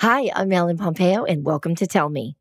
Hi, 0.00 0.30
I'm 0.34 0.52
Ellen 0.52 0.76
Pompeo, 0.76 1.24
and 1.24 1.42
welcome 1.42 1.74
to 1.76 1.86
Tell 1.86 2.10
Me. 2.10 2.36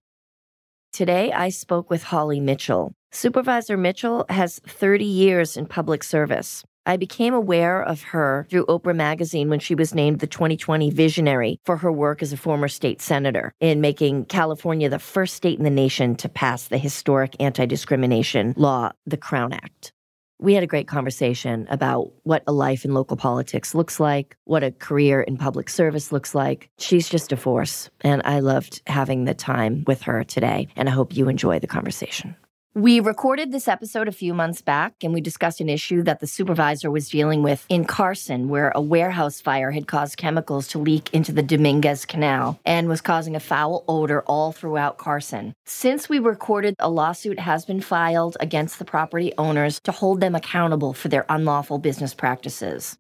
Today, 0.92 1.32
I 1.32 1.48
spoke 1.48 1.90
with 1.90 2.04
Holly 2.04 2.42
Mitchell. 2.42 2.92
Supervisor 3.14 3.78
Mitchell 3.78 4.26
has 4.28 4.60
30 4.68 5.06
years 5.06 5.56
in 5.56 5.66
public 5.66 6.04
service. 6.04 6.66
I 6.86 6.98
became 6.98 7.34
aware 7.34 7.82
of 7.82 8.02
her 8.12 8.46
through 8.50 8.66
Oprah 8.66 8.94
Magazine 8.94 9.50
when 9.50 9.62
she 9.62 9.74
was 9.74 9.96
named 9.96 10.20
the 10.20 10.28
2020 10.28 10.90
Visionary 10.90 11.62
for 11.64 11.78
her 11.78 11.94
work 11.94 12.22
as 12.22 12.34
a 12.34 12.38
former 12.38 12.68
state 12.68 13.02
senator 13.02 13.54
in 13.62 13.80
making 13.80 14.26
California 14.26 14.90
the 14.90 15.00
first 15.00 15.34
state 15.34 15.58
in 15.58 15.64
the 15.64 15.70
nation 15.70 16.16
to 16.18 16.28
pass 16.28 16.68
the 16.68 16.78
historic 16.78 17.38
anti 17.40 17.66
discrimination 17.66 18.54
law, 18.58 18.92
the 19.06 19.16
Crown 19.16 19.54
Act. 19.54 19.94
We 20.40 20.54
had 20.54 20.64
a 20.64 20.68
great 20.68 20.88
conversation 20.88 21.66
about 21.70 22.12
what 22.24 22.44
a 22.46 22.52
life 22.52 22.84
in 22.84 22.94
local 22.94 23.16
politics 23.16 23.74
looks 23.74 24.00
like, 24.00 24.36
what 24.44 24.64
a 24.64 24.72
career 24.72 25.22
in 25.22 25.38
public 25.38 25.70
service 25.70 26.12
looks 26.12 26.36
like. 26.36 26.70
She's 26.78 27.08
just 27.08 27.32
a 27.32 27.38
force, 27.38 27.90
and 28.02 28.22
I 28.26 28.40
loved 28.40 28.82
having 28.86 29.24
the 29.24 29.34
time 29.34 29.86
with 29.88 30.02
her 30.02 30.24
today, 30.24 30.68
and 30.76 30.90
I 30.90 30.92
hope 30.92 31.16
you 31.16 31.30
enjoy 31.30 31.60
the 31.60 31.68
conversation. 31.68 32.36
We 32.78 33.00
recorded 33.00 33.54
this 33.54 33.70
episode 33.70 34.10
a 34.10 34.12
few 34.12 34.34
months 34.34 34.62
back 34.62 34.96
and 35.02 35.14
we 35.14 35.22
discussed 35.22 35.62
an 35.62 35.70
issue 35.70 36.04
that 36.04 36.20
the 36.20 36.28
supervisor 36.28 36.92
was 36.92 37.08
dealing 37.08 37.42
with 37.42 37.66
in 37.70 37.86
Carson, 37.86 38.50
where 38.50 38.74
a 38.76 38.82
warehouse 38.82 39.40
fire 39.40 39.72
had 39.72 39.88
caused 39.88 40.18
chemicals 40.18 40.68
to 40.68 40.80
leak 40.80 41.10
into 41.14 41.32
the 41.32 41.42
Dominguez 41.42 42.04
Canal 42.06 42.60
and 42.66 42.90
was 42.90 43.00
causing 43.00 43.34
a 43.34 43.40
foul 43.40 43.86
odor 43.88 44.24
all 44.24 44.52
throughout 44.52 44.98
Carson. 44.98 45.54
Since 45.64 46.10
we 46.10 46.20
recorded, 46.20 46.76
a 46.78 46.90
lawsuit 46.90 47.40
has 47.40 47.64
been 47.64 47.80
filed 47.80 48.36
against 48.42 48.78
the 48.78 48.84
property 48.84 49.32
owners 49.38 49.80
to 49.86 49.94
hold 49.94 50.20
them 50.20 50.36
accountable 50.36 50.92
for 50.92 51.08
their 51.08 51.26
unlawful 51.30 51.78
business 51.78 52.14
practices. 52.14 52.98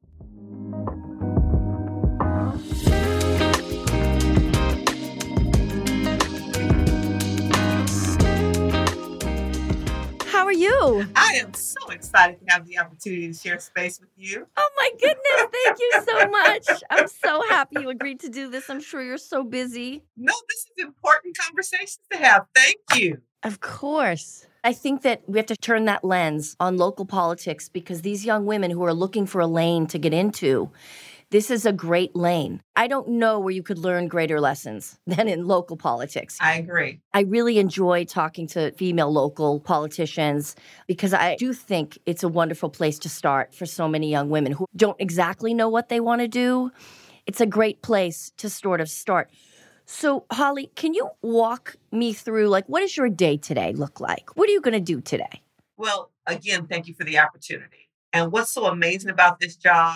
How 10.46 10.50
are 10.50 10.54
you? 10.54 11.08
I 11.16 11.40
am 11.44 11.56
so 11.56 11.90
excited 11.90 12.38
to 12.40 12.54
have 12.54 12.68
the 12.68 12.78
opportunity 12.78 13.30
to 13.30 13.34
share 13.34 13.58
space 13.58 14.00
with 14.00 14.12
you. 14.16 14.46
Oh 14.56 14.70
my 14.78 14.92
goodness, 14.92 15.48
thank 15.52 15.80
you 15.80 15.92
so 16.06 16.28
much. 16.28 16.84
I'm 16.92 17.08
so 17.08 17.42
happy 17.50 17.82
you 17.82 17.90
agreed 17.90 18.20
to 18.20 18.30
do 18.30 18.48
this. 18.52 18.70
I'm 18.70 18.80
sure 18.80 19.02
you're 19.02 19.18
so 19.18 19.44
busy. 19.44 20.04
No, 20.16 20.34
this 20.48 20.60
is 20.60 20.86
important 20.86 21.36
conversations 21.36 21.98
to 22.12 22.20
have. 22.20 22.46
Thank 22.54 22.78
you. 22.94 23.22
Of 23.42 23.60
course. 23.60 24.46
I 24.64 24.72
think 24.72 25.02
that 25.02 25.23
we 25.28 25.40
have 25.40 25.48
to 25.48 25.58
turn 25.58 25.86
that 25.86 26.04
lens 26.04 26.56
on 26.60 26.78
local 26.78 27.08
politics 27.08 27.68
because 27.68 28.04
these 28.04 28.23
young 28.23 28.46
women 28.46 28.70
who 28.70 28.84
are 28.84 28.94
looking 28.94 29.26
for 29.26 29.42
a 29.42 29.48
lane 29.48 29.88
to 29.88 29.98
get 29.98 30.14
into, 30.14 30.70
this 31.30 31.50
is 31.50 31.66
a 31.66 31.73
great 31.73 32.16
lane. 32.16 32.62
I 32.76 32.88
don't 32.88 33.08
know 33.08 33.40
where 33.40 33.52
you 33.52 33.64
could 33.64 33.78
learn 33.78 34.08
greater 34.08 34.40
lessons 34.40 35.00
than 35.08 35.28
in 35.28 35.45
local 35.45 35.78
politics. 35.78 36.38
I 36.40 36.56
agree. 36.56 37.00
I 37.14 37.22
really 37.22 37.59
enjoy 37.59 38.06
talking 38.06 38.48
to 38.48 38.72
female 38.72 39.12
local 39.12 39.59
politicians 39.59 40.56
because 40.88 41.14
I 41.14 41.36
do 41.36 41.54
think 41.54 41.98
it's 42.06 42.23
a 42.23 42.30
wonderful 42.30 42.70
place 42.70 43.00
to 43.00 43.09
start 43.09 43.54
for 43.54 43.66
so 43.66 43.88
many 43.88 44.09
young 44.09 44.30
women 44.30 44.52
who 44.52 44.66
don't 44.76 45.00
exactly 45.00 45.54
know 45.54 45.70
what 45.70 45.90
they 45.90 46.00
want 46.00 46.22
to 46.22 46.28
do. 46.28 46.72
It's 47.26 47.42
a 47.42 47.45
great 47.45 47.82
place 47.82 48.32
to 48.38 48.50
sort 48.50 48.82
of 48.82 48.89
start. 48.89 49.30
So, 49.86 50.26
Holly, 50.32 50.72
can 50.76 50.94
you 50.94 51.10
walk 51.22 51.76
me 51.92 52.14
through 52.14 52.50
like 52.50 52.66
what 52.67 52.80
does 52.80 52.98
your 52.98 53.10
day 53.10 53.38
today 53.38 53.73
look 53.73 54.00
like? 54.00 54.36
What 54.36 54.50
are 54.50 54.52
you 54.52 54.62
going 54.62 54.73
to 54.73 54.80
do 54.80 55.00
today? 55.00 55.42
Well, 55.78 56.12
again, 56.26 56.67
thank 56.67 56.88
you 56.88 56.94
for 56.94 57.04
the 57.04 57.20
opportunity. 57.20 57.89
And 58.14 58.32
what's 58.32 58.52
so 58.52 58.66
amazing 58.66 59.12
about 59.12 59.39
this 59.39 59.56
job, 59.56 59.95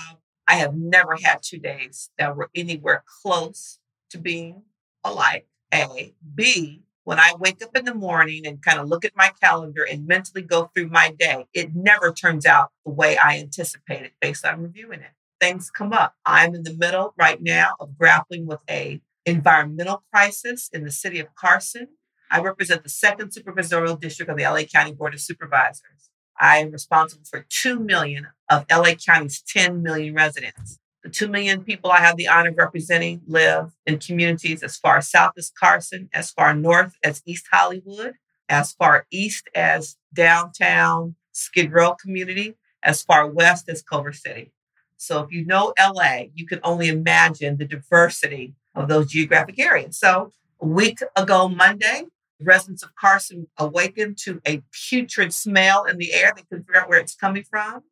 I 0.49 0.55
have 0.55 0.75
never 0.75 1.15
had 1.15 1.43
two 1.43 1.59
days 1.59 2.09
that 2.17 2.35
were 2.35 2.49
anywhere 2.55 3.03
close 3.21 3.79
to 4.09 4.17
being 4.17 4.63
alike. 5.03 5.45
A. 5.71 6.15
B. 6.33 6.81
When 7.03 7.19
I 7.19 7.33
wake 7.39 7.61
up 7.63 7.77
in 7.77 7.85
the 7.85 7.93
morning 7.93 8.47
and 8.47 8.59
kind 8.59 8.79
of 8.79 8.87
look 8.87 9.05
at 9.05 9.15
my 9.15 9.31
calendar 9.41 9.83
and 9.83 10.07
mentally 10.07 10.41
go 10.41 10.71
through 10.73 10.89
my 10.89 11.11
day, 11.11 11.45
it 11.53 11.75
never 11.75 12.11
turns 12.11 12.47
out 12.47 12.71
the 12.83 12.91
way 12.91 13.17
I 13.17 13.37
anticipated 13.37 14.11
based 14.19 14.43
on 14.43 14.63
reviewing 14.63 15.01
it. 15.01 15.11
Things 15.39 15.69
come 15.69 15.93
up. 15.93 16.15
I'm 16.25 16.55
in 16.55 16.63
the 16.63 16.73
middle 16.73 17.13
right 17.15 17.39
now 17.39 17.75
of 17.79 17.95
grappling 17.97 18.47
with 18.47 18.61
a 18.67 19.01
environmental 19.27 20.03
crisis 20.11 20.69
in 20.73 20.83
the 20.83 20.91
city 20.91 21.19
of 21.19 21.35
Carson. 21.35 21.89
I 22.31 22.41
represent 22.41 22.81
the 22.81 22.89
second 22.89 23.31
supervisorial 23.31 23.99
district 23.99 24.31
of 24.31 24.37
the 24.37 24.43
LA 24.43 24.63
County 24.63 24.93
Board 24.93 25.13
of 25.13 25.21
Supervisors. 25.21 26.08
I 26.39 26.57
am 26.59 26.71
responsible 26.71 27.25
for 27.29 27.45
2 27.49 27.79
million 27.79 28.27
of 28.49 28.65
LA 28.71 28.93
County's 28.93 29.41
10 29.41 29.83
million 29.83 30.13
residents. 30.13 30.79
The 31.03 31.09
2 31.09 31.27
million 31.27 31.63
people 31.63 31.91
I 31.91 31.99
have 31.99 32.17
the 32.17 32.27
honor 32.27 32.49
of 32.49 32.57
representing 32.57 33.21
live 33.27 33.71
in 33.85 33.99
communities 33.99 34.63
as 34.63 34.77
far 34.77 35.01
south 35.01 35.33
as 35.37 35.51
Carson, 35.57 36.09
as 36.13 36.31
far 36.31 36.53
north 36.53 36.95
as 37.03 37.21
East 37.25 37.45
Hollywood, 37.51 38.15
as 38.49 38.73
far 38.73 39.05
east 39.11 39.47
as 39.55 39.95
downtown 40.13 41.15
Skid 41.31 41.71
Row 41.71 41.93
community, 41.93 42.55
as 42.83 43.03
far 43.03 43.27
west 43.27 43.69
as 43.69 43.81
Culver 43.81 44.11
City. 44.11 44.51
So 44.97 45.21
if 45.21 45.31
you 45.31 45.45
know 45.45 45.73
LA, 45.79 46.23
you 46.33 46.45
can 46.45 46.59
only 46.63 46.89
imagine 46.89 47.57
the 47.57 47.65
diversity 47.65 48.55
of 48.75 48.89
those 48.89 49.07
geographic 49.07 49.57
areas. 49.57 49.97
So 49.97 50.33
a 50.59 50.67
week 50.67 50.99
ago, 51.15 51.47
Monday, 51.47 52.03
residents 52.39 52.83
of 52.83 52.95
Carson 52.95 53.47
awakened 53.57 54.17
to 54.19 54.41
a 54.47 54.63
putrid 54.71 55.33
smell 55.33 55.83
in 55.83 55.97
the 55.97 56.13
air. 56.13 56.33
They 56.35 56.43
couldn't 56.43 56.65
figure 56.65 56.81
out 56.81 56.89
where 56.89 56.99
it's 56.99 57.15
coming 57.15 57.43
from. 57.43 57.83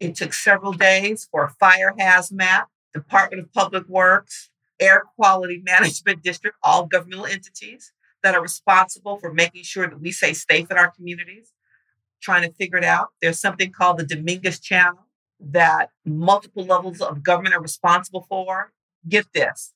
It 0.00 0.14
took 0.16 0.32
several 0.32 0.72
days 0.72 1.28
for 1.30 1.48
fire 1.60 1.94
hazmat, 1.98 2.64
Department 2.92 3.42
of 3.42 3.52
Public 3.52 3.88
Works, 3.88 4.50
Air 4.80 5.04
Quality 5.16 5.62
Management 5.64 6.22
District, 6.22 6.56
all 6.62 6.86
governmental 6.86 7.26
entities 7.26 7.92
that 8.22 8.34
are 8.34 8.42
responsible 8.42 9.16
for 9.18 9.32
making 9.32 9.62
sure 9.62 9.88
that 9.88 10.00
we 10.00 10.10
stay 10.10 10.32
safe 10.32 10.70
in 10.70 10.76
our 10.76 10.90
communities, 10.90 11.52
trying 12.20 12.42
to 12.42 12.54
figure 12.54 12.78
it 12.78 12.84
out. 12.84 13.08
There's 13.20 13.40
something 13.40 13.70
called 13.70 13.98
the 13.98 14.06
Dominguez 14.06 14.60
Channel 14.60 15.06
that 15.40 15.90
multiple 16.04 16.64
levels 16.64 17.00
of 17.00 17.22
government 17.22 17.54
are 17.54 17.62
responsible 17.62 18.26
for. 18.28 18.72
Get 19.08 19.32
this 19.32 19.72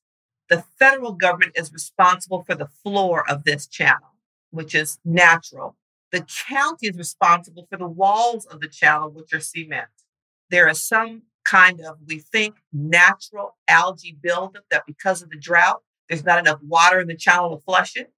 the 0.49 0.65
federal 0.79 1.13
government 1.13 1.53
is 1.57 1.73
responsible 1.73 2.45
for 2.45 2.55
the 2.55 2.69
floor 2.69 3.29
of 3.29 3.45
this 3.45 3.67
channel, 3.67 4.15
which 4.56 4.75
is 4.75 4.99
natural. 5.05 5.77
The 6.12 6.27
county 6.49 6.89
is 6.89 6.97
responsible 6.97 7.67
for 7.69 7.77
the 7.77 7.87
walls 7.87 8.47
of 8.47 8.61
the 8.61 8.69
channel, 8.69 9.11
which 9.11 9.33
are 9.33 9.41
cement. 9.41 9.89
There 10.50 10.69
is 10.69 10.81
some 10.81 11.22
kind 11.44 11.81
of, 11.81 11.99
we 12.06 12.19
think, 12.19 12.56
natural 12.72 13.56
algae 13.69 14.16
buildup 14.21 14.65
that 14.71 14.84
because 14.87 15.22
of 15.22 15.31
the 15.31 15.39
drought, 15.39 15.83
there's 16.09 16.25
not 16.25 16.39
enough 16.39 16.61
water 16.62 17.00
in 17.00 17.09
the 17.09 17.16
channel 17.16 17.56
to 17.56 17.62
flush 17.62 17.97
it. 17.97 18.12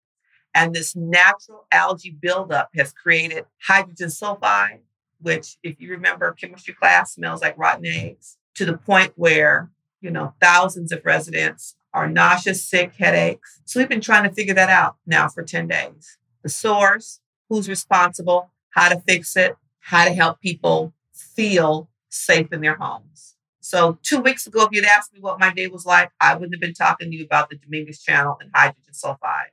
And 0.54 0.74
this 0.74 0.96
natural 0.96 1.66
algae 1.72 2.16
buildup 2.18 2.70
has 2.74 2.92
created 2.92 3.46
hydrogen 3.62 4.08
sulfide, 4.08 4.80
which, 5.20 5.56
if 5.62 5.80
you 5.80 5.90
remember 5.90 6.32
chemistry 6.32 6.74
class, 6.74 7.14
smells 7.14 7.42
like 7.42 7.56
rotten 7.58 7.86
eggs, 7.86 8.38
to 8.54 8.64
the 8.64 8.76
point 8.76 9.12
where, 9.16 9.70
you 10.00 10.10
know, 10.10 10.34
thousands 10.40 10.92
of 10.92 11.04
residents 11.04 11.76
are 11.94 12.08
nauseous, 12.08 12.62
sick, 12.62 12.94
headaches. 12.98 13.60
So 13.64 13.80
we've 13.80 13.88
been 13.88 14.00
trying 14.00 14.28
to 14.28 14.34
figure 14.34 14.54
that 14.54 14.68
out 14.68 14.96
now 15.06 15.28
for 15.28 15.42
10 15.42 15.68
days. 15.68 16.17
The 16.42 16.48
source, 16.48 17.20
who's 17.48 17.68
responsible, 17.68 18.52
how 18.70 18.88
to 18.88 19.00
fix 19.00 19.36
it, 19.36 19.56
how 19.80 20.04
to 20.04 20.12
help 20.12 20.40
people 20.40 20.92
feel 21.12 21.88
safe 22.08 22.52
in 22.52 22.60
their 22.60 22.76
homes. 22.76 23.36
So 23.60 23.98
two 24.02 24.20
weeks 24.20 24.46
ago, 24.46 24.62
if 24.62 24.68
you'd 24.72 24.84
asked 24.84 25.12
me 25.12 25.20
what 25.20 25.38
my 25.38 25.52
day 25.52 25.66
was 25.66 25.84
like, 25.84 26.10
I 26.20 26.34
wouldn't 26.34 26.54
have 26.54 26.60
been 26.60 26.74
talking 26.74 27.10
to 27.10 27.16
you 27.16 27.24
about 27.24 27.50
the 27.50 27.56
Dominguez 27.56 28.02
Channel 28.02 28.38
and 28.40 28.50
hydrogen 28.54 28.92
sulfide. 28.92 29.50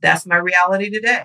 That's 0.00 0.24
my 0.24 0.36
reality 0.36 0.90
today. 0.90 1.24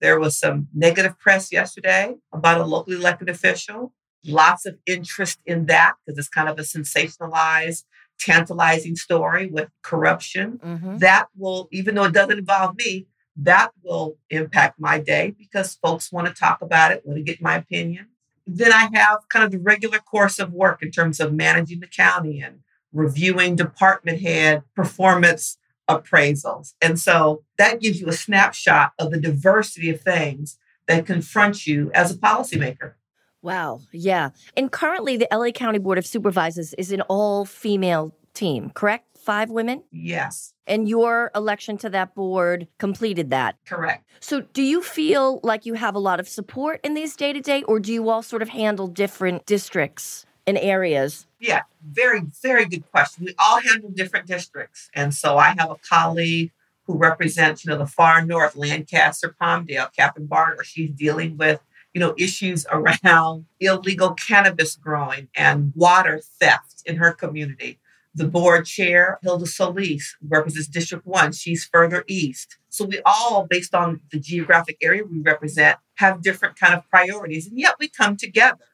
There 0.00 0.18
was 0.18 0.36
some 0.36 0.68
negative 0.74 1.18
press 1.18 1.52
yesterday 1.52 2.16
about 2.32 2.60
a 2.60 2.64
locally 2.64 2.96
elected 2.96 3.28
official. 3.28 3.92
Lots 4.26 4.66
of 4.66 4.76
interest 4.86 5.38
in 5.46 5.66
that 5.66 5.94
because 6.04 6.18
it's 6.18 6.28
kind 6.28 6.48
of 6.48 6.58
a 6.58 6.62
sensationalized 6.62 7.84
tantalizing 8.18 8.96
story 8.96 9.46
with 9.46 9.68
corruption. 9.82 10.58
Mm-hmm. 10.64 10.98
That 10.98 11.28
will, 11.36 11.68
even 11.70 11.94
though 11.94 12.04
it 12.04 12.12
doesn't 12.12 12.38
involve 12.38 12.76
me, 12.76 13.06
that 13.36 13.72
will 13.82 14.16
impact 14.30 14.78
my 14.78 14.98
day 14.98 15.34
because 15.36 15.74
folks 15.74 16.12
want 16.12 16.26
to 16.28 16.34
talk 16.34 16.62
about 16.62 16.92
it, 16.92 17.04
want 17.04 17.18
to 17.18 17.22
get 17.22 17.42
my 17.42 17.56
opinion. 17.56 18.08
Then 18.46 18.72
I 18.72 18.88
have 18.94 19.28
kind 19.28 19.44
of 19.44 19.50
the 19.50 19.58
regular 19.58 19.98
course 19.98 20.38
of 20.38 20.52
work 20.52 20.82
in 20.82 20.90
terms 20.90 21.18
of 21.18 21.32
managing 21.32 21.80
the 21.80 21.86
county 21.86 22.40
and 22.40 22.60
reviewing 22.92 23.56
department 23.56 24.20
head 24.20 24.62
performance 24.76 25.58
appraisals. 25.88 26.74
And 26.80 26.98
so 26.98 27.42
that 27.58 27.80
gives 27.80 28.00
you 28.00 28.08
a 28.08 28.12
snapshot 28.12 28.92
of 28.98 29.10
the 29.10 29.20
diversity 29.20 29.90
of 29.90 30.00
things 30.00 30.58
that 30.86 31.06
confront 31.06 31.66
you 31.66 31.90
as 31.94 32.10
a 32.10 32.18
policymaker. 32.18 32.94
Wow. 33.42 33.80
Yeah. 33.92 34.30
And 34.56 34.72
currently, 34.72 35.16
the 35.16 35.28
LA 35.30 35.50
County 35.50 35.78
Board 35.78 35.98
of 35.98 36.06
Supervisors 36.06 36.72
is 36.74 36.92
an 36.92 37.02
all 37.02 37.44
female 37.44 38.14
team, 38.32 38.70
correct? 38.70 39.13
Five 39.24 39.48
women? 39.48 39.84
Yes. 39.90 40.52
And 40.66 40.86
your 40.86 41.30
election 41.34 41.78
to 41.78 41.88
that 41.88 42.14
board 42.14 42.68
completed 42.78 43.30
that? 43.30 43.56
Correct. 43.64 44.04
So, 44.20 44.42
do 44.42 44.62
you 44.62 44.82
feel 44.82 45.40
like 45.42 45.64
you 45.64 45.74
have 45.74 45.94
a 45.94 45.98
lot 45.98 46.20
of 46.20 46.28
support 46.28 46.78
in 46.84 46.92
these 46.92 47.16
day 47.16 47.32
to 47.32 47.40
day, 47.40 47.62
or 47.62 47.80
do 47.80 47.90
you 47.90 48.10
all 48.10 48.22
sort 48.22 48.42
of 48.42 48.50
handle 48.50 48.86
different 48.86 49.46
districts 49.46 50.26
and 50.46 50.58
areas? 50.58 51.26
Yeah, 51.40 51.62
very, 51.82 52.20
very 52.42 52.66
good 52.66 52.90
question. 52.90 53.24
We 53.24 53.34
all 53.38 53.62
handle 53.62 53.88
different 53.90 54.26
districts. 54.26 54.90
And 54.92 55.14
so 55.14 55.38
I 55.38 55.54
have 55.58 55.70
a 55.70 55.76
colleague 55.76 56.52
who 56.86 56.98
represents, 56.98 57.64
you 57.64 57.70
know, 57.70 57.78
the 57.78 57.86
far 57.86 58.24
north, 58.26 58.56
Lancaster, 58.56 59.34
Palmdale, 59.40 59.88
Kathryn 59.98 60.28
Barger. 60.28 60.64
She's 60.64 60.90
dealing 60.90 61.38
with, 61.38 61.60
you 61.94 62.00
know, 62.00 62.14
issues 62.18 62.66
around 62.70 63.46
illegal 63.60 64.12
cannabis 64.12 64.76
growing 64.76 65.28
and 65.34 65.72
water 65.74 66.20
theft 66.38 66.82
in 66.84 66.96
her 66.96 67.12
community. 67.12 67.78
The 68.16 68.28
board 68.28 68.66
chair, 68.66 69.18
Hilda 69.22 69.46
Solis, 69.46 70.16
represents 70.26 70.68
District 70.68 71.04
1. 71.04 71.32
She's 71.32 71.64
further 71.64 72.04
east. 72.06 72.58
So 72.68 72.84
we 72.84 73.00
all, 73.04 73.46
based 73.48 73.74
on 73.74 74.00
the 74.12 74.20
geographic 74.20 74.78
area 74.80 75.02
we 75.04 75.18
represent, 75.20 75.78
have 75.96 76.22
different 76.22 76.58
kind 76.58 76.74
of 76.74 76.88
priorities. 76.88 77.46
And 77.46 77.58
yet 77.58 77.74
we 77.80 77.88
come 77.88 78.16
together 78.16 78.64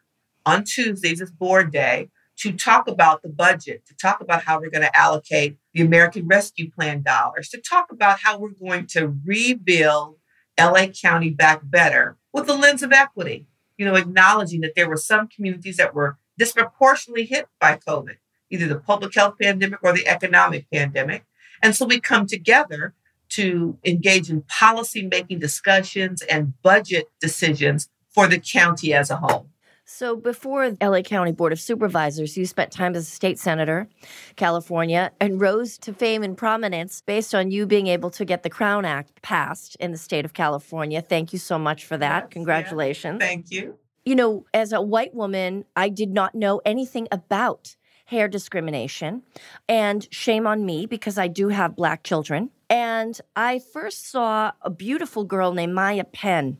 on 0.44 0.64
Tuesdays, 0.64 1.20
it's 1.20 1.30
board 1.30 1.72
day, 1.72 2.10
to 2.38 2.52
talk 2.52 2.88
about 2.88 3.22
the 3.22 3.28
budget, 3.28 3.84
to 3.86 3.94
talk 3.94 4.20
about 4.20 4.44
how 4.44 4.58
we're 4.58 4.70
going 4.70 4.82
to 4.82 4.98
allocate 4.98 5.58
the 5.74 5.82
American 5.82 6.26
Rescue 6.26 6.70
Plan 6.70 7.02
dollars, 7.02 7.48
to 7.50 7.60
talk 7.60 7.92
about 7.92 8.20
how 8.20 8.38
we're 8.38 8.50
going 8.50 8.86
to 8.88 9.14
rebuild 9.24 10.16
LA 10.58 10.86
County 10.86 11.30
back 11.30 11.60
better 11.64 12.16
with 12.32 12.46
the 12.46 12.56
lens 12.56 12.82
of 12.82 12.92
equity, 12.92 13.46
you 13.76 13.84
know, 13.84 13.94
acknowledging 13.94 14.60
that 14.62 14.72
there 14.74 14.88
were 14.88 14.96
some 14.96 15.28
communities 15.28 15.76
that 15.76 15.94
were 15.94 16.18
disproportionately 16.38 17.26
hit 17.26 17.46
by 17.60 17.76
COVID, 17.76 18.16
either 18.50 18.66
the 18.66 18.78
public 18.78 19.14
health 19.14 19.34
pandemic 19.40 19.80
or 19.82 19.92
the 19.92 20.06
economic 20.06 20.70
pandemic. 20.70 21.24
And 21.62 21.74
so 21.74 21.86
we 21.86 22.00
come 22.00 22.26
together 22.26 22.94
to 23.30 23.78
engage 23.84 24.28
in 24.28 24.42
policy 24.42 25.06
making 25.06 25.38
discussions 25.38 26.22
and 26.22 26.60
budget 26.62 27.06
decisions 27.20 27.88
for 28.10 28.26
the 28.26 28.38
county 28.38 28.92
as 28.92 29.10
a 29.10 29.16
whole. 29.16 29.46
So 29.92 30.14
before 30.14 30.76
LA 30.80 31.02
County 31.02 31.32
Board 31.32 31.52
of 31.52 31.60
Supervisors, 31.60 32.36
you 32.36 32.46
spent 32.46 32.70
time 32.70 32.94
as 32.94 33.08
a 33.08 33.10
state 33.10 33.40
senator, 33.40 33.88
California, 34.36 35.10
and 35.20 35.40
rose 35.40 35.78
to 35.78 35.92
fame 35.92 36.22
and 36.22 36.36
prominence 36.36 37.00
based 37.00 37.34
on 37.34 37.50
you 37.50 37.66
being 37.66 37.88
able 37.88 38.10
to 38.10 38.24
get 38.24 38.44
the 38.44 38.50
Crown 38.50 38.84
Act 38.84 39.20
passed 39.22 39.74
in 39.76 39.90
the 39.90 39.98
state 39.98 40.24
of 40.24 40.32
California. 40.32 41.02
Thank 41.02 41.32
you 41.32 41.40
so 41.40 41.58
much 41.58 41.84
for 41.84 41.96
that. 41.98 42.24
Yes, 42.24 42.32
Congratulations. 42.32 43.18
Yeah. 43.20 43.26
Thank 43.26 43.50
you. 43.50 43.78
You 44.04 44.14
know, 44.14 44.46
as 44.54 44.72
a 44.72 44.80
white 44.80 45.12
woman, 45.12 45.64
I 45.74 45.88
did 45.88 46.10
not 46.10 46.36
know 46.36 46.60
anything 46.64 47.08
about 47.10 47.74
hair 48.10 48.28
discrimination. 48.28 49.22
And 49.68 50.06
shame 50.12 50.46
on 50.46 50.66
me 50.66 50.86
because 50.86 51.18
I 51.18 51.28
do 51.28 51.48
have 51.48 51.76
black 51.76 52.02
children. 52.02 52.50
And 52.68 53.20
I 53.34 53.58
first 53.58 54.10
saw 54.10 54.52
a 54.62 54.70
beautiful 54.70 55.24
girl 55.24 55.52
named 55.52 55.74
Maya 55.74 56.04
Penn 56.04 56.58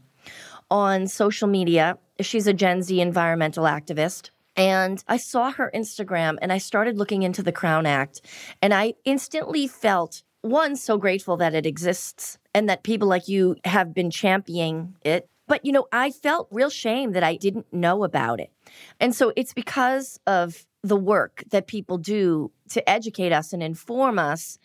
on 0.71 1.07
social 1.07 1.49
media 1.49 1.99
She's 2.23 2.47
a 2.47 2.53
Gen 2.53 2.83
Z 2.83 3.01
environmental 3.01 3.65
activist. 3.65 4.31
And 4.57 5.03
I 5.09 5.17
saw 5.17 5.51
her 5.53 5.71
Instagram 5.75 6.37
and 6.43 6.53
I 6.53 6.59
started 6.59 6.99
looking 6.99 7.23
into 7.23 7.43
the 7.43 7.53
Crown 7.53 7.87
Act. 7.87 8.21
And 8.61 8.75
I 8.75 8.95
instantly 9.05 9.67
felt 9.67 10.23
one, 10.43 10.77
so 10.77 10.99
grateful 10.99 11.37
that 11.39 11.55
it 11.55 11.67
exists 11.67 12.39
and 12.55 12.69
that 12.69 12.83
people 12.83 13.09
like 13.09 13.29
you 13.29 13.57
have 13.65 13.95
been 13.95 14.11
championing 14.11 14.97
it. 15.03 15.29
But, 15.47 15.65
you 15.65 15.73
know, 15.73 15.87
I 15.93 16.11
felt 16.11 16.49
real 16.51 16.71
shame 16.71 17.13
that 17.13 17.25
I 17.25 17.37
didn't 17.37 17.73
know 17.73 18.05
about 18.05 18.41
it. 18.41 18.51
And 19.01 19.15
so 19.15 19.33
it's 19.37 19.53
because 19.53 20.21
of 20.27 20.67
the 20.83 20.97
work 20.97 21.45
that 21.51 21.67
people 21.67 21.99
do 21.99 22.51
to 22.71 22.89
educate 22.89 23.33
us 23.33 23.53
and 23.53 23.63
inform 23.63 24.19
us 24.19 24.59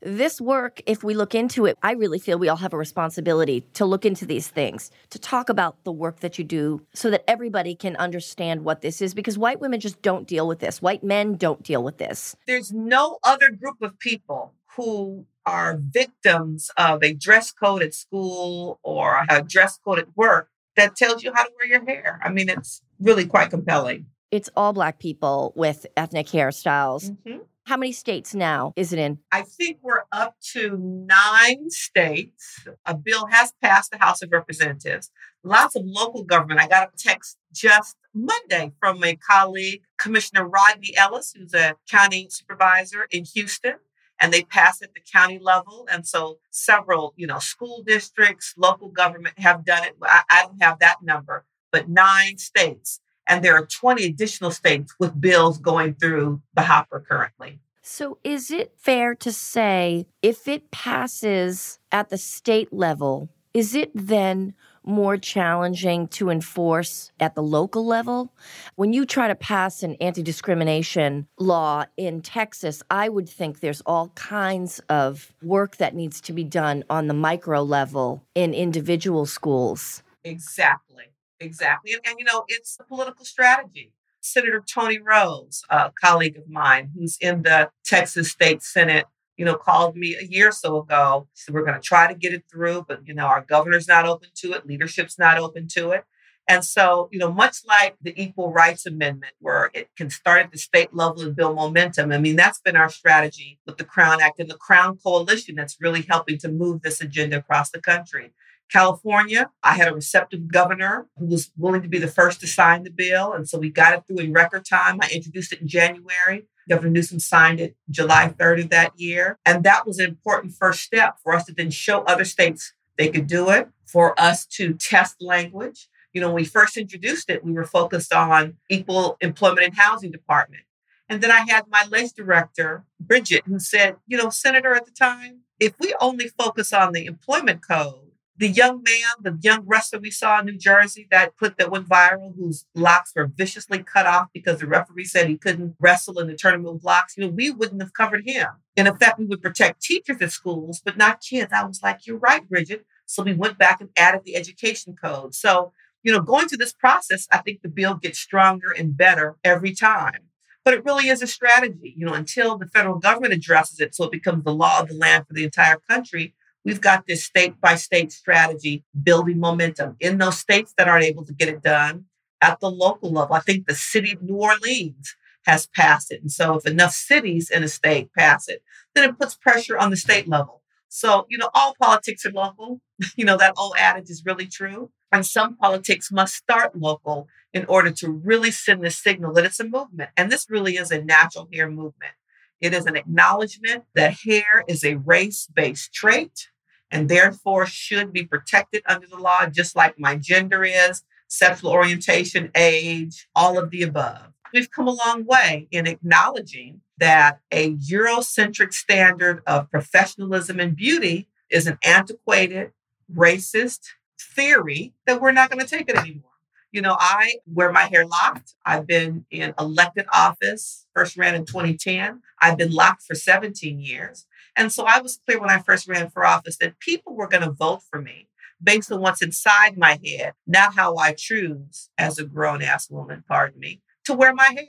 this 0.00 0.40
work, 0.40 0.80
if 0.86 1.02
we 1.02 1.14
look 1.14 1.34
into 1.34 1.66
it, 1.66 1.76
I 1.82 1.92
really 1.92 2.20
feel 2.20 2.38
we 2.38 2.48
all 2.48 2.56
have 2.56 2.72
a 2.72 2.78
responsibility 2.78 3.62
to 3.74 3.84
look 3.84 4.04
into 4.04 4.26
these 4.26 4.48
things, 4.48 4.90
to 5.10 5.18
talk 5.18 5.48
about 5.48 5.82
the 5.84 5.92
work 5.92 6.20
that 6.20 6.38
you 6.38 6.44
do 6.44 6.86
so 6.94 7.10
that 7.10 7.28
everybody 7.28 7.74
can 7.74 7.96
understand 7.96 8.64
what 8.64 8.80
this 8.80 9.02
is 9.02 9.12
because 9.12 9.36
white 9.36 9.60
women 9.60 9.80
just 9.80 10.00
don't 10.00 10.28
deal 10.28 10.46
with 10.46 10.60
this. 10.60 10.80
White 10.80 11.02
men 11.02 11.34
don't 11.34 11.62
deal 11.62 11.82
with 11.82 11.98
this. 11.98 12.36
There's 12.46 12.72
no 12.72 13.18
other 13.24 13.50
group 13.50 13.82
of 13.82 13.98
people 13.98 14.52
who 14.76 15.26
are 15.44 15.78
victims 15.80 16.70
of 16.76 17.02
a 17.02 17.14
dress 17.14 17.50
code 17.50 17.82
at 17.82 17.94
school 17.94 18.78
or 18.84 19.24
a 19.28 19.42
dress 19.42 19.78
code 19.84 19.98
at 19.98 20.16
work 20.16 20.50
that 20.76 20.94
tells 20.94 21.24
you 21.24 21.32
how 21.34 21.42
to 21.42 21.50
wear 21.56 21.66
your 21.66 21.84
hair. 21.84 22.20
I 22.22 22.28
mean, 22.30 22.48
it's 22.48 22.82
really 23.00 23.26
quite 23.26 23.50
compelling. 23.50 24.06
It's 24.30 24.50
all 24.56 24.72
black 24.72 24.98
people 24.98 25.52
with 25.56 25.86
ethnic 25.96 26.26
hairstyles. 26.26 27.10
Mm-hmm. 27.10 27.38
How 27.64 27.76
many 27.76 27.92
states 27.92 28.34
now 28.34 28.72
is 28.76 28.92
it 28.92 28.98
in? 28.98 29.18
I 29.30 29.42
think 29.42 29.78
we're 29.82 30.04
up 30.10 30.36
to 30.52 30.78
nine 30.78 31.68
states. 31.68 32.66
A 32.86 32.94
bill 32.94 33.26
has 33.26 33.52
passed 33.62 33.90
the 33.90 33.98
House 33.98 34.22
of 34.22 34.32
Representatives. 34.32 35.10
Lots 35.44 35.76
of 35.76 35.82
local 35.84 36.24
government. 36.24 36.60
I 36.60 36.68
got 36.68 36.88
a 36.88 36.96
text 36.96 37.36
just 37.52 37.96
Monday 38.14 38.72
from 38.80 39.04
a 39.04 39.16
colleague, 39.16 39.82
Commissioner 39.98 40.48
Rodney 40.48 40.96
Ellis, 40.96 41.34
who's 41.36 41.52
a 41.52 41.74
county 41.90 42.28
supervisor 42.30 43.06
in 43.10 43.24
Houston 43.34 43.74
and 44.20 44.32
they 44.32 44.42
pass 44.42 44.82
at 44.82 44.94
the 44.94 45.00
county 45.00 45.38
level. 45.38 45.86
And 45.90 46.06
so 46.06 46.38
several, 46.50 47.14
you 47.16 47.26
know, 47.26 47.38
school 47.38 47.82
districts, 47.86 48.54
local 48.56 48.88
government 48.88 49.38
have 49.38 49.64
done 49.64 49.84
it. 49.84 49.96
I, 50.02 50.22
I, 50.30 50.42
don't 50.42 50.62
have 50.62 50.78
that 50.80 51.02
number, 51.02 51.44
but 51.70 51.88
nine 51.88 52.38
states. 52.38 53.00
And 53.28 53.44
there 53.44 53.54
are 53.54 53.66
20 53.66 54.04
additional 54.04 54.50
states 54.50 54.94
with 54.98 55.20
bills 55.20 55.58
going 55.58 55.94
through 55.94 56.40
the 56.54 56.62
hopper 56.62 57.04
currently. 57.06 57.60
So, 57.82 58.18
is 58.22 58.50
it 58.50 58.74
fair 58.76 59.14
to 59.14 59.32
say 59.32 60.06
if 60.20 60.46
it 60.46 60.70
passes 60.70 61.78
at 61.90 62.10
the 62.10 62.18
state 62.18 62.72
level, 62.72 63.30
is 63.54 63.74
it 63.74 63.90
then 63.94 64.54
more 64.84 65.16
challenging 65.16 66.08
to 66.08 66.30
enforce 66.30 67.12
at 67.18 67.34
the 67.34 67.42
local 67.42 67.86
level? 67.86 68.32
When 68.76 68.92
you 68.92 69.06
try 69.06 69.28
to 69.28 69.34
pass 69.34 69.82
an 69.82 69.96
anti 70.00 70.22
discrimination 70.22 71.28
law 71.38 71.84
in 71.96 72.20
Texas, 72.20 72.82
I 72.90 73.08
would 73.08 73.28
think 73.28 73.60
there's 73.60 73.82
all 73.86 74.08
kinds 74.14 74.80
of 74.88 75.32
work 75.42 75.78
that 75.78 75.94
needs 75.94 76.20
to 76.22 76.32
be 76.32 76.44
done 76.44 76.84
on 76.90 77.06
the 77.06 77.14
micro 77.14 77.62
level 77.62 78.22
in 78.34 78.54
individual 78.54 79.24
schools. 79.26 80.02
Exactly. 80.24 81.04
Exactly. 81.40 81.92
And, 81.92 82.02
and, 82.06 82.16
you 82.18 82.24
know, 82.24 82.44
it's 82.48 82.76
a 82.80 82.84
political 82.84 83.24
strategy. 83.24 83.92
Senator 84.20 84.62
Toni 84.66 84.98
Rose, 84.98 85.62
a 85.70 85.92
colleague 86.00 86.36
of 86.36 86.48
mine 86.48 86.90
who's 86.94 87.16
in 87.20 87.42
the 87.42 87.70
Texas 87.84 88.30
State 88.30 88.62
Senate, 88.62 89.06
you 89.36 89.44
know, 89.44 89.54
called 89.54 89.96
me 89.96 90.16
a 90.16 90.24
year 90.24 90.48
or 90.48 90.52
so 90.52 90.78
ago. 90.78 91.28
Said, 91.34 91.54
We're 91.54 91.64
going 91.64 91.80
to 91.80 91.86
try 91.86 92.08
to 92.08 92.18
get 92.18 92.32
it 92.32 92.44
through, 92.50 92.86
but, 92.88 93.06
you 93.06 93.14
know, 93.14 93.26
our 93.26 93.44
governor's 93.48 93.88
not 93.88 94.06
open 94.06 94.30
to 94.36 94.52
it, 94.52 94.66
leadership's 94.66 95.18
not 95.18 95.38
open 95.38 95.68
to 95.68 95.90
it. 95.90 96.04
And 96.48 96.64
so, 96.64 97.10
you 97.12 97.18
know, 97.18 97.30
much 97.30 97.58
like 97.66 97.96
the 98.00 98.14
Equal 98.20 98.50
Rights 98.50 98.86
Amendment, 98.86 99.34
where 99.38 99.70
it 99.74 99.90
can 99.98 100.08
start 100.08 100.46
at 100.46 100.50
the 100.50 100.56
state 100.56 100.94
level 100.94 101.20
and 101.20 101.36
build 101.36 101.56
momentum, 101.56 102.10
I 102.10 102.16
mean, 102.16 102.36
that's 102.36 102.58
been 102.58 102.74
our 102.74 102.88
strategy 102.88 103.58
with 103.66 103.76
the 103.76 103.84
Crown 103.84 104.22
Act 104.22 104.40
and 104.40 104.50
the 104.50 104.56
Crown 104.56 104.96
Coalition 104.96 105.56
that's 105.56 105.76
really 105.78 106.06
helping 106.08 106.38
to 106.38 106.48
move 106.48 106.80
this 106.80 107.02
agenda 107.02 107.36
across 107.36 107.70
the 107.70 107.82
country. 107.82 108.32
California, 108.70 109.50
I 109.62 109.74
had 109.74 109.88
a 109.88 109.94
receptive 109.94 110.52
governor 110.52 111.08
who 111.16 111.26
was 111.26 111.50
willing 111.56 111.82
to 111.82 111.88
be 111.88 111.98
the 111.98 112.08
first 112.08 112.40
to 112.40 112.46
sign 112.46 112.84
the 112.84 112.90
bill. 112.90 113.32
And 113.32 113.48
so 113.48 113.58
we 113.58 113.70
got 113.70 113.94
it 113.94 114.04
through 114.06 114.18
in 114.18 114.32
record 114.32 114.64
time. 114.64 114.98
I 115.00 115.08
introduced 115.12 115.52
it 115.52 115.60
in 115.60 115.68
January. 115.68 116.46
Governor 116.68 116.90
Newsom 116.90 117.18
signed 117.18 117.60
it 117.60 117.76
July 117.88 118.28
3rd 118.28 118.64
of 118.64 118.70
that 118.70 118.92
year. 118.98 119.38
And 119.46 119.64
that 119.64 119.86
was 119.86 119.98
an 119.98 120.06
important 120.06 120.52
first 120.52 120.80
step 120.80 121.16
for 121.22 121.34
us 121.34 121.46
to 121.46 121.54
then 121.54 121.70
show 121.70 122.02
other 122.02 122.24
states 122.24 122.74
they 122.98 123.08
could 123.08 123.26
do 123.26 123.48
it, 123.48 123.68
for 123.86 124.20
us 124.20 124.44
to 124.44 124.74
test 124.74 125.16
language. 125.20 125.88
You 126.12 126.20
know, 126.20 126.28
when 126.28 126.36
we 126.36 126.44
first 126.44 126.76
introduced 126.76 127.30
it, 127.30 127.44
we 127.44 127.52
were 127.52 127.64
focused 127.64 128.12
on 128.12 128.56
equal 128.68 129.16
employment 129.20 129.66
and 129.66 129.76
housing 129.76 130.10
department. 130.10 130.62
And 131.08 131.22
then 131.22 131.30
I 131.30 131.44
had 131.48 131.64
my 131.68 131.84
ledge 131.90 132.12
director, 132.12 132.84
Bridget, 133.00 133.44
who 133.46 133.58
said, 133.58 133.96
you 134.06 134.18
know, 134.18 134.28
Senator 134.28 134.74
at 134.74 134.84
the 134.84 134.90
time, 134.90 135.42
if 135.58 135.74
we 135.80 135.94
only 136.00 136.28
focus 136.28 136.72
on 136.72 136.92
the 136.92 137.06
employment 137.06 137.66
code, 137.66 138.07
the 138.38 138.48
young 138.48 138.82
man, 138.84 139.14
the 139.20 139.36
young 139.42 139.64
wrestler 139.66 139.98
we 139.98 140.12
saw 140.12 140.38
in 140.38 140.46
New 140.46 140.56
Jersey, 140.56 141.08
that 141.10 141.36
clip 141.36 141.56
that 141.56 141.72
went 141.72 141.88
viral, 141.88 142.34
whose 142.36 142.66
locks 142.74 143.12
were 143.14 143.26
viciously 143.26 143.82
cut 143.82 144.06
off 144.06 144.28
because 144.32 144.60
the 144.60 144.66
referee 144.66 145.06
said 145.06 145.28
he 145.28 145.36
couldn't 145.36 145.74
wrestle 145.80 146.20
in 146.20 146.28
the 146.28 146.36
tournament 146.36 146.74
with 146.74 146.84
locks, 146.84 147.16
you 147.16 147.24
know, 147.24 147.30
we 147.30 147.50
wouldn't 147.50 147.82
have 147.82 147.92
covered 147.92 148.22
him. 148.24 148.46
In 148.76 148.86
effect, 148.86 149.18
we 149.18 149.24
would 149.24 149.42
protect 149.42 149.82
teachers 149.82 150.22
at 150.22 150.30
schools, 150.30 150.80
but 150.84 150.96
not 150.96 151.20
kids. 151.20 151.52
I 151.52 151.64
was 151.64 151.82
like, 151.82 152.06
you're 152.06 152.18
right, 152.18 152.48
Bridget. 152.48 152.86
So 153.06 153.24
we 153.24 153.34
went 153.34 153.58
back 153.58 153.80
and 153.80 153.90
added 153.96 154.22
the 154.24 154.36
education 154.36 154.94
code. 155.02 155.34
So, 155.34 155.72
you 156.04 156.12
know, 156.12 156.20
going 156.20 156.46
through 156.46 156.58
this 156.58 156.72
process, 156.72 157.26
I 157.32 157.38
think 157.38 157.62
the 157.62 157.68
bill 157.68 157.94
gets 157.94 158.20
stronger 158.20 158.70
and 158.70 158.96
better 158.96 159.36
every 159.42 159.74
time. 159.74 160.20
But 160.64 160.74
it 160.74 160.84
really 160.84 161.08
is 161.08 161.22
a 161.22 161.26
strategy, 161.26 161.94
you 161.96 162.06
know, 162.06 162.14
until 162.14 162.56
the 162.56 162.66
federal 162.66 162.98
government 162.98 163.32
addresses 163.32 163.80
it 163.80 163.96
so 163.96 164.04
it 164.04 164.12
becomes 164.12 164.44
the 164.44 164.54
law 164.54 164.80
of 164.80 164.88
the 164.88 164.94
land 164.94 165.26
for 165.26 165.34
the 165.34 165.44
entire 165.44 165.78
country 165.88 166.34
We've 166.64 166.80
got 166.80 167.06
this 167.06 167.24
state 167.24 167.60
by 167.60 167.76
state 167.76 168.12
strategy 168.12 168.84
building 169.02 169.38
momentum 169.38 169.96
in 170.00 170.18
those 170.18 170.38
states 170.38 170.74
that 170.76 170.88
aren't 170.88 171.04
able 171.04 171.24
to 171.24 171.32
get 171.32 171.48
it 171.48 171.62
done 171.62 172.06
at 172.40 172.60
the 172.60 172.70
local 172.70 173.10
level. 173.10 173.34
I 173.34 173.40
think 173.40 173.66
the 173.66 173.74
city 173.74 174.12
of 174.12 174.22
New 174.22 174.36
Orleans 174.36 175.14
has 175.46 175.66
passed 175.66 176.12
it. 176.12 176.20
And 176.20 176.30
so 176.30 176.56
if 176.56 176.66
enough 176.66 176.92
cities 176.92 177.50
in 177.50 177.62
a 177.62 177.68
state 177.68 178.10
pass 178.16 178.48
it, 178.48 178.62
then 178.94 179.08
it 179.08 179.18
puts 179.18 179.34
pressure 179.34 179.78
on 179.78 179.90
the 179.90 179.96
state 179.96 180.28
level. 180.28 180.62
So, 180.88 181.26
you 181.28 181.38
know, 181.38 181.50
all 181.54 181.74
politics 181.80 182.24
are 182.26 182.32
local. 182.32 182.80
you 183.16 183.24
know, 183.24 183.36
that 183.36 183.54
old 183.56 183.74
adage 183.78 184.10
is 184.10 184.24
really 184.24 184.46
true. 184.46 184.90
And 185.10 185.24
some 185.24 185.56
politics 185.56 186.12
must 186.12 186.34
start 186.34 186.76
local 186.76 187.28
in 187.54 187.64
order 187.66 187.90
to 187.90 188.10
really 188.10 188.50
send 188.50 188.84
the 188.84 188.90
signal 188.90 189.32
that 189.34 189.44
it's 189.44 189.60
a 189.60 189.64
movement. 189.64 190.10
And 190.16 190.30
this 190.30 190.46
really 190.50 190.76
is 190.76 190.90
a 190.90 191.02
natural 191.02 191.48
hair 191.52 191.70
movement. 191.70 192.12
It 192.60 192.74
is 192.74 192.86
an 192.86 192.96
acknowledgement 192.96 193.84
that 193.94 194.18
hair 194.24 194.64
is 194.66 194.84
a 194.84 194.96
race 194.96 195.48
based 195.52 195.92
trait 195.92 196.48
and 196.90 197.08
therefore 197.08 197.66
should 197.66 198.12
be 198.12 198.24
protected 198.24 198.82
under 198.86 199.06
the 199.06 199.18
law, 199.18 199.46
just 199.46 199.76
like 199.76 199.98
my 199.98 200.16
gender 200.16 200.64
is, 200.64 201.02
sexual 201.28 201.70
orientation, 201.70 202.50
age, 202.54 203.28
all 203.34 203.58
of 203.58 203.70
the 203.70 203.82
above. 203.82 204.32
We've 204.52 204.70
come 204.70 204.88
a 204.88 204.92
long 204.92 205.26
way 205.26 205.68
in 205.70 205.86
acknowledging 205.86 206.80
that 206.96 207.40
a 207.52 207.74
Eurocentric 207.74 208.72
standard 208.72 209.42
of 209.46 209.70
professionalism 209.70 210.58
and 210.58 210.74
beauty 210.74 211.28
is 211.50 211.66
an 211.66 211.78
antiquated, 211.84 212.72
racist 213.14 213.80
theory 214.20 214.94
that 215.06 215.20
we're 215.20 215.32
not 215.32 215.50
going 215.50 215.64
to 215.64 215.68
take 215.68 215.88
it 215.88 215.96
anymore. 215.96 216.30
You 216.70 216.82
know, 216.82 216.96
I 216.98 217.34
wear 217.46 217.72
my 217.72 217.84
hair 217.84 218.06
locked. 218.06 218.54
I've 218.64 218.86
been 218.86 219.24
in 219.30 219.54
elected 219.58 220.06
office, 220.12 220.86
first 220.94 221.16
ran 221.16 221.34
in 221.34 221.46
2010. 221.46 222.20
I've 222.40 222.58
been 222.58 222.72
locked 222.72 223.02
for 223.02 223.14
17 223.14 223.80
years. 223.80 224.26
And 224.54 224.70
so 224.72 224.84
I 224.84 225.00
was 225.00 225.20
clear 225.24 225.40
when 225.40 225.50
I 225.50 225.60
first 225.60 225.88
ran 225.88 226.10
for 226.10 226.26
office 226.26 226.58
that 226.58 226.78
people 226.80 227.14
were 227.14 227.28
going 227.28 227.44
to 227.44 227.50
vote 227.50 227.82
for 227.90 228.02
me 228.02 228.28
based 228.62 228.90
on 228.90 229.00
what's 229.00 229.22
inside 229.22 229.78
my 229.78 229.98
head, 230.04 230.34
not 230.46 230.74
how 230.74 230.96
I 230.96 231.12
choose 231.12 231.90
as 231.96 232.18
a 232.18 232.24
grown 232.24 232.60
ass 232.60 232.90
woman, 232.90 233.24
pardon 233.26 233.60
me, 233.60 233.82
to 234.04 234.14
wear 234.14 234.34
my 234.34 234.50
hair. 234.54 234.66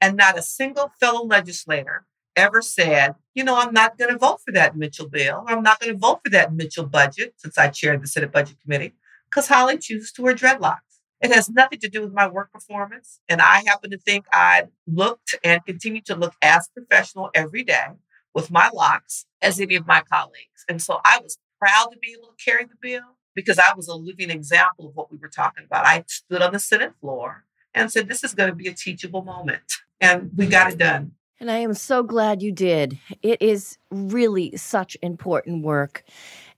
And 0.00 0.16
not 0.16 0.38
a 0.38 0.42
single 0.42 0.92
fellow 1.00 1.24
legislator 1.24 2.06
ever 2.36 2.62
said, 2.62 3.14
you 3.34 3.44
know, 3.44 3.56
I'm 3.56 3.72
not 3.72 3.96
going 3.98 4.10
to 4.10 4.18
vote 4.18 4.40
for 4.44 4.52
that 4.52 4.76
Mitchell 4.76 5.08
bill. 5.08 5.44
or 5.46 5.50
I'm 5.50 5.62
not 5.62 5.80
going 5.80 5.92
to 5.92 5.98
vote 5.98 6.20
for 6.24 6.30
that 6.30 6.52
Mitchell 6.52 6.86
budget 6.86 7.34
since 7.36 7.56
I 7.56 7.68
chaired 7.68 8.02
the 8.02 8.08
Senate 8.08 8.32
Budget 8.32 8.60
Committee 8.62 8.94
because 9.30 9.48
Holly 9.48 9.78
chooses 9.78 10.12
to 10.12 10.22
wear 10.22 10.34
dreadlocks. 10.34 10.91
It 11.22 11.30
has 11.32 11.48
nothing 11.48 11.78
to 11.80 11.88
do 11.88 12.02
with 12.02 12.12
my 12.12 12.26
work 12.26 12.52
performance. 12.52 13.20
And 13.28 13.40
I 13.40 13.62
happen 13.64 13.90
to 13.92 13.98
think 13.98 14.26
I 14.32 14.64
looked 14.86 15.36
and 15.44 15.64
continue 15.64 16.02
to 16.02 16.16
look 16.16 16.34
as 16.42 16.68
professional 16.74 17.30
every 17.32 17.62
day 17.62 17.86
with 18.34 18.50
my 18.50 18.70
locks 18.74 19.26
as 19.40 19.60
any 19.60 19.76
of 19.76 19.86
my 19.86 20.02
colleagues. 20.02 20.64
And 20.68 20.82
so 20.82 21.00
I 21.04 21.20
was 21.22 21.38
proud 21.60 21.88
to 21.92 21.98
be 21.98 22.16
able 22.18 22.34
to 22.36 22.44
carry 22.44 22.64
the 22.64 22.74
bill 22.80 23.16
because 23.34 23.58
I 23.58 23.72
was 23.74 23.88
a 23.88 23.94
living 23.94 24.30
example 24.30 24.88
of 24.88 24.96
what 24.96 25.12
we 25.12 25.18
were 25.18 25.28
talking 25.28 25.64
about. 25.64 25.86
I 25.86 26.04
stood 26.08 26.42
on 26.42 26.52
the 26.52 26.58
Senate 26.58 26.92
floor 27.00 27.44
and 27.72 27.90
said, 27.90 28.08
This 28.08 28.24
is 28.24 28.34
going 28.34 28.50
to 28.50 28.56
be 28.56 28.68
a 28.68 28.74
teachable 28.74 29.22
moment. 29.22 29.62
And 30.00 30.30
we 30.36 30.46
got 30.46 30.72
it 30.72 30.78
done. 30.78 31.12
And 31.38 31.50
I 31.50 31.58
am 31.58 31.74
so 31.74 32.02
glad 32.02 32.42
you 32.42 32.52
did. 32.52 32.98
It 33.22 33.42
is 33.42 33.76
really 33.90 34.56
such 34.56 34.96
important 35.02 35.64
work 35.64 36.04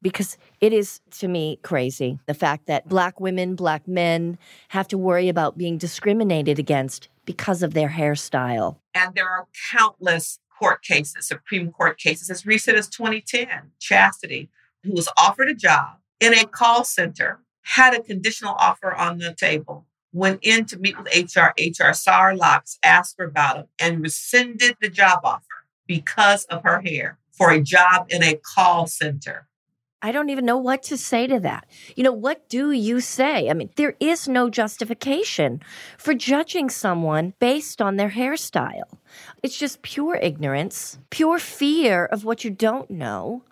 because 0.04 0.36
it 0.60 0.74
is, 0.74 1.00
to 1.12 1.26
me, 1.26 1.58
crazy. 1.62 2.20
The 2.26 2.34
fact 2.34 2.66
that 2.66 2.86
Black 2.86 3.18
women, 3.20 3.56
Black 3.56 3.88
men 3.88 4.38
have 4.68 4.86
to 4.88 4.98
worry 4.98 5.30
about 5.30 5.56
being 5.56 5.78
discriminated 5.78 6.58
against 6.58 7.08
because 7.24 7.62
of 7.62 7.72
their 7.72 7.88
hairstyle. 7.88 8.76
And 8.94 9.14
there 9.14 9.28
are 9.28 9.46
countless 9.72 10.38
court 10.56 10.82
cases, 10.82 11.26
Supreme 11.26 11.72
Court 11.72 11.98
cases, 11.98 12.28
as 12.28 12.44
recent 12.44 12.76
as 12.76 12.86
2010. 12.88 13.48
Chastity, 13.80 14.50
who 14.82 14.92
was 14.92 15.08
offered 15.16 15.48
a 15.48 15.54
job 15.54 15.96
in 16.20 16.34
a 16.34 16.44
call 16.44 16.84
center, 16.84 17.40
had 17.62 17.94
a 17.94 18.02
conditional 18.02 18.54
offer 18.58 18.94
on 18.94 19.16
the 19.16 19.34
table, 19.34 19.86
went 20.12 20.38
in 20.42 20.66
to 20.66 20.78
meet 20.78 20.98
with 20.98 21.34
HR. 21.34 21.54
HR 21.58 21.94
saw 21.94 22.24
her 22.24 22.36
locks, 22.36 22.78
asked 22.84 23.16
her 23.18 23.24
about 23.24 23.56
them, 23.56 23.66
and 23.80 24.02
rescinded 24.02 24.76
the 24.82 24.90
job 24.90 25.20
offer 25.24 25.64
because 25.86 26.44
of 26.44 26.62
her 26.62 26.82
hair 26.82 27.18
for 27.32 27.50
a 27.50 27.62
job 27.62 28.06
in 28.10 28.22
a 28.22 28.34
call 28.36 28.86
center. 28.86 29.48
I 30.04 30.12
don't 30.12 30.28
even 30.28 30.44
know 30.44 30.58
what 30.58 30.82
to 30.82 30.98
say 30.98 31.26
to 31.28 31.40
that. 31.40 31.66
You 31.96 32.04
know, 32.04 32.12
what 32.12 32.46
do 32.50 32.72
you 32.72 33.00
say? 33.00 33.48
I 33.48 33.54
mean, 33.54 33.70
there 33.76 33.96
is 34.00 34.28
no 34.28 34.50
justification 34.50 35.62
for 35.96 36.12
judging 36.12 36.68
someone 36.68 37.32
based 37.38 37.80
on 37.80 37.96
their 37.96 38.10
hairstyle. 38.10 38.98
It's 39.42 39.58
just 39.58 39.80
pure 39.80 40.16
ignorance, 40.16 40.98
pure 41.08 41.38
fear 41.38 42.04
of 42.04 42.22
what 42.22 42.44
you 42.44 42.50
don't 42.50 42.90
know. 42.90 43.44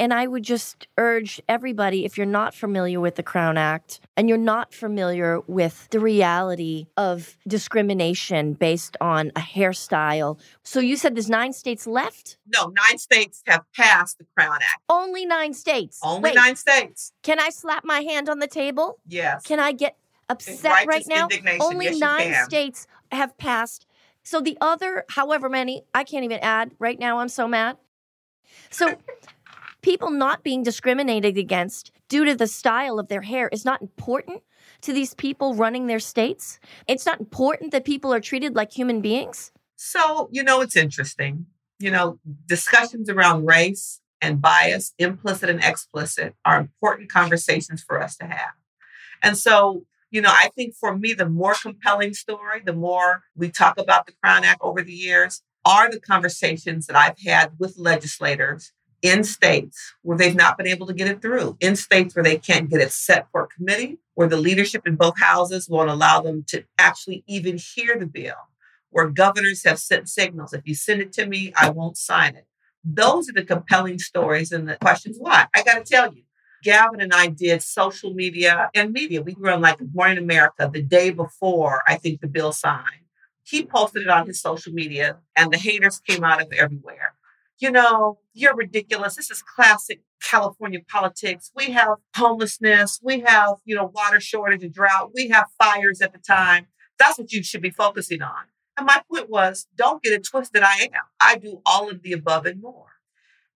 And 0.00 0.14
I 0.14 0.26
would 0.26 0.44
just 0.44 0.88
urge 0.96 1.42
everybody 1.46 2.06
if 2.06 2.16
you're 2.16 2.24
not 2.24 2.54
familiar 2.54 3.00
with 3.00 3.16
the 3.16 3.22
Crown 3.22 3.58
Act 3.58 4.00
and 4.16 4.30
you're 4.30 4.38
not 4.38 4.72
familiar 4.72 5.40
with 5.46 5.88
the 5.90 6.00
reality 6.00 6.86
of 6.96 7.36
discrimination 7.46 8.54
based 8.54 8.96
on 9.02 9.28
a 9.36 9.40
hairstyle. 9.40 10.40
So 10.62 10.80
you 10.80 10.96
said 10.96 11.14
there's 11.14 11.28
nine 11.28 11.52
states 11.52 11.86
left? 11.86 12.38
No, 12.46 12.72
nine 12.88 12.96
states 12.96 13.42
have 13.46 13.62
passed 13.76 14.16
the 14.16 14.24
Crown 14.34 14.54
Act. 14.54 14.82
Only 14.88 15.26
nine 15.26 15.52
states. 15.52 16.00
Only 16.02 16.30
Wait, 16.30 16.34
nine 16.34 16.56
states. 16.56 17.12
Can 17.22 17.38
I 17.38 17.50
slap 17.50 17.84
my 17.84 18.00
hand 18.00 18.30
on 18.30 18.38
the 18.38 18.48
table? 18.48 19.00
Yes. 19.06 19.42
Can 19.42 19.60
I 19.60 19.72
get 19.72 19.98
upset 20.30 20.86
right 20.86 21.06
now? 21.08 21.28
Only 21.60 21.84
yes, 21.84 21.98
nine 21.98 22.34
states 22.46 22.86
have 23.12 23.36
passed. 23.36 23.84
So 24.22 24.40
the 24.40 24.56
other, 24.62 25.04
however 25.10 25.50
many, 25.50 25.82
I 25.92 26.04
can't 26.04 26.24
even 26.24 26.38
add 26.40 26.70
right 26.78 26.98
now. 26.98 27.18
I'm 27.18 27.28
so 27.28 27.46
mad. 27.46 27.76
So 28.70 28.96
people 29.82 30.10
not 30.10 30.42
being 30.42 30.62
discriminated 30.62 31.36
against 31.36 31.92
due 32.08 32.24
to 32.24 32.34
the 32.34 32.46
style 32.46 32.98
of 32.98 33.08
their 33.08 33.22
hair 33.22 33.48
is 33.48 33.64
not 33.64 33.80
important 33.80 34.42
to 34.82 34.92
these 34.92 35.14
people 35.14 35.54
running 35.54 35.86
their 35.86 36.00
states? 36.00 36.58
It's 36.86 37.06
not 37.06 37.20
important 37.20 37.72
that 37.72 37.84
people 37.84 38.12
are 38.12 38.20
treated 38.20 38.54
like 38.54 38.72
human 38.72 39.00
beings? 39.00 39.52
So, 39.76 40.28
you 40.30 40.42
know, 40.42 40.60
it's 40.60 40.76
interesting. 40.76 41.46
You 41.78 41.90
know, 41.90 42.18
discussions 42.46 43.08
around 43.08 43.46
race 43.46 44.00
and 44.20 44.40
bias, 44.40 44.92
implicit 44.98 45.48
and 45.48 45.64
explicit, 45.64 46.34
are 46.44 46.60
important 46.60 47.10
conversations 47.10 47.82
for 47.82 48.02
us 48.02 48.16
to 48.18 48.26
have. 48.26 48.52
And 49.22 49.38
so, 49.38 49.84
you 50.10 50.20
know, 50.20 50.30
I 50.30 50.50
think 50.54 50.74
for 50.74 50.96
me, 50.96 51.14
the 51.14 51.28
more 51.28 51.54
compelling 51.54 52.14
story, 52.14 52.60
the 52.64 52.74
more 52.74 53.22
we 53.36 53.50
talk 53.50 53.78
about 53.78 54.06
the 54.06 54.12
Crown 54.22 54.44
Act 54.44 54.60
over 54.60 54.82
the 54.82 54.92
years, 54.92 55.42
are 55.64 55.90
the 55.90 56.00
conversations 56.00 56.86
that 56.86 56.96
I've 56.96 57.18
had 57.24 57.52
with 57.58 57.78
legislators 57.78 58.72
in 59.02 59.24
states 59.24 59.94
where 60.02 60.18
they've 60.18 60.34
not 60.36 60.58
been 60.58 60.66
able 60.66 60.86
to 60.86 60.92
get 60.92 61.08
it 61.08 61.22
through, 61.22 61.56
in 61.60 61.76
states 61.76 62.14
where 62.14 62.22
they 62.22 62.36
can't 62.36 62.68
get 62.68 62.80
it 62.80 62.92
set 62.92 63.26
for 63.32 63.44
a 63.44 63.48
committee, 63.48 63.98
where 64.14 64.28
the 64.28 64.36
leadership 64.36 64.86
in 64.86 64.96
both 64.96 65.18
houses 65.18 65.68
won't 65.68 65.90
allow 65.90 66.20
them 66.20 66.44
to 66.48 66.64
actually 66.78 67.24
even 67.26 67.58
hear 67.58 67.96
the 67.98 68.06
bill, 68.06 68.34
where 68.90 69.08
governors 69.08 69.64
have 69.64 69.78
sent 69.78 70.08
signals 70.08 70.52
if 70.52 70.62
you 70.66 70.74
send 70.74 71.00
it 71.00 71.12
to 71.14 71.26
me, 71.26 71.52
I 71.56 71.70
won't 71.70 71.96
sign 71.96 72.36
it. 72.36 72.46
Those 72.84 73.28
are 73.28 73.34
the 73.34 73.44
compelling 73.44 73.98
stories 73.98 74.52
and 74.52 74.68
the 74.68 74.76
questions 74.76 75.16
why. 75.18 75.46
I 75.54 75.62
got 75.62 75.84
to 75.84 75.90
tell 75.90 76.12
you, 76.12 76.22
Gavin 76.62 77.00
and 77.00 77.12
I 77.14 77.28
did 77.28 77.62
social 77.62 78.12
media 78.12 78.70
and 78.74 78.92
media. 78.92 79.22
We 79.22 79.34
were 79.38 79.50
on 79.50 79.62
like 79.62 79.78
Morning 79.94 80.18
America 80.18 80.68
the 80.70 80.82
day 80.82 81.10
before 81.10 81.82
I 81.86 81.96
think 81.96 82.20
the 82.20 82.28
bill 82.28 82.52
signed. 82.52 82.84
He 83.42 83.64
posted 83.64 84.02
it 84.02 84.08
on 84.08 84.26
his 84.26 84.40
social 84.40 84.72
media, 84.72 85.18
and 85.34 85.50
the 85.50 85.58
haters 85.58 85.98
came 85.98 86.22
out 86.22 86.42
of 86.42 86.52
everywhere 86.52 87.14
you 87.60 87.70
know, 87.70 88.18
you're 88.32 88.56
ridiculous. 88.56 89.16
This 89.16 89.30
is 89.30 89.42
classic 89.42 90.00
California 90.22 90.80
politics. 90.88 91.50
We 91.54 91.70
have 91.72 91.98
homelessness. 92.16 92.98
We 93.02 93.20
have, 93.20 93.56
you 93.64 93.76
know, 93.76 93.90
water 93.94 94.18
shortage 94.18 94.64
and 94.64 94.72
drought. 94.72 95.12
We 95.14 95.28
have 95.28 95.46
fires 95.62 96.00
at 96.00 96.12
the 96.12 96.18
time. 96.18 96.66
That's 96.98 97.18
what 97.18 97.32
you 97.32 97.42
should 97.42 97.62
be 97.62 97.70
focusing 97.70 98.22
on. 98.22 98.44
And 98.76 98.86
my 98.86 99.02
point 99.10 99.28
was, 99.28 99.66
don't 99.76 100.02
get 100.02 100.14
it 100.14 100.24
twisted. 100.24 100.62
I 100.62 100.84
am. 100.84 101.04
I 101.20 101.36
do 101.36 101.60
all 101.66 101.90
of 101.90 102.02
the 102.02 102.12
above 102.12 102.46
and 102.46 102.62
more. 102.62 102.86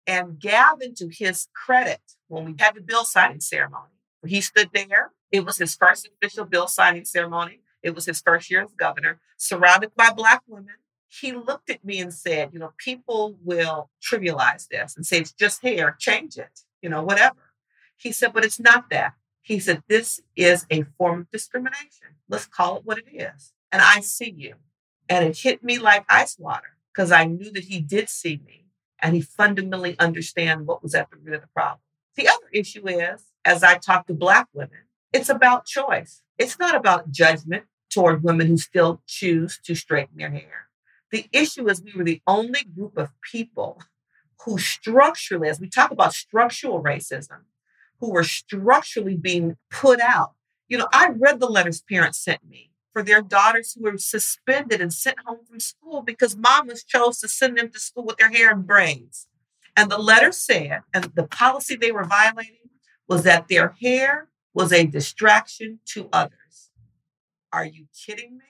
And 0.06 0.40
Gavin, 0.40 0.94
to 0.96 1.08
his 1.10 1.48
credit, 1.54 2.00
when 2.28 2.44
we 2.46 2.54
had 2.58 2.74
the 2.74 2.80
bill 2.80 3.04
signing 3.04 3.40
ceremony, 3.40 3.92
he 4.26 4.40
stood 4.40 4.70
there. 4.72 5.12
It 5.30 5.44
was 5.44 5.58
his 5.58 5.74
first 5.74 6.08
official 6.08 6.46
bill 6.46 6.68
signing 6.68 7.04
ceremony. 7.04 7.60
It 7.82 7.94
was 7.94 8.06
his 8.06 8.20
first 8.20 8.50
year 8.50 8.62
as 8.62 8.72
governor, 8.72 9.20
surrounded 9.36 9.94
by 9.94 10.10
Black 10.10 10.42
women 10.46 10.76
he 11.10 11.32
looked 11.32 11.70
at 11.70 11.84
me 11.84 11.98
and 11.98 12.14
said, 12.14 12.50
you 12.52 12.60
know, 12.60 12.72
people 12.78 13.36
will 13.42 13.90
trivialize 14.00 14.68
this 14.68 14.96
and 14.96 15.04
say 15.04 15.18
it's 15.18 15.32
just 15.32 15.60
hair, 15.60 15.96
change 15.98 16.36
it, 16.38 16.60
you 16.80 16.88
know, 16.88 17.02
whatever. 17.02 17.52
He 17.96 18.12
said, 18.12 18.32
but 18.32 18.44
it's 18.44 18.60
not 18.60 18.90
that. 18.90 19.14
He 19.42 19.58
said, 19.58 19.82
this 19.88 20.20
is 20.36 20.66
a 20.70 20.84
form 20.96 21.22
of 21.22 21.30
discrimination. 21.30 22.14
Let's 22.28 22.46
call 22.46 22.76
it 22.76 22.84
what 22.84 22.98
it 22.98 23.12
is. 23.12 23.52
And 23.72 23.82
I 23.82 24.00
see 24.00 24.30
you. 24.30 24.54
And 25.08 25.24
it 25.24 25.38
hit 25.38 25.64
me 25.64 25.78
like 25.78 26.04
ice 26.08 26.38
water 26.38 26.76
because 26.94 27.10
I 27.10 27.24
knew 27.24 27.50
that 27.52 27.64
he 27.64 27.80
did 27.80 28.08
see 28.08 28.40
me 28.46 28.66
and 29.00 29.16
he 29.16 29.20
fundamentally 29.20 29.98
understand 29.98 30.66
what 30.66 30.82
was 30.82 30.94
at 30.94 31.10
the 31.10 31.16
root 31.16 31.34
of 31.34 31.40
the 31.40 31.48
problem. 31.48 31.80
The 32.14 32.28
other 32.28 32.46
issue 32.52 32.86
is, 32.86 33.24
as 33.44 33.64
I 33.64 33.78
talk 33.78 34.06
to 34.06 34.14
Black 34.14 34.46
women, 34.52 34.84
it's 35.12 35.28
about 35.28 35.66
choice. 35.66 36.22
It's 36.38 36.58
not 36.58 36.76
about 36.76 37.10
judgment 37.10 37.64
toward 37.90 38.22
women 38.22 38.46
who 38.46 38.56
still 38.56 39.02
choose 39.06 39.58
to 39.64 39.74
straighten 39.74 40.16
their 40.16 40.30
hair. 40.30 40.69
The 41.10 41.26
issue 41.32 41.68
is 41.68 41.82
we 41.82 41.92
were 41.96 42.04
the 42.04 42.22
only 42.26 42.64
group 42.64 42.96
of 42.96 43.10
people 43.20 43.80
who 44.44 44.58
structurally, 44.58 45.48
as 45.48 45.60
we 45.60 45.68
talk 45.68 45.90
about 45.90 46.14
structural 46.14 46.82
racism, 46.82 47.40
who 47.98 48.10
were 48.10 48.24
structurally 48.24 49.16
being 49.16 49.56
put 49.70 50.00
out. 50.00 50.32
You 50.68 50.78
know, 50.78 50.88
I 50.92 51.08
read 51.08 51.40
the 51.40 51.48
letters 51.48 51.82
parents 51.82 52.18
sent 52.18 52.48
me 52.48 52.70
for 52.92 53.02
their 53.02 53.22
daughters 53.22 53.74
who 53.74 53.84
were 53.84 53.98
suspended 53.98 54.80
and 54.80 54.92
sent 54.92 55.18
home 55.26 55.40
from 55.48 55.60
school 55.60 56.02
because 56.02 56.36
mamas 56.36 56.84
chose 56.84 57.18
to 57.18 57.28
send 57.28 57.58
them 57.58 57.70
to 57.70 57.78
school 57.78 58.04
with 58.04 58.16
their 58.16 58.30
hair 58.30 58.50
in 58.52 58.62
braids. 58.62 59.28
And 59.76 59.90
the 59.90 59.98
letter 59.98 60.32
said, 60.32 60.80
and 60.92 61.04
the 61.14 61.26
policy 61.26 61.76
they 61.76 61.92
were 61.92 62.04
violating 62.04 62.70
was 63.08 63.22
that 63.24 63.48
their 63.48 63.76
hair 63.80 64.28
was 64.54 64.72
a 64.72 64.86
distraction 64.86 65.80
to 65.86 66.08
others. 66.12 66.70
Are 67.52 67.64
you 67.64 67.86
kidding 67.94 68.38
me? 68.38 68.49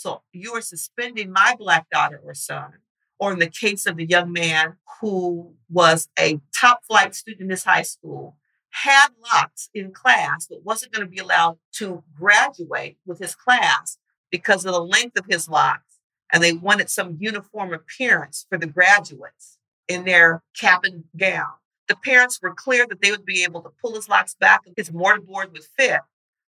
So 0.00 0.22
you 0.32 0.54
are 0.54 0.62
suspending 0.62 1.30
my 1.30 1.54
black 1.58 1.90
daughter 1.90 2.22
or 2.24 2.32
son, 2.32 2.72
or 3.18 3.34
in 3.34 3.38
the 3.38 3.50
case 3.50 3.84
of 3.84 3.98
the 3.98 4.06
young 4.06 4.32
man 4.32 4.78
who 4.98 5.52
was 5.68 6.08
a 6.18 6.40
top 6.58 6.80
flight 6.86 7.14
student 7.14 7.42
in 7.42 7.48
this 7.48 7.64
high 7.64 7.82
school, 7.82 8.38
had 8.70 9.08
locks 9.30 9.68
in 9.74 9.92
class, 9.92 10.46
but 10.48 10.64
wasn't 10.64 10.92
going 10.92 11.06
to 11.06 11.10
be 11.10 11.18
allowed 11.18 11.58
to 11.72 12.02
graduate 12.18 12.96
with 13.04 13.18
his 13.18 13.34
class 13.34 13.98
because 14.30 14.64
of 14.64 14.72
the 14.72 14.82
length 14.82 15.18
of 15.18 15.26
his 15.28 15.50
locks. 15.50 15.98
And 16.32 16.42
they 16.42 16.54
wanted 16.54 16.88
some 16.88 17.18
uniform 17.20 17.74
appearance 17.74 18.46
for 18.48 18.56
the 18.56 18.66
graduates 18.66 19.58
in 19.86 20.06
their 20.06 20.42
cap 20.58 20.80
and 20.84 21.04
gown. 21.14 21.52
The 21.88 21.96
parents 21.96 22.40
were 22.40 22.54
clear 22.54 22.86
that 22.86 23.02
they 23.02 23.10
would 23.10 23.26
be 23.26 23.44
able 23.44 23.60
to 23.60 23.72
pull 23.82 23.96
his 23.96 24.08
locks 24.08 24.34
back 24.34 24.62
and 24.64 24.74
his 24.78 24.88
mortarboard 24.88 25.52
would 25.52 25.64
fit, 25.76 26.00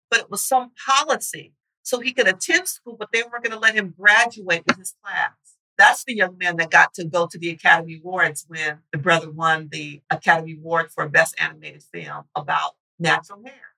but 0.10 0.22
it 0.22 0.31
was 0.31 0.41
some 0.41 0.72
policy 0.88 1.51
so 1.84 2.00
he 2.00 2.14
could 2.14 2.28
attend 2.28 2.68
school, 2.68 2.96
but 2.98 3.10
they 3.12 3.24
weren't 3.24 3.44
going 3.44 3.54
to 3.54 3.60
let 3.60 3.76
him 3.76 3.94
graduate 3.98 4.64
with 4.68 4.78
his 4.78 4.96
class. 5.04 5.32
That's 5.78 6.04
the 6.04 6.16
young 6.16 6.38
man 6.38 6.58
that 6.58 6.70
got 6.70 6.94
to 6.96 7.06
go 7.06 7.28
to 7.28 7.38
the 7.38 7.50
Academy 7.50 8.00
Awards 8.04 8.46
when 8.48 8.80
the 8.92 8.98
brother 8.98 9.32
won 9.32 9.70
the 9.72 10.02
Academy 10.10 10.54
Award 10.54 10.92
for 10.92 11.08
Best 11.10 11.36
Animated 11.40 11.84
Film 11.84 12.26
about 12.36 12.74
natural 13.00 13.42
hair. 13.44 13.72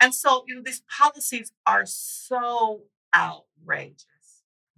And 0.00 0.14
so, 0.14 0.44
you 0.46 0.56
know, 0.56 0.62
these 0.62 0.82
policies 0.98 1.52
are 1.66 1.86
so 1.86 2.82
outrageous. 3.16 4.04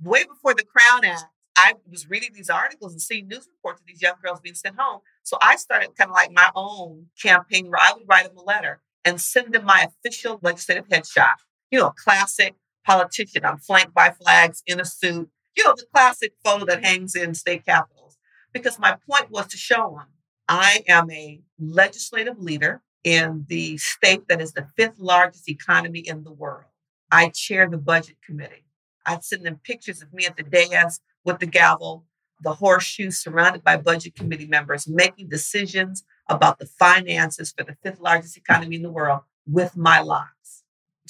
Way 0.00 0.24
before 0.24 0.54
the 0.54 0.64
Crown 0.64 1.04
Act, 1.04 1.24
I 1.56 1.74
was 1.90 2.08
reading 2.08 2.30
these 2.32 2.48
articles 2.48 2.92
and 2.92 3.02
seeing 3.02 3.28
news 3.28 3.48
reports 3.52 3.80
of 3.80 3.86
these 3.86 4.00
young 4.00 4.14
girls 4.22 4.40
being 4.40 4.54
sent 4.54 4.76
home. 4.78 5.00
So 5.24 5.36
I 5.42 5.56
started 5.56 5.96
kind 5.96 6.10
of 6.10 6.14
like 6.14 6.32
my 6.32 6.50
own 6.54 7.06
campaign 7.20 7.68
where 7.68 7.80
I 7.82 7.92
would 7.94 8.08
write 8.08 8.26
them 8.26 8.38
a 8.38 8.42
letter 8.42 8.80
and 9.04 9.20
send 9.20 9.52
them 9.52 9.64
my 9.64 9.88
official 9.88 10.38
legislative 10.40 10.88
headshot. 10.88 11.34
You 11.70 11.80
know, 11.80 11.90
classic 11.90 12.54
politician. 12.84 13.44
I'm 13.44 13.58
flanked 13.58 13.94
by 13.94 14.10
flags 14.10 14.62
in 14.66 14.80
a 14.80 14.84
suit. 14.84 15.28
You 15.56 15.64
know, 15.64 15.74
the 15.76 15.86
classic 15.92 16.32
photo 16.44 16.64
that 16.66 16.84
hangs 16.84 17.14
in 17.14 17.34
state 17.34 17.64
capitals. 17.66 18.18
Because 18.52 18.78
my 18.78 18.96
point 19.08 19.30
was 19.30 19.46
to 19.48 19.56
show 19.56 19.96
them 19.96 20.08
I 20.48 20.82
am 20.88 21.10
a 21.12 21.40
legislative 21.60 22.38
leader 22.40 22.82
in 23.04 23.46
the 23.48 23.76
state 23.78 24.26
that 24.28 24.40
is 24.40 24.52
the 24.52 24.66
fifth 24.76 24.98
largest 24.98 25.48
economy 25.48 26.00
in 26.00 26.24
the 26.24 26.32
world. 26.32 26.64
I 27.12 27.28
chair 27.28 27.68
the 27.68 27.78
budget 27.78 28.16
committee. 28.24 28.64
I'd 29.06 29.24
send 29.24 29.46
them 29.46 29.60
pictures 29.62 30.02
of 30.02 30.12
me 30.12 30.26
at 30.26 30.36
the 30.36 30.42
dais 30.42 31.00
with 31.24 31.38
the 31.38 31.46
gavel, 31.46 32.04
the 32.42 32.54
horseshoe 32.54 33.10
surrounded 33.10 33.62
by 33.62 33.76
budget 33.76 34.16
committee 34.16 34.46
members, 34.46 34.88
making 34.88 35.28
decisions 35.28 36.04
about 36.28 36.58
the 36.58 36.66
finances 36.66 37.52
for 37.56 37.64
the 37.64 37.76
fifth 37.82 38.00
largest 38.00 38.36
economy 38.36 38.76
in 38.76 38.82
the 38.82 38.90
world 38.90 39.20
with 39.46 39.76
my 39.76 40.00
locks 40.00 40.59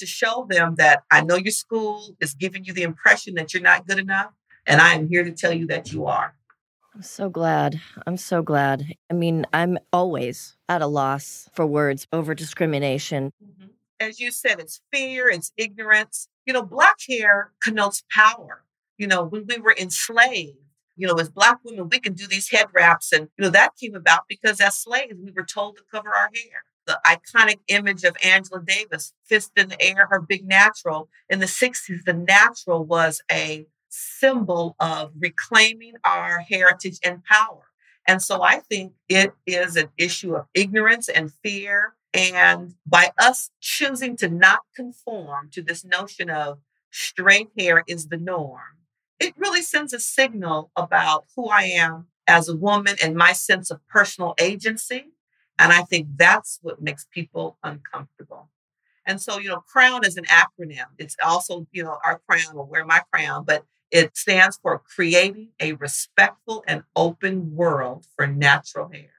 to 0.01 0.07
show 0.07 0.47
them 0.51 0.75
that 0.77 1.05
I 1.11 1.23
know 1.23 1.37
your 1.37 1.53
school 1.53 2.17
is 2.21 2.35
giving 2.35 2.65
you 2.65 2.73
the 2.73 2.83
impression 2.83 3.35
that 3.35 3.55
you're 3.55 3.63
not 3.63 3.87
good 3.87 3.99
enough, 3.99 4.33
and 4.67 4.81
I 4.81 4.95
am 4.95 5.09
here 5.09 5.25
to 5.25 5.33
tell 5.33 5.53
you 5.53 5.67
that 5.69 5.93
you 5.93 6.07
are. 6.07 6.35
I'm 6.95 7.03
so 7.03 7.31
glad. 7.31 7.81
I'm 8.07 8.17
so 8.17 8.43
glad. 8.43 8.85
I 9.09 9.15
mean, 9.15 9.47
I'm 9.53 9.79
always 9.93 10.57
at 10.69 10.83
a 10.83 10.87
loss 10.87 11.49
for 11.55 11.65
words 11.65 12.07
over 12.13 12.35
discrimination. 12.35 13.33
Mm-hmm. 13.43 13.69
As 14.01 14.19
you 14.19 14.33
said, 14.33 14.59
it's 14.59 14.81
fear, 14.93 15.29
it's 15.29 15.53
ignorance. 15.57 16.27
You 16.47 16.53
know, 16.53 16.63
black 16.63 16.97
hair 17.09 17.53
connotes 17.63 18.03
power. 18.11 18.65
You 18.99 19.07
know, 19.07 19.23
when 19.25 19.47
we 19.47 19.59
were 19.59 19.75
enslaved, 19.79 20.59
you 21.01 21.07
know, 21.07 21.15
as 21.15 21.31
Black 21.31 21.61
women, 21.65 21.89
we 21.89 21.99
can 21.99 22.13
do 22.13 22.27
these 22.27 22.51
head 22.51 22.67
wraps. 22.75 23.11
And, 23.11 23.29
you 23.39 23.45
know, 23.45 23.51
that 23.51 23.71
came 23.81 23.95
about 23.95 24.25
because 24.29 24.61
as 24.61 24.77
slaves, 24.77 25.15
we 25.25 25.33
were 25.33 25.47
told 25.47 25.77
to 25.77 25.83
cover 25.91 26.11
our 26.11 26.29
hair. 26.35 26.65
The 26.91 26.99
iconic 27.07 27.61
image 27.69 28.03
of 28.03 28.17
Angela 28.25 28.61
Davis, 28.61 29.13
fist 29.25 29.53
in 29.57 29.69
the 29.69 29.81
air, 29.81 30.09
her 30.11 30.21
big 30.21 30.45
natural. 30.45 31.09
In 31.29 31.39
the 31.39 31.47
60s, 31.47 32.03
the 32.05 32.13
natural 32.13 32.85
was 32.85 33.23
a 33.31 33.69
symbol 33.89 34.75
of 34.81 35.13
reclaiming 35.17 35.95
our 36.05 36.41
heritage 36.41 36.99
and 37.05 37.23
power. 37.23 37.67
And 38.09 38.21
so 38.21 38.43
I 38.43 38.59
think 38.59 38.95
it 39.09 39.33
is 39.47 39.77
an 39.77 39.91
issue 39.97 40.35
of 40.35 40.47
ignorance 40.53 41.09
and 41.09 41.33
fear. 41.33 41.95
And 42.13 42.75
by 42.85 43.13
us 43.21 43.51
choosing 43.61 44.17
to 44.17 44.29
not 44.29 44.63
conform 44.75 45.49
to 45.53 45.63
this 45.63 45.85
notion 45.85 46.29
of 46.29 46.59
straight 46.91 47.51
hair 47.57 47.85
is 47.87 48.09
the 48.09 48.17
norm, 48.17 48.79
it 49.21 49.35
really 49.37 49.63
sends 49.63 49.93
a 49.93 50.01
signal 50.01 50.73
about 50.75 51.27
who 51.37 51.51
I 51.51 51.63
am 51.63 52.09
as 52.27 52.49
a 52.49 52.57
woman 52.57 52.97
and 53.01 53.15
my 53.15 53.33
sense 53.33 53.71
of 53.71 53.87
personal 53.87 54.35
agency. 54.41 55.13
And 55.61 55.73
I 55.73 55.83
think 55.83 56.09
that's 56.17 56.59
what 56.63 56.81
makes 56.81 57.07
people 57.13 57.59
uncomfortable. 57.63 58.49
And 59.07 59.21
so, 59.21 59.39
you 59.39 59.49
know, 59.49 59.61
crown 59.61 60.07
is 60.07 60.17
an 60.17 60.25
acronym. 60.25 60.87
It's 60.99 61.17
also, 61.23 61.67
you 61.71 61.85
know, 61.85 61.99
our 62.03 62.21
crown 62.27 62.57
or 62.57 62.65
wear 62.65 62.87
my 62.87 63.03
crown, 63.13 63.45
but 63.45 63.65
it 63.91 64.17
stands 64.17 64.59
for 64.63 64.79
creating 64.79 65.51
a 65.61 65.75
respectful 65.75 66.65
and 66.67 66.85
open 66.97 67.55
world 67.55 68.07
for 68.17 68.27
natural 68.27 68.89
hair. 68.89 69.11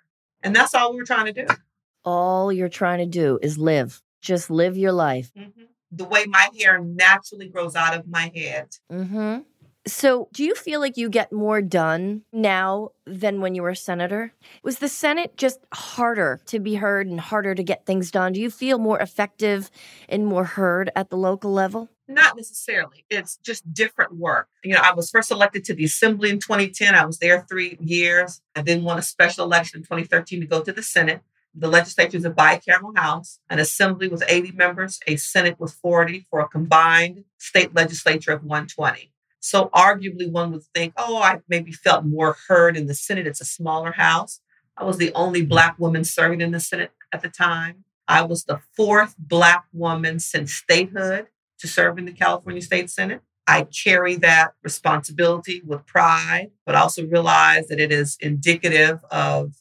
And 0.41 0.55
that's 0.55 0.73
all 0.73 0.95
we're 0.95 1.05
trying 1.05 1.31
to 1.31 1.45
do. 1.45 1.53
All 2.03 2.51
you're 2.51 2.69
trying 2.69 2.99
to 2.99 3.05
do 3.05 3.37
is 3.43 3.59
live. 3.59 4.01
Just 4.21 4.49
live 4.49 4.77
your 4.77 4.93
life. 4.93 5.31
Mm-hmm. 5.37 5.65
The 5.91 6.05
way 6.05 6.25
my 6.25 6.49
hair 6.59 6.79
naturally 6.79 7.49
grows 7.49 7.75
out 7.75 7.95
of 7.95 8.07
my 8.07 8.31
head. 8.33 8.69
Mm-hmm. 8.91 9.41
So, 9.87 10.29
do 10.31 10.43
you 10.43 10.53
feel 10.53 10.79
like 10.79 10.95
you 10.95 11.09
get 11.09 11.33
more 11.33 11.59
done 11.59 12.21
now 12.31 12.89
than 13.07 13.41
when 13.41 13.55
you 13.55 13.63
were 13.63 13.71
a 13.71 13.75
senator? 13.75 14.31
Was 14.63 14.77
the 14.77 14.87
Senate 14.87 15.37
just 15.37 15.59
harder 15.73 16.39
to 16.45 16.59
be 16.59 16.75
heard 16.75 17.07
and 17.07 17.19
harder 17.19 17.55
to 17.55 17.63
get 17.63 17.87
things 17.87 18.11
done? 18.11 18.33
Do 18.33 18.39
you 18.39 18.51
feel 18.51 18.77
more 18.77 18.99
effective 18.99 19.71
and 20.07 20.27
more 20.27 20.43
heard 20.43 20.91
at 20.95 21.09
the 21.09 21.17
local 21.17 21.51
level? 21.51 21.89
Not 22.07 22.35
necessarily. 22.35 23.05
It's 23.09 23.37
just 23.37 23.73
different 23.73 24.17
work. 24.17 24.49
You 24.63 24.75
know, 24.75 24.81
I 24.83 24.93
was 24.93 25.09
first 25.09 25.31
elected 25.31 25.63
to 25.65 25.73
the 25.73 25.85
assembly 25.85 26.29
in 26.29 26.37
2010. 26.37 26.93
I 26.93 27.05
was 27.05 27.17
there 27.17 27.43
three 27.49 27.77
years. 27.79 28.41
I 28.55 28.61
then 28.61 28.83
won 28.83 28.99
a 28.99 29.01
special 29.01 29.45
election 29.45 29.79
in 29.79 29.83
2013 29.83 30.41
to 30.41 30.45
go 30.45 30.61
to 30.61 30.71
the 30.71 30.83
Senate. 30.83 31.21
The 31.55 31.67
legislature 31.67 32.17
is 32.17 32.25
a 32.25 32.29
bicameral 32.29 32.95
house. 32.95 33.39
An 33.49 33.57
assembly 33.57 34.09
with 34.09 34.23
80 34.27 34.51
members, 34.51 34.99
a 35.07 35.15
Senate 35.15 35.59
with 35.59 35.73
40 35.73 36.27
for 36.29 36.39
a 36.39 36.47
combined 36.47 37.23
state 37.39 37.73
legislature 37.73 38.31
of 38.31 38.43
120. 38.43 39.10
So 39.41 39.69
arguably 39.73 40.31
one 40.31 40.51
would 40.51 40.63
think, 40.63 40.93
oh, 40.97 41.17
I 41.17 41.39
maybe 41.49 41.71
felt 41.71 42.05
more 42.05 42.37
heard 42.47 42.77
in 42.77 42.85
the 42.85 42.93
Senate. 42.93 43.27
It's 43.27 43.41
a 43.41 43.45
smaller 43.45 43.91
house. 43.91 44.39
I 44.77 44.85
was 44.85 44.97
the 44.97 45.11
only 45.13 45.43
Black 45.43 45.77
woman 45.77 46.03
serving 46.03 46.41
in 46.41 46.51
the 46.51 46.59
Senate 46.59 46.91
at 47.11 47.21
the 47.21 47.29
time. 47.29 47.83
I 48.07 48.21
was 48.21 48.43
the 48.43 48.59
fourth 48.75 49.15
Black 49.17 49.65
woman 49.73 50.19
since 50.19 50.53
statehood 50.53 51.27
to 51.59 51.67
serve 51.67 51.97
in 51.97 52.05
the 52.05 52.11
California 52.11 52.61
State 52.61 52.89
Senate. 52.91 53.21
I 53.47 53.63
carry 53.63 54.15
that 54.17 54.53
responsibility 54.63 55.61
with 55.65 55.87
pride, 55.87 56.51
but 56.65 56.75
also 56.75 57.05
realize 57.07 57.67
that 57.67 57.79
it 57.79 57.91
is 57.91 58.17
indicative 58.19 58.99
of, 59.09 59.55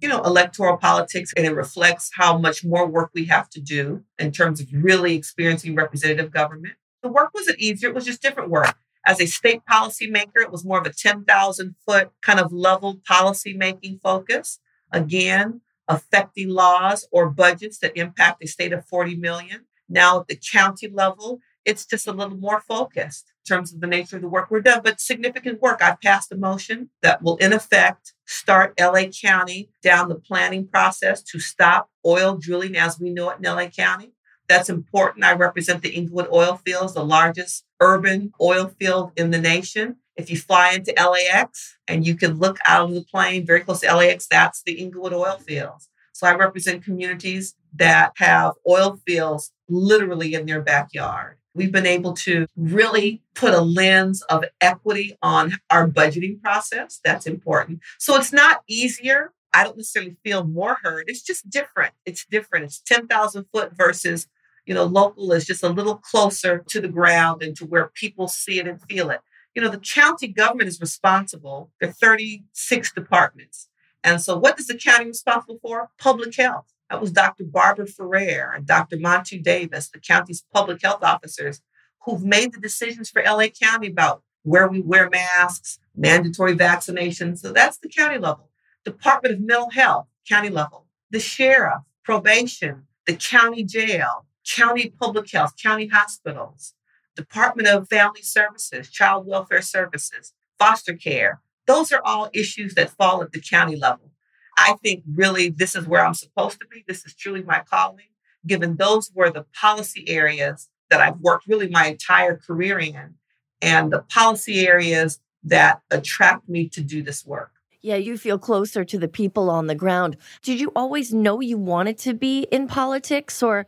you 0.00 0.08
know, 0.08 0.22
electoral 0.22 0.76
politics 0.76 1.32
and 1.36 1.44
it 1.44 1.54
reflects 1.54 2.10
how 2.14 2.38
much 2.38 2.64
more 2.64 2.86
work 2.86 3.10
we 3.14 3.24
have 3.26 3.50
to 3.50 3.60
do 3.60 4.04
in 4.18 4.30
terms 4.30 4.60
of 4.60 4.68
really 4.72 5.14
experiencing 5.16 5.74
representative 5.74 6.30
government. 6.30 6.74
The 7.02 7.08
work 7.08 7.34
wasn't 7.34 7.58
easier, 7.58 7.90
it 7.90 7.94
was 7.94 8.04
just 8.04 8.22
different 8.22 8.50
work. 8.50 8.76
As 9.06 9.20
a 9.20 9.26
state 9.26 9.62
policymaker, 9.70 10.40
it 10.42 10.50
was 10.50 10.64
more 10.64 10.80
of 10.80 10.86
a 10.86 10.92
10,000 10.92 11.74
foot 11.86 12.10
kind 12.22 12.40
of 12.40 12.52
level 12.52 13.00
policymaking 13.08 14.00
focus. 14.00 14.60
Again, 14.92 15.60
affecting 15.88 16.48
laws 16.48 17.06
or 17.10 17.28
budgets 17.28 17.78
that 17.78 17.96
impact 17.96 18.42
a 18.42 18.46
state 18.46 18.72
of 18.72 18.86
40 18.86 19.16
million. 19.16 19.66
Now 19.88 20.20
at 20.20 20.28
the 20.28 20.36
county 20.36 20.88
level, 20.88 21.40
it's 21.64 21.84
just 21.84 22.06
a 22.06 22.12
little 22.12 22.36
more 22.36 22.60
focused 22.60 23.32
in 23.44 23.56
terms 23.56 23.72
of 23.72 23.80
the 23.80 23.86
nature 23.86 24.16
of 24.16 24.22
the 24.22 24.28
work 24.28 24.50
we're 24.50 24.60
done, 24.60 24.80
but 24.82 25.00
significant 25.00 25.60
work. 25.60 25.82
I've 25.82 26.00
passed 26.00 26.32
a 26.32 26.36
motion 26.36 26.90
that 27.02 27.22
will, 27.22 27.36
in 27.36 27.52
effect, 27.52 28.12
start 28.26 28.74
LA 28.80 29.04
County 29.08 29.70
down 29.82 30.08
the 30.08 30.14
planning 30.14 30.66
process 30.66 31.22
to 31.22 31.38
stop 31.38 31.90
oil 32.06 32.36
drilling 32.38 32.76
as 32.76 32.98
we 32.98 33.10
know 33.10 33.30
it 33.30 33.38
in 33.38 33.44
LA 33.44 33.66
County. 33.66 34.12
That's 34.48 34.68
important. 34.68 35.24
I 35.24 35.34
represent 35.34 35.82
the 35.82 35.90
Inglewood 35.90 36.28
oil 36.32 36.60
fields, 36.64 36.94
the 36.94 37.04
largest 37.04 37.64
urban 37.80 38.32
oil 38.40 38.68
field 38.78 39.12
in 39.16 39.30
the 39.30 39.40
nation. 39.40 39.96
If 40.16 40.30
you 40.30 40.36
fly 40.36 40.72
into 40.72 40.94
LAX 40.96 41.76
and 41.88 42.06
you 42.06 42.14
can 42.14 42.38
look 42.38 42.58
out 42.66 42.88
of 42.88 42.94
the 42.94 43.04
plane 43.04 43.46
very 43.46 43.60
close 43.60 43.80
to 43.80 43.94
LAX, 43.94 44.26
that's 44.26 44.62
the 44.62 44.74
Inglewood 44.74 45.12
oil 45.12 45.38
fields. 45.38 45.88
So 46.12 46.26
I 46.26 46.34
represent 46.34 46.84
communities 46.84 47.56
that 47.74 48.12
have 48.16 48.52
oil 48.68 49.00
fields 49.06 49.52
literally 49.68 50.34
in 50.34 50.46
their 50.46 50.62
backyard. 50.62 51.38
We've 51.54 51.72
been 51.72 51.86
able 51.86 52.14
to 52.14 52.46
really 52.56 53.22
put 53.34 53.54
a 53.54 53.60
lens 53.60 54.22
of 54.22 54.44
equity 54.60 55.16
on 55.22 55.54
our 55.70 55.88
budgeting 55.88 56.40
process. 56.40 57.00
That's 57.04 57.26
important. 57.26 57.80
So 57.98 58.16
it's 58.16 58.32
not 58.32 58.62
easier. 58.68 59.32
I 59.52 59.62
don't 59.62 59.76
necessarily 59.76 60.16
feel 60.24 60.44
more 60.44 60.78
heard. 60.82 61.04
It's 61.06 61.22
just 61.22 61.48
different. 61.48 61.94
It's 62.04 62.24
different. 62.26 62.64
It's 62.64 62.80
10,000 62.80 63.46
foot 63.52 63.76
versus 63.76 64.26
you 64.66 64.74
know, 64.74 64.84
local 64.84 65.32
is 65.32 65.44
just 65.44 65.62
a 65.62 65.68
little 65.68 65.96
closer 65.96 66.64
to 66.68 66.80
the 66.80 66.88
ground 66.88 67.42
and 67.42 67.56
to 67.56 67.66
where 67.66 67.90
people 67.94 68.28
see 68.28 68.58
it 68.58 68.66
and 68.66 68.80
feel 68.82 69.10
it. 69.10 69.20
You 69.54 69.62
know, 69.62 69.68
the 69.68 69.78
county 69.78 70.28
government 70.28 70.68
is 70.68 70.80
responsible. 70.80 71.70
There 71.80 71.90
are 71.90 71.92
36 71.92 72.92
departments. 72.92 73.68
And 74.02 74.20
so, 74.20 74.36
what 74.36 74.58
is 74.58 74.66
the 74.66 74.76
county 74.76 75.06
responsible 75.06 75.58
for? 75.62 75.90
Public 75.98 76.34
health. 76.36 76.66
That 76.90 77.00
was 77.00 77.12
Dr. 77.12 77.44
Barbara 77.44 77.86
Ferrer 77.86 78.52
and 78.54 78.66
Dr. 78.66 78.96
Muntu 78.96 79.42
Davis, 79.42 79.88
the 79.88 79.98
county's 79.98 80.44
public 80.52 80.82
health 80.82 81.02
officers, 81.02 81.62
who've 82.04 82.22
made 82.22 82.52
the 82.52 82.60
decisions 82.60 83.10
for 83.10 83.22
LA 83.22 83.46
County 83.48 83.88
about 83.88 84.22
where 84.42 84.68
we 84.68 84.80
wear 84.80 85.08
masks, 85.08 85.78
mandatory 85.96 86.54
vaccinations. 86.54 87.38
So 87.38 87.52
that's 87.52 87.78
the 87.78 87.88
county 87.88 88.18
level. 88.18 88.50
Department 88.84 89.34
of 89.34 89.40
Mental 89.40 89.70
Health, 89.70 90.06
county 90.28 90.50
level. 90.50 90.86
The 91.10 91.20
sheriff, 91.20 91.82
probation, 92.02 92.86
the 93.06 93.16
county 93.16 93.64
jail, 93.64 94.26
county 94.44 94.90
public 94.90 95.30
health, 95.30 95.54
county 95.60 95.86
hospitals, 95.86 96.74
Department 97.16 97.68
of 97.68 97.88
Family 97.88 98.22
Services, 98.22 98.90
Child 98.90 99.26
Welfare 99.26 99.62
Services, 99.62 100.32
foster 100.58 100.94
care. 100.94 101.40
Those 101.66 101.92
are 101.92 102.02
all 102.04 102.30
issues 102.34 102.74
that 102.74 102.90
fall 102.90 103.22
at 103.22 103.32
the 103.32 103.40
county 103.40 103.76
level. 103.76 104.10
I 104.56 104.74
think 104.82 105.02
really 105.12 105.48
this 105.48 105.74
is 105.74 105.86
where 105.86 106.04
I'm 106.04 106.14
supposed 106.14 106.60
to 106.60 106.66
be. 106.66 106.84
This 106.86 107.04
is 107.04 107.14
truly 107.14 107.42
my 107.42 107.62
calling, 107.68 108.06
given 108.46 108.76
those 108.76 109.10
were 109.14 109.30
the 109.30 109.46
policy 109.58 110.08
areas 110.08 110.68
that 110.90 111.00
I've 111.00 111.18
worked 111.18 111.46
really 111.46 111.68
my 111.68 111.86
entire 111.86 112.36
career 112.36 112.78
in 112.78 113.14
and 113.62 113.92
the 113.92 114.02
policy 114.02 114.66
areas 114.66 115.20
that 115.42 115.80
attract 115.90 116.48
me 116.48 116.68
to 116.68 116.80
do 116.82 117.02
this 117.02 117.24
work. 117.24 117.50
Yeah, 117.80 117.96
you 117.96 118.16
feel 118.16 118.38
closer 118.38 118.82
to 118.82 118.98
the 118.98 119.08
people 119.08 119.50
on 119.50 119.66
the 119.66 119.74
ground. 119.74 120.16
Did 120.42 120.58
you 120.58 120.72
always 120.74 121.12
know 121.12 121.40
you 121.40 121.58
wanted 121.58 121.98
to 121.98 122.14
be 122.14 122.46
in 122.50 122.66
politics, 122.66 123.42
or 123.42 123.66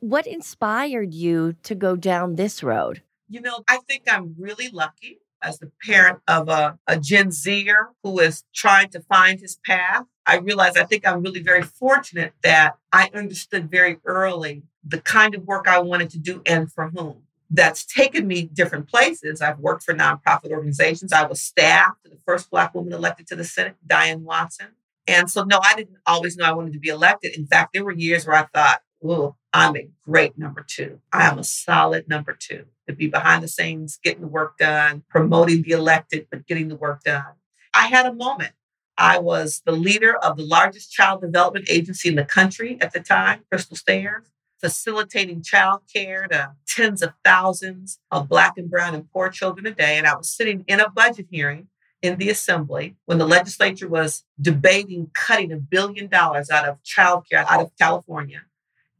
what 0.00 0.26
inspired 0.26 1.14
you 1.14 1.54
to 1.64 1.74
go 1.74 1.96
down 1.96 2.36
this 2.36 2.62
road? 2.62 3.02
You 3.28 3.40
know, 3.40 3.64
I 3.68 3.78
think 3.88 4.04
I'm 4.06 4.34
really 4.38 4.68
lucky 4.68 5.20
as 5.42 5.58
the 5.58 5.70
parent 5.84 6.20
of 6.26 6.48
a, 6.48 6.78
a 6.86 6.98
Gen 6.98 7.30
Zer 7.30 7.90
who 8.02 8.18
is 8.18 8.44
trying 8.54 8.88
to 8.90 9.00
find 9.00 9.40
his 9.40 9.58
path. 9.64 10.04
I 10.26 10.38
realize 10.38 10.76
I 10.76 10.84
think 10.84 11.06
I'm 11.06 11.22
really 11.22 11.42
very 11.42 11.62
fortunate 11.62 12.32
that 12.42 12.76
I 12.92 13.10
understood 13.14 13.70
very 13.70 13.98
early 14.04 14.62
the 14.84 15.00
kind 15.00 15.34
of 15.34 15.44
work 15.44 15.68
I 15.68 15.78
wanted 15.78 16.10
to 16.10 16.18
do 16.18 16.42
and 16.46 16.72
for 16.72 16.90
whom. 16.90 17.22
That's 17.50 17.84
taken 17.84 18.26
me 18.26 18.42
different 18.42 18.88
places. 18.88 19.40
I've 19.40 19.58
worked 19.58 19.82
for 19.82 19.94
nonprofit 19.94 20.50
organizations. 20.50 21.14
I 21.14 21.26
was 21.26 21.40
staff 21.40 21.92
to 22.04 22.10
the 22.10 22.18
first 22.26 22.50
Black 22.50 22.74
woman 22.74 22.92
elected 22.92 23.26
to 23.28 23.36
the 23.36 23.44
Senate, 23.44 23.76
Diane 23.86 24.22
Watson. 24.22 24.68
And 25.06 25.30
so, 25.30 25.44
no, 25.44 25.58
I 25.64 25.74
didn't 25.74 25.96
always 26.04 26.36
know 26.36 26.44
I 26.44 26.52
wanted 26.52 26.74
to 26.74 26.78
be 26.78 26.90
elected. 26.90 27.34
In 27.34 27.46
fact, 27.46 27.72
there 27.72 27.84
were 27.84 27.92
years 27.92 28.26
where 28.26 28.36
I 28.36 28.44
thought, 28.54 28.82
oh, 29.02 29.36
I'm 29.52 29.76
a 29.76 29.88
great 30.04 30.38
number 30.38 30.64
two. 30.66 31.00
I 31.12 31.26
am 31.26 31.38
a 31.38 31.44
solid 31.44 32.08
number 32.08 32.36
two 32.38 32.66
to 32.86 32.94
be 32.94 33.06
behind 33.06 33.42
the 33.42 33.48
scenes, 33.48 33.98
getting 34.02 34.22
the 34.22 34.28
work 34.28 34.58
done, 34.58 35.04
promoting 35.08 35.62
the 35.62 35.72
elected, 35.72 36.26
but 36.30 36.46
getting 36.46 36.68
the 36.68 36.76
work 36.76 37.02
done. 37.02 37.34
I 37.74 37.86
had 37.86 38.06
a 38.06 38.12
moment. 38.12 38.52
I 38.96 39.18
was 39.18 39.62
the 39.64 39.72
leader 39.72 40.16
of 40.16 40.36
the 40.36 40.44
largest 40.44 40.92
child 40.92 41.22
development 41.22 41.70
agency 41.70 42.08
in 42.08 42.16
the 42.16 42.24
country 42.24 42.78
at 42.80 42.92
the 42.92 43.00
time, 43.00 43.44
Crystal 43.50 43.76
Stairs 43.76 44.24
facilitating 44.60 45.42
child 45.42 45.80
care 45.92 46.26
to 46.28 46.52
tens 46.66 47.02
of 47.02 47.12
thousands 47.24 47.98
of 48.10 48.28
Black 48.28 48.54
and 48.56 48.70
Brown 48.70 48.94
and 48.94 49.10
poor 49.12 49.28
children 49.30 49.66
a 49.66 49.70
day. 49.70 49.96
And 49.96 50.06
I 50.06 50.16
was 50.16 50.30
sitting 50.30 50.64
in 50.66 50.80
a 50.80 50.90
budget 50.90 51.26
hearing 51.30 51.68
in 52.02 52.16
the 52.16 52.30
assembly 52.30 52.96
when 53.06 53.18
the 53.18 53.26
legislature 53.26 53.88
was 53.88 54.24
debating 54.40 55.10
cutting 55.14 55.52
a 55.52 55.56
billion 55.56 56.08
dollars 56.08 56.50
out 56.50 56.68
of 56.68 56.82
child 56.82 57.26
care 57.30 57.44
out 57.48 57.60
of 57.60 57.72
California. 57.78 58.42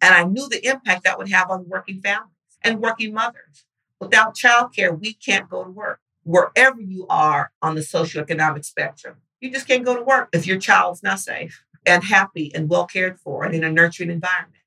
And 0.01 0.15
I 0.15 0.25
knew 0.25 0.49
the 0.49 0.67
impact 0.67 1.05
that 1.05 1.19
would 1.19 1.31
have 1.31 1.51
on 1.51 1.69
working 1.69 2.01
families 2.01 2.31
and 2.63 2.81
working 2.81 3.13
mothers. 3.13 3.65
Without 4.01 4.37
childcare, 4.37 4.99
we 4.99 5.15
can't 5.15 5.49
go 5.49 5.65
to 5.65 5.71
work. 5.71 6.01
Wherever 6.23 6.81
you 6.81 7.07
are 7.09 7.53
on 7.63 7.75
the 7.75 7.81
socioeconomic 7.81 8.65
spectrum, 8.65 9.17
you 9.41 9.51
just 9.51 9.67
can't 9.67 9.85
go 9.85 9.97
to 9.97 10.03
work 10.03 10.29
if 10.33 10.47
your 10.47 10.59
child's 10.59 11.03
not 11.03 11.21
safe 11.21 11.65
and 11.87 12.05
happy 12.05 12.53
and 12.55 12.69
well 12.69 12.87
cared 12.87 13.19
for 13.19 13.45
and 13.45 13.55
in 13.55 13.65
a 13.65 13.73
nurturing 13.73 14.11
environment. 14.11 14.63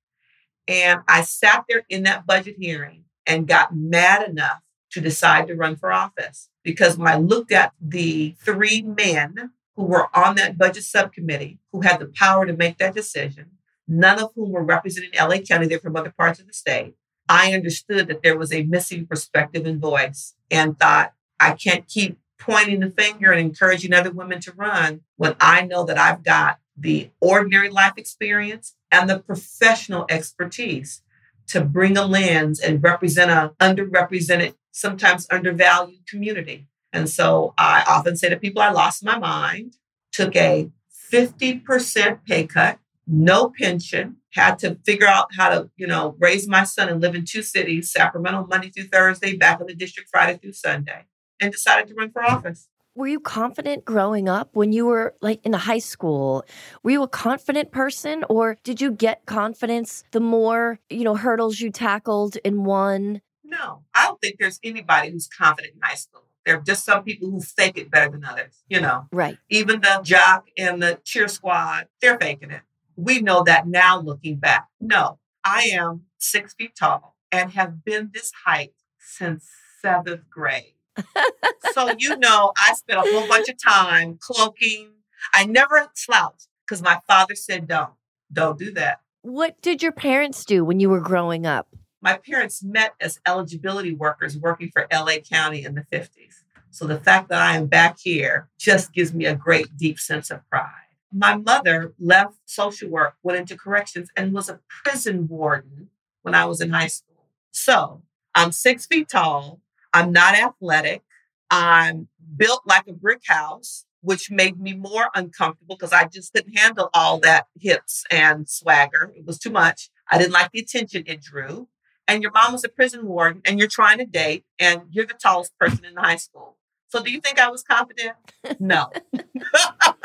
And 0.67 1.01
I 1.07 1.21
sat 1.21 1.65
there 1.69 1.83
in 1.89 2.03
that 2.03 2.25
budget 2.25 2.55
hearing 2.57 3.05
and 3.27 3.47
got 3.47 3.75
mad 3.75 4.27
enough 4.27 4.61
to 4.91 5.01
decide 5.01 5.47
to 5.47 5.55
run 5.55 5.75
for 5.75 5.91
office 5.91 6.49
because 6.63 6.97
when 6.97 7.07
I 7.07 7.17
looked 7.17 7.51
at 7.51 7.73
the 7.79 8.35
three 8.43 8.81
men 8.81 9.51
who 9.75 9.83
were 9.83 10.07
on 10.15 10.35
that 10.35 10.57
budget 10.57 10.83
subcommittee 10.83 11.59
who 11.71 11.81
had 11.81 11.99
the 11.99 12.11
power 12.13 12.45
to 12.45 12.53
make 12.53 12.77
that 12.77 12.93
decision, 12.93 13.51
none 13.91 14.19
of 14.19 14.31
whom 14.35 14.51
were 14.51 14.63
representing 14.63 15.11
LA 15.19 15.37
County, 15.39 15.67
they're 15.67 15.79
from 15.79 15.95
other 15.95 16.13
parts 16.17 16.39
of 16.39 16.47
the 16.47 16.53
state. 16.53 16.95
I 17.27 17.53
understood 17.53 18.07
that 18.07 18.23
there 18.23 18.37
was 18.37 18.53
a 18.53 18.63
missing 18.63 19.05
perspective 19.05 19.65
and 19.65 19.79
voice 19.79 20.35
and 20.49 20.79
thought, 20.79 21.13
I 21.39 21.53
can't 21.53 21.87
keep 21.87 22.17
pointing 22.39 22.79
the 22.79 22.89
finger 22.89 23.31
and 23.31 23.39
encouraging 23.39 23.93
other 23.93 24.11
women 24.11 24.39
to 24.41 24.53
run 24.53 25.01
when 25.17 25.35
I 25.39 25.63
know 25.63 25.83
that 25.85 25.97
I've 25.97 26.23
got 26.23 26.59
the 26.75 27.11
ordinary 27.19 27.69
life 27.69 27.93
experience 27.97 28.75
and 28.91 29.09
the 29.09 29.19
professional 29.19 30.05
expertise 30.09 31.01
to 31.47 31.61
bring 31.61 31.97
a 31.97 32.05
lens 32.05 32.59
and 32.59 32.81
represent 32.81 33.29
an 33.29 33.49
underrepresented, 33.59 34.55
sometimes 34.71 35.27
undervalued 35.29 36.07
community. 36.07 36.67
And 36.93 37.09
so 37.09 37.53
I 37.57 37.83
often 37.87 38.15
say 38.15 38.29
to 38.29 38.37
people, 38.37 38.61
I 38.61 38.71
lost 38.71 39.03
my 39.03 39.19
mind, 39.19 39.75
took 40.11 40.35
a 40.35 40.69
50% 41.11 42.25
pay 42.25 42.47
cut, 42.47 42.79
no 43.07 43.51
pension, 43.57 44.17
had 44.33 44.59
to 44.59 44.77
figure 44.85 45.07
out 45.07 45.27
how 45.35 45.49
to, 45.49 45.69
you 45.75 45.87
know, 45.87 46.15
raise 46.19 46.47
my 46.47 46.63
son 46.63 46.89
and 46.89 47.01
live 47.01 47.15
in 47.15 47.25
two 47.25 47.41
cities, 47.41 47.91
Sacramento 47.91 48.47
Monday 48.49 48.69
through 48.69 48.85
Thursday, 48.85 49.35
back 49.35 49.59
in 49.59 49.67
the 49.67 49.75
district 49.75 50.09
Friday 50.09 50.37
through 50.37 50.53
Sunday, 50.53 51.05
and 51.39 51.51
decided 51.51 51.87
to 51.87 51.93
run 51.95 52.11
for 52.11 52.23
office. 52.23 52.67
Were 52.93 53.07
you 53.07 53.21
confident 53.21 53.85
growing 53.85 54.27
up 54.27 54.49
when 54.53 54.73
you 54.73 54.85
were 54.85 55.15
like 55.21 55.45
in 55.45 55.53
high 55.53 55.79
school? 55.79 56.43
Were 56.83 56.91
you 56.91 57.03
a 57.03 57.07
confident 57.07 57.71
person 57.71 58.25
or 58.29 58.57
did 58.63 58.81
you 58.81 58.91
get 58.91 59.25
confidence 59.25 60.03
the 60.11 60.19
more, 60.19 60.77
you 60.89 61.05
know, 61.05 61.15
hurdles 61.15 61.61
you 61.61 61.71
tackled 61.71 62.35
in 62.43 62.65
one? 62.65 63.21
No, 63.45 63.83
I 63.95 64.07
don't 64.07 64.19
think 64.19 64.37
there's 64.39 64.59
anybody 64.61 65.09
who's 65.09 65.27
confident 65.27 65.75
in 65.75 65.81
high 65.81 65.95
school. 65.95 66.23
There 66.45 66.57
are 66.57 66.61
just 66.61 66.83
some 66.83 67.03
people 67.03 67.29
who 67.29 67.39
fake 67.39 67.77
it 67.77 67.91
better 67.91 68.11
than 68.11 68.25
others, 68.25 68.63
you 68.67 68.81
know. 68.81 69.07
Right. 69.11 69.37
Even 69.49 69.81
the 69.81 70.01
jock 70.03 70.47
and 70.57 70.81
the 70.81 70.99
cheer 71.05 71.27
squad, 71.27 71.87
they're 72.01 72.17
faking 72.17 72.51
it. 72.51 72.61
We 73.01 73.21
know 73.21 73.43
that 73.43 73.67
now 73.67 73.99
looking 73.99 74.37
back. 74.37 74.67
No, 74.79 75.19
I 75.43 75.63
am 75.73 76.03
six 76.17 76.53
feet 76.53 76.75
tall 76.77 77.15
and 77.31 77.51
have 77.51 77.83
been 77.83 78.11
this 78.13 78.31
height 78.45 78.73
since 78.99 79.49
seventh 79.81 80.29
grade 80.29 80.75
so 81.73 81.93
you 81.97 82.17
know, 82.17 82.51
I 82.57 82.73
spent 82.73 82.99
a 82.99 83.11
whole 83.11 83.27
bunch 83.27 83.49
of 83.49 83.61
time 83.61 84.17
cloaking. 84.19 84.91
I 85.33 85.45
never 85.45 85.87
slouched 85.95 86.47
because 86.65 86.81
my 86.81 86.99
father 87.07 87.35
said, 87.35 87.67
"Don't, 87.67 87.93
don't 88.31 88.57
do 88.57 88.71
that." 88.73 88.99
What 89.21 89.61
did 89.61 89.83
your 89.83 89.91
parents 89.91 90.45
do 90.45 90.65
when 90.65 90.79
you 90.79 90.89
were 90.89 90.99
growing 90.99 91.45
up? 91.45 91.67
My 92.01 92.17
parents 92.17 92.63
met 92.63 92.93
as 92.99 93.19
eligibility 93.27 93.93
workers 93.93 94.35
working 94.35 94.71
for 94.73 94.87
LA 94.91 95.17
County 95.17 95.63
in 95.63 95.75
the 95.75 95.85
50s. 95.91 96.41
So 96.71 96.87
the 96.87 96.99
fact 96.99 97.29
that 97.29 97.41
I 97.41 97.55
am 97.55 97.67
back 97.67 97.97
here 98.01 98.49
just 98.57 98.93
gives 98.93 99.13
me 99.13 99.25
a 99.25 99.35
great 99.35 99.77
deep 99.77 99.99
sense 99.99 100.31
of 100.31 100.47
pride. 100.49 100.80
My 101.13 101.35
mother 101.35 101.93
left 101.99 102.37
social 102.45 102.89
work, 102.89 103.15
went 103.23 103.39
into 103.39 103.57
corrections, 103.57 104.09
and 104.15 104.33
was 104.33 104.49
a 104.49 104.59
prison 104.67 105.27
warden 105.27 105.89
when 106.21 106.35
I 106.35 106.45
was 106.45 106.61
in 106.61 106.71
high 106.71 106.87
school. 106.87 107.27
So 107.51 108.01
I'm 108.33 108.51
six 108.51 108.85
feet 108.85 109.09
tall. 109.09 109.59
I'm 109.93 110.11
not 110.11 110.35
athletic. 110.35 111.03
I'm 111.49 112.07
built 112.37 112.61
like 112.65 112.87
a 112.87 112.93
brick 112.93 113.23
house, 113.27 113.85
which 114.01 114.31
made 114.31 114.59
me 114.59 114.73
more 114.73 115.09
uncomfortable 115.13 115.75
because 115.75 115.91
I 115.91 116.05
just 116.05 116.33
couldn't 116.33 116.57
handle 116.57 116.89
all 116.93 117.19
that 117.19 117.47
hips 117.59 118.05
and 118.09 118.47
swagger. 118.47 119.11
It 119.15 119.25
was 119.25 119.37
too 119.37 119.51
much. 119.51 119.89
I 120.09 120.17
didn't 120.17 120.33
like 120.33 120.51
the 120.51 120.59
attention 120.59 121.03
it 121.07 121.21
drew. 121.21 121.67
And 122.07 122.23
your 122.23 122.31
mom 122.31 122.53
was 122.53 122.63
a 122.63 122.69
prison 122.69 123.05
warden 123.05 123.41
and 123.45 123.59
you're 123.59 123.67
trying 123.67 123.97
to 123.99 124.05
date 124.05 124.45
and 124.59 124.83
you're 124.89 125.05
the 125.05 125.13
tallest 125.13 125.57
person 125.57 125.85
in 125.85 125.93
the 125.93 126.01
high 126.01 126.15
school. 126.15 126.57
So 126.89 127.01
do 127.01 127.11
you 127.11 127.21
think 127.21 127.39
I 127.39 127.49
was 127.49 127.63
confident? 127.63 128.13
No. 128.59 128.91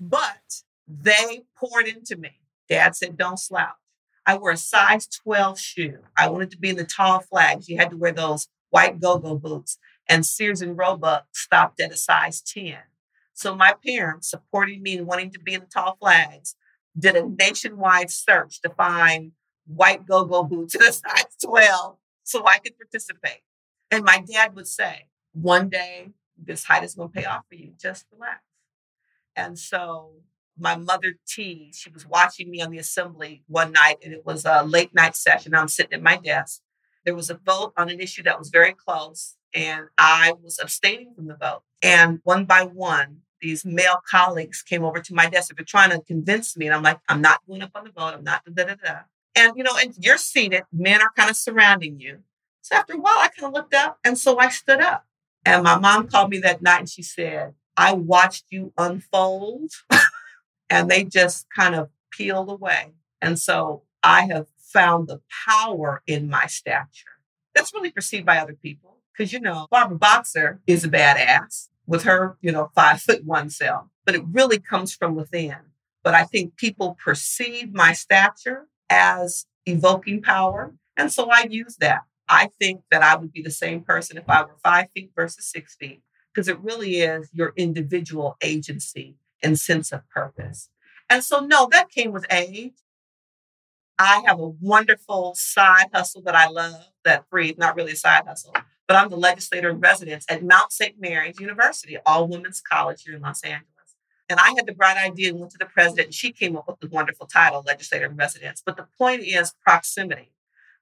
but 0.00 0.62
they 0.86 1.44
poured 1.56 1.86
into 1.86 2.16
me. 2.16 2.40
Dad 2.68 2.96
said, 2.96 3.16
don't 3.16 3.38
slouch. 3.38 3.74
I 4.24 4.36
wore 4.36 4.50
a 4.50 4.56
size 4.56 5.06
12 5.06 5.58
shoe. 5.58 5.98
I 6.16 6.28
wanted 6.28 6.50
to 6.50 6.58
be 6.58 6.70
in 6.70 6.76
the 6.76 6.84
tall 6.84 7.20
flags. 7.20 7.68
You 7.68 7.78
had 7.78 7.90
to 7.90 7.96
wear 7.96 8.12
those 8.12 8.48
white 8.70 9.00
go-go 9.00 9.36
boots. 9.36 9.78
And 10.08 10.26
Sears 10.26 10.62
and 10.62 10.76
Roebuck 10.76 11.26
stopped 11.32 11.80
at 11.80 11.92
a 11.92 11.96
size 11.96 12.40
10. 12.40 12.76
So 13.34 13.54
my 13.54 13.74
parents, 13.86 14.30
supporting 14.30 14.82
me 14.82 14.96
and 14.96 15.06
wanting 15.06 15.30
to 15.32 15.38
be 15.38 15.54
in 15.54 15.60
the 15.60 15.66
tall 15.66 15.96
flags, 16.00 16.56
did 16.98 17.14
a 17.14 17.26
nationwide 17.26 18.10
search 18.10 18.60
to 18.62 18.70
find 18.70 19.32
white 19.66 20.06
go-go 20.06 20.42
boots 20.42 20.74
in 20.74 20.82
a 20.82 20.92
size 20.92 21.36
12 21.44 21.96
so 22.24 22.46
I 22.46 22.58
could 22.58 22.76
participate. 22.78 23.42
And 23.90 24.04
my 24.04 24.24
dad 24.26 24.56
would 24.56 24.66
say, 24.66 25.06
one 25.32 25.68
day 25.68 26.10
this 26.36 26.64
height 26.64 26.82
is 26.82 26.94
going 26.94 27.10
to 27.10 27.20
pay 27.20 27.24
off 27.24 27.44
for 27.48 27.54
you. 27.54 27.72
Just 27.80 28.06
relax. 28.12 28.40
And 29.36 29.58
so 29.58 30.12
my 30.58 30.76
mother 30.76 31.14
T, 31.26 31.70
she 31.74 31.90
was 31.90 32.06
watching 32.06 32.50
me 32.50 32.62
on 32.62 32.70
the 32.70 32.78
assembly 32.78 33.42
one 33.46 33.72
night 33.72 33.98
and 34.02 34.12
it 34.12 34.24
was 34.24 34.44
a 34.44 34.64
late 34.64 34.94
night 34.94 35.14
session. 35.14 35.54
I'm 35.54 35.68
sitting 35.68 35.92
at 35.92 36.02
my 36.02 36.16
desk. 36.16 36.62
There 37.04 37.14
was 37.14 37.30
a 37.30 37.34
vote 37.34 37.72
on 37.76 37.90
an 37.90 38.00
issue 38.00 38.22
that 38.24 38.38
was 38.38 38.48
very 38.48 38.72
close 38.72 39.36
and 39.54 39.86
I 39.98 40.34
was 40.42 40.58
abstaining 40.60 41.14
from 41.14 41.26
the 41.26 41.36
vote. 41.36 41.62
And 41.82 42.20
one 42.24 42.44
by 42.44 42.62
one, 42.64 43.22
these 43.40 43.64
male 43.64 44.00
colleagues 44.08 44.62
came 44.62 44.84
over 44.84 45.00
to 45.00 45.14
my 45.14 45.28
desk. 45.28 45.54
They're 45.54 45.64
trying 45.64 45.90
to 45.90 46.00
convince 46.00 46.56
me, 46.56 46.66
and 46.66 46.74
I'm 46.74 46.82
like, 46.82 47.00
I'm 47.08 47.20
not 47.20 47.40
going 47.46 47.62
up 47.62 47.70
on 47.74 47.84
the 47.84 47.90
vote. 47.90 48.14
I'm 48.14 48.24
not 48.24 48.42
da 48.44 48.64
da 48.64 48.74
da. 48.74 48.98
And 49.34 49.52
you 49.56 49.62
know, 49.62 49.76
and 49.78 49.94
you're 49.98 50.16
seated. 50.18 50.62
Men 50.72 51.02
are 51.02 51.10
kind 51.16 51.30
of 51.30 51.36
surrounding 51.36 52.00
you. 52.00 52.20
So 52.62 52.76
after 52.76 52.94
a 52.94 52.98
while, 52.98 53.18
I 53.18 53.28
kind 53.28 53.46
of 53.48 53.52
looked 53.52 53.74
up, 53.74 53.98
and 54.04 54.18
so 54.18 54.38
I 54.38 54.48
stood 54.48 54.80
up. 54.80 55.06
And 55.44 55.62
my 55.62 55.78
mom 55.78 56.08
called 56.08 56.30
me 56.30 56.38
that 56.38 56.62
night, 56.62 56.80
and 56.80 56.88
she 56.88 57.02
said, 57.02 57.54
"I 57.76 57.92
watched 57.92 58.46
you 58.50 58.72
unfold," 58.78 59.70
and 60.70 60.90
they 60.90 61.04
just 61.04 61.46
kind 61.54 61.74
of 61.74 61.90
peeled 62.10 62.50
away. 62.50 62.94
And 63.20 63.38
so 63.38 63.82
I 64.02 64.26
have 64.26 64.46
found 64.58 65.08
the 65.08 65.20
power 65.46 66.02
in 66.06 66.28
my 66.28 66.46
stature. 66.46 67.20
That's 67.54 67.72
really 67.72 67.90
perceived 67.90 68.26
by 68.26 68.38
other 68.38 68.54
people 68.54 68.98
because 69.12 69.32
you 69.32 69.40
know 69.40 69.66
Barbara 69.70 69.98
Boxer 69.98 70.60
is 70.66 70.84
a 70.84 70.88
badass 70.88 71.68
with 71.86 72.02
her, 72.02 72.36
you 72.40 72.52
know, 72.52 72.70
five 72.74 73.00
foot 73.00 73.24
one 73.24 73.48
self, 73.48 73.86
but 74.04 74.14
it 74.14 74.22
really 74.30 74.58
comes 74.58 74.94
from 74.94 75.14
within. 75.14 75.56
But 76.02 76.14
I 76.14 76.24
think 76.24 76.56
people 76.56 76.96
perceive 77.02 77.72
my 77.72 77.92
stature 77.92 78.68
as 78.90 79.46
evoking 79.64 80.22
power. 80.22 80.74
And 80.96 81.12
so 81.12 81.30
I 81.30 81.46
use 81.48 81.76
that. 81.80 82.02
I 82.28 82.50
think 82.58 82.82
that 82.90 83.02
I 83.02 83.16
would 83.16 83.32
be 83.32 83.42
the 83.42 83.50
same 83.50 83.82
person 83.82 84.16
if 84.16 84.28
I 84.28 84.42
were 84.42 84.56
five 84.62 84.86
feet 84.94 85.12
versus 85.14 85.46
six 85.46 85.76
feet, 85.76 86.02
because 86.36 86.48
it 86.48 86.60
really 86.60 86.96
is 86.96 87.30
your 87.32 87.54
individual 87.56 88.36
agency 88.42 89.16
and 89.42 89.58
sense 89.58 89.90
of 89.90 90.06
purpose. 90.10 90.68
And 91.08 91.24
so, 91.24 91.40
no, 91.40 91.66
that 91.72 91.88
came 91.88 92.12
with 92.12 92.26
age. 92.30 92.74
I 93.98 94.22
have 94.26 94.38
a 94.38 94.48
wonderful 94.48 95.32
side 95.34 95.86
hustle 95.94 96.20
that 96.22 96.34
I 96.34 96.48
love 96.48 96.74
that 97.06 97.30
breathes, 97.30 97.56
not 97.56 97.74
really 97.74 97.92
a 97.92 97.96
side 97.96 98.24
hustle, 98.26 98.54
but 98.86 98.98
I'm 98.98 99.08
the 99.08 99.16
legislator 99.16 99.70
in 99.70 99.80
residence 99.80 100.26
at 100.28 100.44
Mount 100.44 100.72
St. 100.72 101.00
Mary's 101.00 101.40
University, 101.40 101.96
all 102.04 102.28
women's 102.28 102.60
college 102.60 103.04
here 103.04 103.14
in 103.14 103.22
Los 103.22 103.42
Angeles. 103.42 103.70
And 104.28 104.38
I 104.38 104.52
had 104.56 104.66
the 104.66 104.74
bright 104.74 104.98
idea 104.98 105.30
and 105.30 105.40
went 105.40 105.52
to 105.52 105.58
the 105.58 105.64
president, 105.64 106.08
and 106.08 106.14
she 106.14 106.32
came 106.32 106.54
up 106.56 106.68
with 106.68 106.80
the 106.80 106.88
wonderful 106.88 107.26
title, 107.26 107.64
legislator 107.66 108.06
in 108.06 108.16
residence. 108.16 108.62
But 108.64 108.76
the 108.76 108.86
point 108.98 109.22
is 109.22 109.54
proximity. 109.64 110.32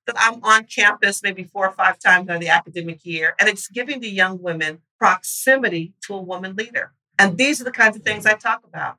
That 0.07 0.17
I'm 0.19 0.43
on 0.45 0.65
campus 0.65 1.23
maybe 1.23 1.45
four 1.45 1.67
or 1.67 1.73
five 1.73 1.99
times 1.99 2.27
during 2.27 2.43
the 2.43 2.49
academic 2.49 3.07
year, 3.07 3.35
and 3.41 3.49
it's 3.49 3.69
giving 3.69 4.01
the 4.01 4.11
young 4.11 4.43
women 4.43 4.83
proximity 5.05 5.95
to 6.07 6.15
a 6.15 6.23
woman 6.23 6.57
leader. 6.57 6.93
And 7.19 7.37
these 7.37 7.61
are 7.61 7.65
the 7.65 7.71
kinds 7.71 7.97
of 7.97 8.03
things 8.03 8.27
I 8.27 8.35
talk 8.35 8.63
about. 8.65 8.97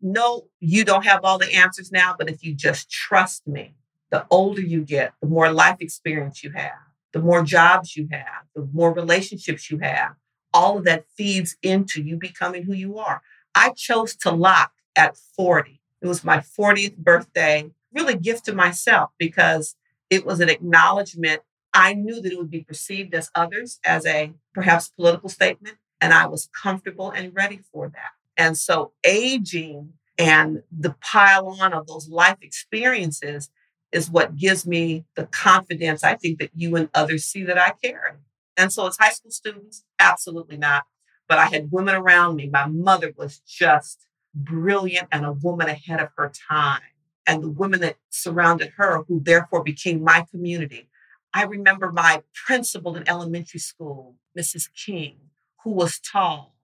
No, 0.00 0.46
you 0.60 0.84
don't 0.84 1.04
have 1.04 1.24
all 1.24 1.38
the 1.38 1.54
answers 1.54 1.90
now, 1.90 2.14
but 2.18 2.30
if 2.30 2.42
you 2.42 2.54
just 2.54 2.90
trust 2.90 3.46
me, 3.46 3.74
the 4.10 4.26
older 4.30 4.60
you 4.60 4.82
get, 4.82 5.12
the 5.20 5.28
more 5.28 5.52
life 5.52 5.76
experience 5.80 6.42
you 6.42 6.52
have 6.52 6.78
the 7.12 7.20
more 7.20 7.42
jobs 7.42 7.96
you 7.96 8.08
have, 8.10 8.44
the 8.54 8.68
more 8.72 8.92
relationships 8.92 9.70
you 9.70 9.78
have, 9.78 10.14
all 10.52 10.78
of 10.78 10.84
that 10.84 11.04
feeds 11.16 11.56
into 11.62 12.02
you 12.02 12.16
becoming 12.16 12.64
who 12.64 12.72
you 12.72 12.98
are. 12.98 13.22
I 13.54 13.70
chose 13.70 14.14
to 14.16 14.30
lock 14.30 14.72
at 14.96 15.16
40. 15.16 15.80
It 16.02 16.06
was 16.06 16.24
my 16.24 16.38
40th 16.38 16.96
birthday, 16.96 17.70
really 17.92 18.16
gift 18.16 18.44
to 18.46 18.54
myself 18.54 19.10
because 19.18 19.76
it 20.08 20.24
was 20.24 20.40
an 20.40 20.48
acknowledgement. 20.48 21.42
I 21.72 21.94
knew 21.94 22.20
that 22.20 22.32
it 22.32 22.38
would 22.38 22.50
be 22.50 22.64
perceived 22.64 23.14
as 23.14 23.30
others 23.34 23.78
as 23.84 24.04
a 24.06 24.32
perhaps 24.54 24.88
political 24.88 25.28
statement, 25.28 25.76
and 26.00 26.12
I 26.12 26.26
was 26.26 26.48
comfortable 26.62 27.10
and 27.10 27.34
ready 27.34 27.60
for 27.72 27.88
that. 27.88 28.10
And 28.36 28.56
so 28.56 28.92
aging 29.04 29.92
and 30.18 30.62
the 30.70 30.94
pile 31.00 31.48
on 31.60 31.72
of 31.72 31.86
those 31.86 32.08
life 32.08 32.38
experiences 32.42 33.50
is 33.92 34.10
what 34.10 34.36
gives 34.36 34.66
me 34.66 35.04
the 35.16 35.26
confidence 35.26 36.04
I 36.04 36.14
think 36.14 36.38
that 36.38 36.50
you 36.54 36.76
and 36.76 36.88
others 36.94 37.24
see 37.24 37.42
that 37.44 37.58
I 37.58 37.72
carry. 37.82 38.12
And 38.56 38.72
so, 38.72 38.86
as 38.86 38.96
high 38.98 39.10
school 39.10 39.30
students, 39.30 39.84
absolutely 39.98 40.56
not. 40.56 40.84
But 41.28 41.38
I 41.38 41.46
had 41.46 41.72
women 41.72 41.94
around 41.94 42.36
me. 42.36 42.48
My 42.48 42.66
mother 42.66 43.14
was 43.16 43.38
just 43.40 44.06
brilliant 44.34 45.08
and 45.10 45.24
a 45.24 45.32
woman 45.32 45.68
ahead 45.68 46.00
of 46.00 46.10
her 46.16 46.30
time. 46.48 46.82
And 47.26 47.42
the 47.42 47.50
women 47.50 47.80
that 47.80 47.96
surrounded 48.10 48.72
her, 48.76 49.04
who 49.08 49.20
therefore 49.20 49.62
became 49.62 50.02
my 50.02 50.26
community. 50.30 50.89
I 51.32 51.44
remember 51.44 51.92
my 51.92 52.22
principal 52.46 52.96
in 52.96 53.08
elementary 53.08 53.60
school, 53.60 54.16
Mrs. 54.38 54.68
King, 54.74 55.16
who 55.64 55.70
was 55.70 56.00
tall. 56.00 56.56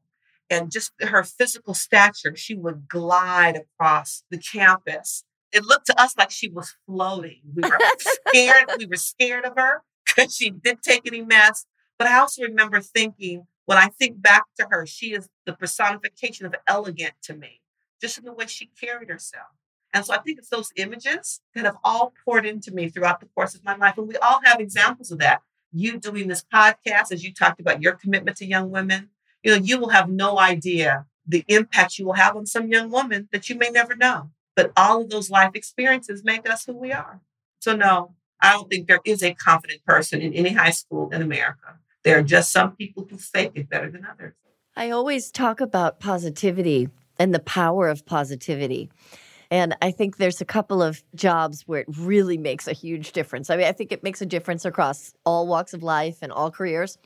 And 0.48 0.70
just 0.70 0.92
her 1.00 1.24
physical 1.24 1.74
stature, 1.74 2.36
she 2.36 2.54
would 2.54 2.88
glide 2.88 3.56
across 3.56 4.24
the 4.30 4.38
campus 4.38 5.24
it 5.52 5.64
looked 5.64 5.86
to 5.86 6.00
us 6.00 6.16
like 6.16 6.30
she 6.30 6.48
was 6.48 6.74
floating. 6.86 7.40
We 7.54 7.62
were 7.62 7.78
scared. 8.28 8.70
we 8.78 8.86
were 8.86 8.96
scared 8.96 9.44
of 9.44 9.54
her 9.56 9.82
because 10.04 10.36
she 10.36 10.50
didn't 10.50 10.82
take 10.82 11.02
any 11.06 11.22
mess. 11.22 11.66
But 11.98 12.08
I 12.08 12.18
also 12.18 12.42
remember 12.42 12.80
thinking, 12.80 13.46
when 13.64 13.78
I 13.78 13.88
think 13.88 14.20
back 14.20 14.44
to 14.58 14.66
her, 14.70 14.86
she 14.86 15.14
is 15.14 15.28
the 15.46 15.54
personification 15.54 16.46
of 16.46 16.54
elegant 16.66 17.14
to 17.22 17.34
me, 17.34 17.62
just 18.00 18.18
in 18.18 18.24
the 18.24 18.32
way 18.32 18.46
she 18.46 18.70
carried 18.78 19.08
herself. 19.08 19.46
And 19.92 20.04
so 20.04 20.14
I 20.14 20.18
think 20.18 20.38
it's 20.38 20.48
those 20.48 20.72
images 20.76 21.40
that 21.54 21.64
have 21.64 21.76
all 21.82 22.12
poured 22.24 22.44
into 22.44 22.70
me 22.70 22.88
throughout 22.88 23.20
the 23.20 23.26
course 23.34 23.54
of 23.54 23.64
my 23.64 23.76
life. 23.76 23.96
And 23.96 24.08
we 24.08 24.16
all 24.16 24.40
have 24.44 24.60
examples 24.60 25.10
of 25.10 25.18
that. 25.20 25.40
You 25.72 25.98
doing 25.98 26.28
this 26.28 26.44
podcast, 26.52 27.12
as 27.12 27.24
you 27.24 27.32
talked 27.32 27.60
about 27.60 27.82
your 27.82 27.92
commitment 27.94 28.36
to 28.38 28.46
young 28.46 28.70
women, 28.70 29.10
you 29.42 29.52
know, 29.52 29.62
you 29.62 29.78
will 29.78 29.90
have 29.90 30.08
no 30.08 30.38
idea 30.38 31.06
the 31.26 31.44
impact 31.48 31.98
you 31.98 32.06
will 32.06 32.14
have 32.14 32.36
on 32.36 32.46
some 32.46 32.68
young 32.68 32.90
woman 32.90 33.28
that 33.32 33.48
you 33.48 33.56
may 33.56 33.70
never 33.70 33.96
know. 33.96 34.30
But 34.54 34.72
all 34.76 35.02
of 35.02 35.10
those 35.10 35.30
life 35.30 35.52
experiences 35.54 36.24
make 36.24 36.48
us 36.48 36.64
who 36.64 36.76
we 36.76 36.92
are. 36.92 37.20
So, 37.60 37.74
no, 37.76 38.14
I 38.40 38.52
don't 38.52 38.68
think 38.70 38.86
there 38.86 39.00
is 39.04 39.22
a 39.22 39.34
confident 39.34 39.84
person 39.84 40.20
in 40.20 40.32
any 40.32 40.50
high 40.50 40.70
school 40.70 41.10
in 41.10 41.22
America. 41.22 41.78
There 42.04 42.18
are 42.18 42.22
just 42.22 42.52
some 42.52 42.76
people 42.76 43.06
who 43.10 43.18
fake 43.18 43.52
it 43.54 43.68
better 43.68 43.90
than 43.90 44.06
others. 44.06 44.34
I 44.76 44.90
always 44.90 45.30
talk 45.30 45.60
about 45.60 46.00
positivity 46.00 46.88
and 47.18 47.34
the 47.34 47.40
power 47.40 47.88
of 47.88 48.06
positivity. 48.06 48.90
And 49.50 49.76
I 49.80 49.90
think 49.90 50.16
there's 50.16 50.40
a 50.40 50.44
couple 50.44 50.82
of 50.82 51.02
jobs 51.14 51.62
where 51.66 51.80
it 51.80 51.86
really 51.96 52.38
makes 52.38 52.66
a 52.66 52.72
huge 52.72 53.12
difference. 53.12 53.50
I 53.50 53.56
mean, 53.56 53.66
I 53.66 53.72
think 53.72 53.92
it 53.92 54.02
makes 54.02 54.20
a 54.20 54.26
difference 54.26 54.64
across 54.64 55.12
all 55.24 55.46
walks 55.46 55.72
of 55.72 55.82
life 55.82 56.18
and 56.22 56.32
all 56.32 56.50
careers 56.50 56.98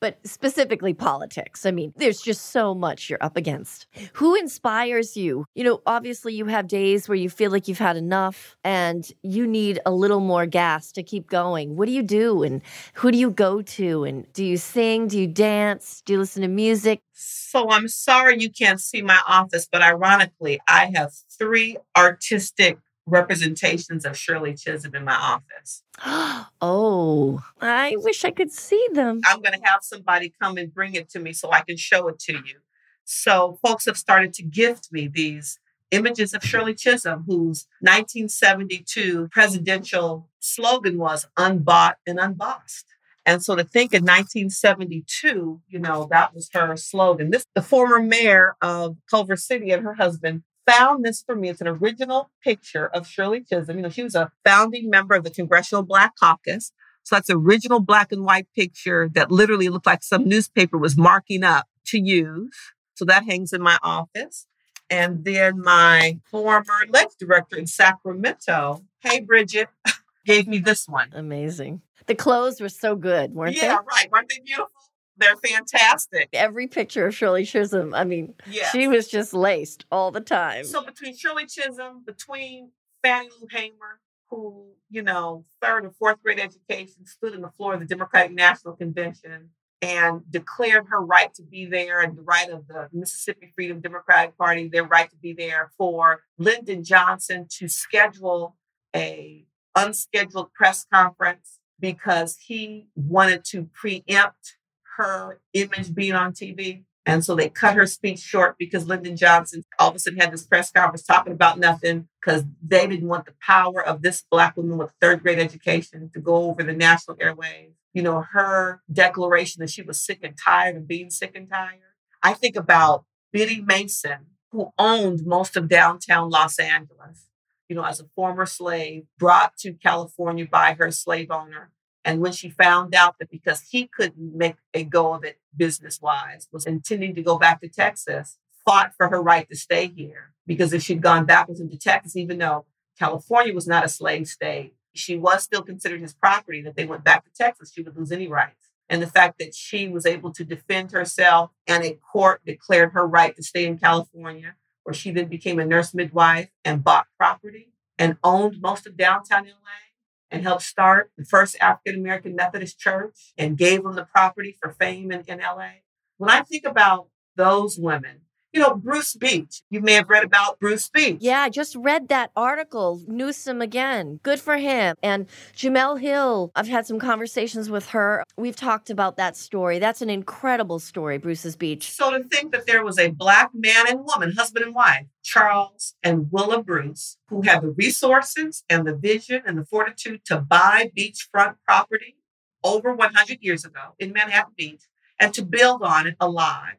but 0.00 0.18
specifically 0.24 0.94
politics. 0.94 1.66
I 1.66 1.70
mean, 1.70 1.92
there's 1.96 2.20
just 2.20 2.46
so 2.46 2.74
much 2.74 3.10
you're 3.10 3.22
up 3.22 3.36
against. 3.36 3.86
Who 4.14 4.34
inspires 4.34 5.16
you? 5.16 5.44
You 5.54 5.64
know, 5.64 5.82
obviously, 5.86 6.34
you 6.34 6.46
have 6.46 6.68
days 6.68 7.08
where 7.08 7.16
you 7.16 7.30
feel 7.30 7.50
like 7.50 7.68
you've 7.68 7.78
had 7.78 7.96
enough 7.96 8.56
and 8.64 9.10
you 9.22 9.46
need 9.46 9.80
a 9.86 9.90
little 9.90 10.20
more 10.20 10.46
gas 10.46 10.92
to 10.92 11.02
keep 11.02 11.28
going. 11.28 11.76
What 11.76 11.86
do 11.86 11.92
you 11.92 12.02
do? 12.02 12.42
And 12.42 12.62
who 12.94 13.10
do 13.10 13.18
you 13.18 13.30
go 13.30 13.62
to? 13.62 14.04
And 14.04 14.32
do 14.32 14.44
you 14.44 14.56
sing? 14.56 15.08
Do 15.08 15.18
you 15.18 15.26
dance? 15.26 16.02
Do 16.04 16.12
you 16.14 16.18
listen 16.18 16.42
to 16.42 16.48
music? 16.48 17.00
So 17.12 17.70
I'm 17.70 17.88
sorry 17.88 18.40
you 18.40 18.50
can't 18.50 18.80
see 18.80 19.02
my 19.02 19.20
office, 19.26 19.66
but 19.70 19.82
ironically, 19.82 20.60
I 20.68 20.92
have 20.94 21.12
three 21.36 21.76
artistic 21.96 22.78
representations 23.08 24.04
of 24.04 24.16
Shirley 24.16 24.54
Chisholm 24.54 24.94
in 24.94 25.04
my 25.04 25.14
office. 25.14 25.82
oh, 26.60 27.42
I 27.60 27.96
wish 27.98 28.24
I 28.24 28.30
could 28.30 28.52
see 28.52 28.86
them. 28.92 29.20
I'm 29.26 29.40
going 29.40 29.58
to 29.58 29.66
have 29.66 29.80
somebody 29.82 30.32
come 30.40 30.56
and 30.58 30.72
bring 30.72 30.94
it 30.94 31.08
to 31.10 31.18
me 31.18 31.32
so 31.32 31.50
I 31.50 31.60
can 31.60 31.76
show 31.76 32.08
it 32.08 32.18
to 32.20 32.34
you. 32.34 32.60
So, 33.04 33.58
folks 33.62 33.86
have 33.86 33.96
started 33.96 34.34
to 34.34 34.42
gift 34.42 34.88
me 34.92 35.08
these 35.08 35.58
images 35.90 36.34
of 36.34 36.44
Shirley 36.44 36.74
Chisholm, 36.74 37.24
whose 37.26 37.66
1972 37.80 39.28
presidential 39.32 40.28
slogan 40.40 40.98
was 40.98 41.26
unbought 41.36 41.96
and 42.06 42.18
unbossed. 42.18 42.84
And 43.28 43.42
so 43.42 43.54
to 43.56 43.64
think 43.64 43.92
in 43.92 44.04
1972, 44.04 45.60
you 45.68 45.78
know, 45.78 46.08
that 46.10 46.34
was 46.34 46.48
her 46.54 46.76
slogan. 46.76 47.30
This 47.30 47.44
the 47.54 47.60
former 47.60 48.02
mayor 48.02 48.56
of 48.62 48.96
Culver 49.10 49.36
City 49.36 49.70
and 49.70 49.84
her 49.84 49.94
husband 49.94 50.44
found 50.68 51.04
this 51.04 51.22
for 51.22 51.34
me. 51.34 51.48
It's 51.48 51.60
an 51.60 51.68
original 51.68 52.30
picture 52.42 52.86
of 52.88 53.06
Shirley 53.06 53.42
Chisholm. 53.42 53.76
You 53.78 53.82
know, 53.84 53.88
she 53.88 54.02
was 54.02 54.14
a 54.14 54.30
founding 54.44 54.90
member 54.90 55.14
of 55.14 55.24
the 55.24 55.30
Congressional 55.30 55.82
Black 55.82 56.12
Caucus. 56.20 56.72
So 57.04 57.16
that's 57.16 57.30
an 57.30 57.36
original 57.36 57.80
black 57.80 58.12
and 58.12 58.24
white 58.24 58.48
picture 58.54 59.08
that 59.14 59.30
literally 59.30 59.70
looked 59.70 59.86
like 59.86 60.02
some 60.02 60.28
newspaper 60.28 60.76
was 60.76 60.96
marking 60.96 61.42
up 61.42 61.66
to 61.86 61.98
use. 61.98 62.54
So 62.96 63.04
that 63.06 63.24
hangs 63.24 63.52
in 63.52 63.62
my 63.62 63.78
office. 63.82 64.46
And 64.90 65.24
then 65.24 65.60
my 65.62 66.18
former 66.30 66.86
ledge 66.88 67.16
director 67.18 67.56
in 67.56 67.66
Sacramento, 67.66 68.82
hey 69.00 69.20
Bridget, 69.20 69.68
gave 70.26 70.46
me 70.46 70.58
this 70.58 70.86
one. 70.86 71.10
Amazing. 71.14 71.82
The 72.06 72.14
clothes 72.14 72.60
were 72.60 72.70
so 72.70 72.94
good, 72.96 73.34
weren't 73.34 73.56
yeah, 73.56 73.60
they? 73.60 73.66
Yeah, 73.68 73.78
right. 73.90 74.10
Weren't 74.10 74.28
they 74.28 74.40
beautiful? 74.44 74.70
They're 75.18 75.36
fantastic. 75.36 76.28
Every 76.32 76.66
picture 76.66 77.06
of 77.06 77.14
Shirley 77.14 77.44
Chisholm, 77.44 77.92
I 77.94 78.04
mean, 78.04 78.34
yes. 78.48 78.70
she 78.70 78.86
was 78.88 79.08
just 79.08 79.34
laced 79.34 79.84
all 79.90 80.10
the 80.10 80.20
time. 80.20 80.64
So 80.64 80.82
between 80.84 81.16
Shirley 81.16 81.46
Chisholm, 81.46 82.04
between 82.06 82.70
Fannie 83.02 83.28
Lou 83.40 83.48
Hamer, 83.50 84.00
who, 84.30 84.72
you 84.90 85.02
know, 85.02 85.44
third 85.60 85.84
and 85.84 85.94
fourth 85.96 86.22
grade 86.22 86.38
education, 86.38 87.06
stood 87.06 87.34
on 87.34 87.42
the 87.42 87.50
floor 87.50 87.74
of 87.74 87.80
the 87.80 87.86
Democratic 87.86 88.32
National 88.32 88.74
Convention 88.74 89.50
and 89.80 90.22
declared 90.30 90.86
her 90.88 91.00
right 91.00 91.32
to 91.34 91.42
be 91.42 91.66
there 91.66 92.00
and 92.00 92.16
the 92.16 92.22
right 92.22 92.50
of 92.50 92.66
the 92.66 92.88
Mississippi 92.92 93.52
Freedom 93.54 93.80
Democratic 93.80 94.36
Party, 94.36 94.68
their 94.68 94.84
right 94.84 95.08
to 95.10 95.16
be 95.16 95.32
there 95.32 95.70
for 95.76 96.22
Lyndon 96.36 96.82
Johnson 96.82 97.46
to 97.58 97.68
schedule 97.68 98.56
a 98.94 99.44
unscheduled 99.76 100.52
press 100.52 100.84
conference 100.92 101.58
because 101.80 102.36
he 102.44 102.88
wanted 102.96 103.44
to 103.44 103.68
preempt 103.72 104.57
her 104.98 105.40
image 105.54 105.94
being 105.94 106.14
on 106.14 106.32
TV. 106.32 106.84
And 107.06 107.24
so 107.24 107.34
they 107.34 107.48
cut 107.48 107.74
her 107.74 107.86
speech 107.86 108.18
short 108.18 108.56
because 108.58 108.86
Lyndon 108.86 109.16
Johnson 109.16 109.64
all 109.78 109.88
of 109.88 109.96
a 109.96 109.98
sudden 109.98 110.20
had 110.20 110.30
this 110.30 110.44
press 110.44 110.70
conference 110.70 111.04
talking 111.04 111.32
about 111.32 111.58
nothing 111.58 112.08
because 112.20 112.44
they 112.62 112.86
didn't 112.86 113.08
want 113.08 113.24
the 113.24 113.32
power 113.40 113.82
of 113.82 114.02
this 114.02 114.24
Black 114.30 114.58
woman 114.58 114.76
with 114.76 114.92
third 115.00 115.22
grade 115.22 115.38
education 115.38 116.10
to 116.12 116.20
go 116.20 116.50
over 116.50 116.62
the 116.62 116.74
national 116.74 117.16
airwaves. 117.16 117.72
You 117.94 118.02
know, 118.02 118.26
her 118.32 118.82
declaration 118.92 119.60
that 119.60 119.70
she 119.70 119.80
was 119.80 120.04
sick 120.04 120.18
and 120.22 120.36
tired 120.36 120.76
of 120.76 120.86
being 120.86 121.08
sick 121.08 121.32
and 121.34 121.48
tired. 121.48 121.80
I 122.22 122.34
think 122.34 122.56
about 122.56 123.06
Biddy 123.32 123.62
Mason, 123.62 124.26
who 124.52 124.72
owned 124.78 125.24
most 125.24 125.56
of 125.56 125.68
downtown 125.68 126.28
Los 126.28 126.58
Angeles, 126.58 127.28
you 127.70 127.76
know, 127.76 127.84
as 127.84 128.00
a 128.00 128.08
former 128.14 128.44
slave 128.44 129.04
brought 129.18 129.56
to 129.58 129.72
California 129.72 130.46
by 130.46 130.74
her 130.74 130.90
slave 130.90 131.30
owner 131.30 131.70
and 132.04 132.20
when 132.20 132.32
she 132.32 132.48
found 132.48 132.94
out 132.94 133.16
that 133.18 133.30
because 133.30 133.62
he 133.70 133.86
couldn't 133.86 134.36
make 134.36 134.56
a 134.72 134.84
go 134.84 135.14
of 135.14 135.24
it 135.24 135.38
business 135.56 136.00
wise, 136.00 136.48
was 136.52 136.66
intending 136.66 137.14
to 137.14 137.22
go 137.22 137.38
back 137.38 137.60
to 137.60 137.68
Texas, 137.68 138.38
fought 138.64 138.92
for 138.96 139.08
her 139.08 139.22
right 139.22 139.48
to 139.48 139.56
stay 139.56 139.88
here. 139.88 140.32
Because 140.46 140.72
if 140.72 140.82
she'd 140.82 141.02
gone 141.02 141.26
backwards 141.26 141.60
into 141.60 141.78
Texas, 141.78 142.16
even 142.16 142.38
though 142.38 142.64
California 142.98 143.54
was 143.54 143.66
not 143.66 143.84
a 143.84 143.88
slave 143.88 144.26
state, 144.26 144.74
she 144.94 145.16
was 145.16 145.42
still 145.42 145.62
considered 145.62 146.00
his 146.00 146.14
property. 146.14 146.62
That 146.62 146.76
they 146.76 146.86
went 146.86 147.04
back 147.04 147.24
to 147.24 147.30
Texas, 147.30 147.72
she 147.72 147.82
would 147.82 147.96
lose 147.96 148.12
any 148.12 148.28
rights. 148.28 148.68
And 148.88 149.02
the 149.02 149.06
fact 149.06 149.38
that 149.38 149.54
she 149.54 149.88
was 149.88 150.06
able 150.06 150.32
to 150.32 150.44
defend 150.44 150.92
herself 150.92 151.50
and 151.66 151.84
a 151.84 151.98
court 152.12 152.40
declared 152.46 152.92
her 152.92 153.06
right 153.06 153.36
to 153.36 153.42
stay 153.42 153.66
in 153.66 153.78
California, 153.78 154.54
where 154.84 154.94
she 154.94 155.10
then 155.10 155.28
became 155.28 155.58
a 155.58 155.66
nurse 155.66 155.92
midwife 155.92 156.48
and 156.64 156.82
bought 156.82 157.06
property 157.18 157.72
and 157.98 158.16
owned 158.24 158.62
most 158.62 158.86
of 158.86 158.96
downtown 158.96 159.44
LA 159.44 159.87
and 160.30 160.42
helped 160.42 160.62
start 160.62 161.10
the 161.16 161.24
first 161.24 161.56
African 161.60 161.96
American 161.96 162.34
Methodist 162.34 162.78
church 162.78 163.32
and 163.36 163.58
gave 163.58 163.82
them 163.82 163.94
the 163.94 164.04
property 164.04 164.56
for 164.60 164.72
FAME 164.72 165.12
in, 165.12 165.22
in 165.26 165.38
LA. 165.38 165.70
When 166.16 166.30
I 166.30 166.42
think 166.42 166.64
about 166.64 167.08
those 167.36 167.78
women, 167.78 168.22
you 168.52 168.60
know, 168.60 168.74
Bruce 168.74 169.14
Beach. 169.14 169.62
You 169.70 169.80
may 169.80 169.92
have 169.94 170.08
read 170.08 170.24
about 170.24 170.58
Bruce 170.58 170.88
Beach. 170.88 171.18
Yeah, 171.20 171.40
I 171.40 171.50
just 171.50 171.76
read 171.76 172.08
that 172.08 172.30
article. 172.34 173.02
Newsom 173.06 173.60
again. 173.60 174.20
Good 174.22 174.40
for 174.40 174.56
him. 174.56 174.96
And 175.02 175.26
Jemele 175.54 176.00
Hill, 176.00 176.50
I've 176.54 176.68
had 176.68 176.86
some 176.86 176.98
conversations 176.98 177.68
with 177.68 177.90
her. 177.90 178.24
We've 178.36 178.56
talked 178.56 178.90
about 178.90 179.16
that 179.16 179.36
story. 179.36 179.78
That's 179.78 180.02
an 180.02 180.10
incredible 180.10 180.78
story, 180.78 181.18
Bruce's 181.18 181.56
Beach. 181.56 181.90
So 181.90 182.10
to 182.10 182.24
think 182.24 182.52
that 182.52 182.66
there 182.66 182.84
was 182.84 182.98
a 182.98 183.10
black 183.10 183.50
man 183.52 183.86
and 183.88 184.04
woman, 184.04 184.32
husband 184.32 184.64
and 184.64 184.74
wife, 184.74 185.06
Charles 185.22 185.94
and 186.02 186.28
Willa 186.30 186.62
Bruce, 186.62 187.18
who 187.28 187.42
had 187.42 187.62
the 187.62 187.70
resources 187.70 188.64
and 188.70 188.86
the 188.86 188.96
vision 188.96 189.42
and 189.46 189.58
the 189.58 189.64
fortitude 189.64 190.24
to 190.26 190.40
buy 190.40 190.90
beachfront 190.96 191.56
property 191.66 192.16
over 192.64 192.94
100 192.94 193.38
years 193.40 193.64
ago 193.64 193.94
in 193.98 194.12
Manhattan 194.12 194.54
Beach 194.56 194.82
and 195.20 195.34
to 195.34 195.44
build 195.44 195.82
on 195.82 196.06
it 196.06 196.16
a 196.20 196.28
lodge 196.28 196.76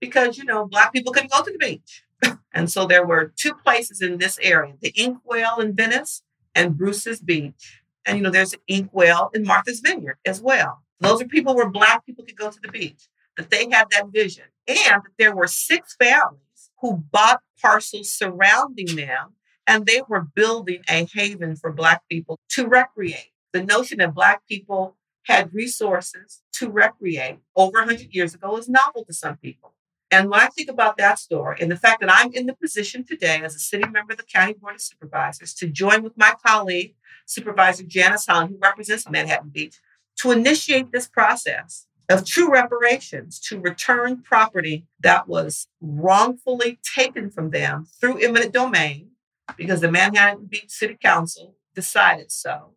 because, 0.00 0.38
you 0.38 0.44
know, 0.44 0.66
Black 0.66 0.92
people 0.92 1.12
couldn't 1.12 1.32
go 1.32 1.42
to 1.42 1.50
the 1.50 1.58
beach. 1.58 2.04
and 2.52 2.70
so 2.70 2.86
there 2.86 3.06
were 3.06 3.32
two 3.36 3.54
places 3.54 4.00
in 4.00 4.18
this 4.18 4.38
area 4.40 4.74
the 4.80 4.92
Inkwell 4.96 5.60
in 5.60 5.74
Venice 5.74 6.22
and 6.54 6.76
Bruce's 6.76 7.20
Beach. 7.20 7.82
And, 8.04 8.18
you 8.18 8.22
know, 8.22 8.30
there's 8.30 8.52
an 8.52 8.60
Inkwell 8.68 9.30
in 9.34 9.44
Martha's 9.44 9.80
Vineyard 9.80 10.18
as 10.24 10.40
well. 10.40 10.82
Those 11.00 11.20
are 11.20 11.26
people 11.26 11.54
where 11.54 11.68
Black 11.68 12.06
people 12.06 12.24
could 12.24 12.36
go 12.36 12.50
to 12.50 12.60
the 12.60 12.70
beach, 12.70 13.08
that 13.36 13.50
they 13.50 13.68
had 13.70 13.88
that 13.90 14.08
vision. 14.08 14.44
And 14.66 15.02
there 15.18 15.34
were 15.34 15.46
six 15.46 15.94
families 15.94 16.70
who 16.80 17.04
bought 17.10 17.42
parcels 17.60 18.12
surrounding 18.12 18.96
them 18.96 19.34
and 19.66 19.86
they 19.86 20.02
were 20.08 20.20
building 20.20 20.82
a 20.88 21.06
haven 21.12 21.56
for 21.56 21.72
Black 21.72 22.02
people 22.08 22.38
to 22.50 22.66
recreate. 22.66 23.32
The 23.52 23.62
notion 23.62 23.98
that 23.98 24.14
Black 24.14 24.46
people 24.46 24.96
had 25.24 25.52
resources 25.52 26.42
to 26.52 26.70
recreate 26.70 27.38
over 27.56 27.78
100 27.78 28.14
years 28.14 28.34
ago 28.34 28.56
is 28.56 28.68
novel 28.68 29.04
to 29.04 29.12
some 29.12 29.36
people. 29.36 29.72
And 30.10 30.30
when 30.30 30.40
I 30.40 30.46
think 30.46 30.70
about 30.70 30.96
that 30.98 31.18
story 31.18 31.58
and 31.60 31.70
the 31.70 31.76
fact 31.76 32.00
that 32.00 32.12
I'm 32.12 32.32
in 32.32 32.46
the 32.46 32.54
position 32.54 33.04
today 33.04 33.40
as 33.42 33.56
a 33.56 33.58
sitting 33.58 33.90
member 33.90 34.12
of 34.12 34.18
the 34.18 34.24
County 34.24 34.54
Board 34.54 34.76
of 34.76 34.80
Supervisors 34.80 35.52
to 35.54 35.66
join 35.66 36.02
with 36.02 36.16
my 36.16 36.34
colleague, 36.44 36.94
Supervisor 37.26 37.82
Janice 37.82 38.26
Hahn, 38.26 38.48
who 38.48 38.58
represents 38.62 39.08
Manhattan 39.08 39.50
Beach, 39.50 39.80
to 40.20 40.30
initiate 40.30 40.92
this 40.92 41.08
process 41.08 41.86
of 42.08 42.24
true 42.24 42.52
reparations 42.52 43.40
to 43.40 43.58
return 43.58 44.22
property 44.22 44.86
that 45.00 45.26
was 45.26 45.66
wrongfully 45.80 46.78
taken 46.94 47.30
from 47.30 47.50
them 47.50 47.86
through 48.00 48.24
eminent 48.24 48.52
domain 48.52 49.10
because 49.56 49.80
the 49.80 49.90
Manhattan 49.90 50.46
Beach 50.46 50.70
City 50.70 50.96
Council 51.02 51.56
decided 51.74 52.30
so. 52.30 52.74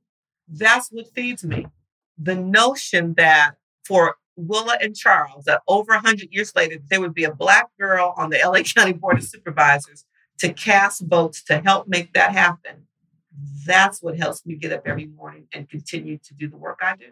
That's 0.48 0.92
what 0.92 1.14
feeds 1.14 1.44
me. 1.44 1.68
The 2.18 2.36
notion 2.36 3.14
that 3.18 3.56
for 3.86 4.16
Willa 4.48 4.78
and 4.82 4.96
Charles 4.96 5.46
that 5.46 5.62
over 5.68 5.94
100 5.94 6.30
years 6.32 6.56
later, 6.56 6.78
there 6.90 7.02
would 7.02 7.14
be 7.14 7.24
a 7.24 7.34
Black 7.34 7.68
girl 7.80 8.14
on 8.18 8.30
the 8.30 8.40
LA 8.44 8.62
County 8.76 8.94
Board 8.94 9.18
of 9.18 9.24
Supervisors 9.24 10.06
to 10.40 10.54
cast 10.54 11.06
votes 11.06 11.44
to 11.44 11.60
help 11.60 11.88
make 11.88 12.14
that 12.14 12.32
happen. 12.32 12.88
That's 13.66 14.02
what 14.02 14.18
helps 14.18 14.46
me 14.46 14.56
get 14.56 14.74
up 14.74 14.84
every 14.86 15.06
morning 15.06 15.48
and 15.54 15.70
continue 15.70 16.18
to 16.18 16.34
do 16.34 16.48
the 16.48 16.58
work 16.58 16.80
I 16.82 16.96
do. 16.96 17.12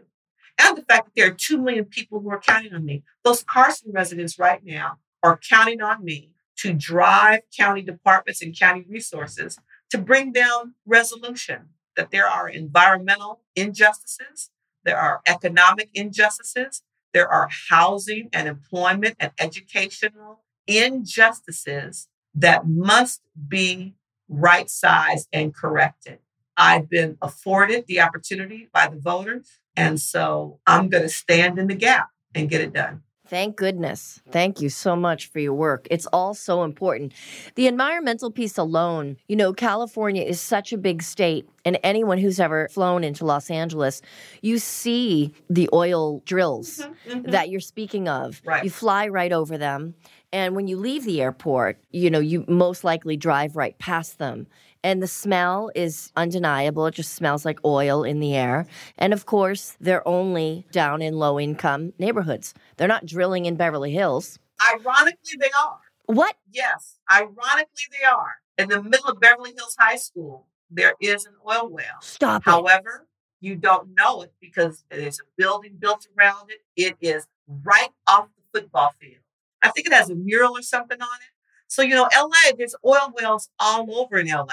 And 0.60 0.78
the 0.78 0.82
fact 0.84 1.06
that 1.06 1.12
there 1.16 1.28
are 1.28 1.36
2 1.36 1.58
million 1.62 1.86
people 1.86 2.20
who 2.20 2.30
are 2.30 2.40
counting 2.40 2.74
on 2.74 2.84
me. 2.84 3.04
Those 3.24 3.44
Carson 3.44 3.92
residents 3.94 4.40
right 4.40 4.62
now 4.64 4.98
are 5.22 5.40
counting 5.48 5.82
on 5.82 6.04
me 6.04 6.32
to 6.58 6.74
drive 6.74 7.42
county 7.56 7.84
departments 7.84 8.42
and 8.42 8.58
county 8.58 8.86
resources 8.90 9.60
to 9.92 9.98
bring 9.98 10.32
down 10.32 10.74
resolution 10.86 11.70
that 11.96 12.12
there 12.12 12.28
are 12.28 12.50
environmental 12.50 13.42
injustices, 13.56 14.50
there 14.84 14.98
are 14.98 15.22
economic 15.28 15.90
injustices, 15.94 16.84
there 17.18 17.28
are 17.28 17.50
housing 17.72 18.30
and 18.32 18.48
employment 18.48 19.16
and 19.20 19.32
educational 19.40 20.44
injustices 20.68 22.08
that 22.36 22.68
must 22.68 23.22
be 23.48 23.96
right 24.30 24.70
sized 24.70 25.28
and 25.34 25.52
corrected. 25.52 26.20
I've 26.56 26.88
been 26.92 27.18
afforded 27.20 27.86
the 27.88 28.02
opportunity 28.02 28.70
by 28.72 28.86
the 28.86 29.00
voters. 29.00 29.50
And 29.76 30.00
so 30.00 30.60
I'm 30.68 30.90
going 30.90 31.02
to 31.02 31.10
stand 31.10 31.58
in 31.58 31.66
the 31.66 31.74
gap 31.74 32.10
and 32.36 32.52
get 32.52 32.62
it 32.62 32.72
done. 32.72 33.02
Thank 33.30 33.56
goodness. 33.56 34.22
Thank 34.32 34.62
you 34.62 34.70
so 34.70 34.96
much 34.96 35.28
for 35.28 35.40
your 35.40 35.54
work. 35.54 35.88
It's 35.92 36.06
all 36.08 36.34
so 36.34 36.64
important. 36.64 37.14
The 37.56 37.68
environmental 37.68 38.32
piece 38.32 38.58
alone, 38.58 39.18
you 39.28 39.36
know, 39.36 39.54
California 39.54 40.24
is 40.24 40.40
such 40.40 40.72
a 40.74 40.78
big 40.78 41.04
state, 41.04 41.48
and 41.66 41.78
anyone 41.84 42.18
who's 42.18 42.40
ever 42.40 42.70
flown 42.70 43.04
into 43.04 43.26
Los 43.26 43.50
Angeles, 43.50 44.02
you 44.42 44.60
see 44.60 45.34
the 45.50 45.70
oil 45.74 46.22
drills 46.26 46.78
mm-hmm, 46.78 47.12
mm-hmm. 47.12 47.32
that 47.32 47.50
you're 47.50 47.60
speaking 47.60 48.08
of. 48.08 48.42
Right. 48.46 48.64
You 48.64 48.70
fly 48.70 49.08
right 49.08 49.32
over 49.32 49.58
them. 49.58 49.96
And 50.34 50.56
when 50.56 50.68
you 50.68 50.78
leave 50.78 51.06
the 51.06 51.22
airport, 51.22 51.80
you 51.92 52.10
know, 52.10 52.20
you 52.20 52.44
most 52.48 52.84
likely 52.84 53.16
drive 53.18 53.56
right 53.56 53.78
past 53.80 54.18
them. 54.18 54.48
And 54.88 55.04
the 55.04 55.08
smell 55.08 55.70
is 55.76 56.14
undeniable. 56.16 56.86
It 56.86 56.94
just 56.94 57.14
smells 57.14 57.44
like 57.44 57.60
oil 57.66 58.06
in 58.06 58.22
the 58.22 58.36
air. 58.36 58.66
And 58.98 59.12
of 59.12 59.26
course, 59.26 59.76
they're 59.82 60.08
only 60.08 60.66
down 60.72 61.02
in 61.02 61.20
low 61.20 61.38
income 61.38 61.92
neighborhoods. 62.00 62.54
They're 62.78 62.88
not 62.88 63.06
drilling 63.06 63.48
in 63.48 63.58
Beverly 63.58 63.92
Hills. 63.92 64.40
Ironically, 64.74 65.36
they 65.42 65.52
are. 65.60 65.82
What? 66.06 66.38
Yes, 66.54 67.00
ironically, 67.12 67.84
they 68.00 68.08
are. 68.08 68.36
In 68.58 68.70
the 68.70 68.82
middle 68.82 69.10
of 69.10 69.20
Beverly 69.20 69.52
Hills 69.58 69.76
High 69.78 69.98
School, 69.98 70.48
there 70.72 70.94
is 71.02 71.26
an 71.26 71.34
oil 71.46 71.68
well. 71.70 72.00
Stop. 72.00 72.44
It. 72.44 72.50
However, 72.50 73.08
you 73.42 73.58
don't 73.58 73.90
know 73.94 74.22
it 74.22 74.32
because 74.40 74.86
there's 74.90 75.20
a 75.20 75.24
building 75.36 75.76
built 75.78 76.08
around 76.18 76.50
it. 76.50 76.60
It 76.78 76.96
is 77.02 77.28
right 77.62 77.90
off 78.08 78.30
the 78.38 78.62
football 78.62 78.94
field. 79.02 79.24
I 79.62 79.68
think 79.68 79.88
it 79.88 79.94
has 79.94 80.10
a 80.10 80.16
mural 80.16 80.58
or 80.58 80.62
something 80.62 81.02
on 81.02 81.18
it. 81.20 81.34
So, 81.68 81.82
you 81.82 81.96
know, 81.96 82.08
LA, 82.16 82.56
there's 82.58 82.76
oil 82.86 83.14
wells 83.22 83.50
all 83.60 83.94
over 83.94 84.18
in 84.18 84.28
LA. 84.28 84.46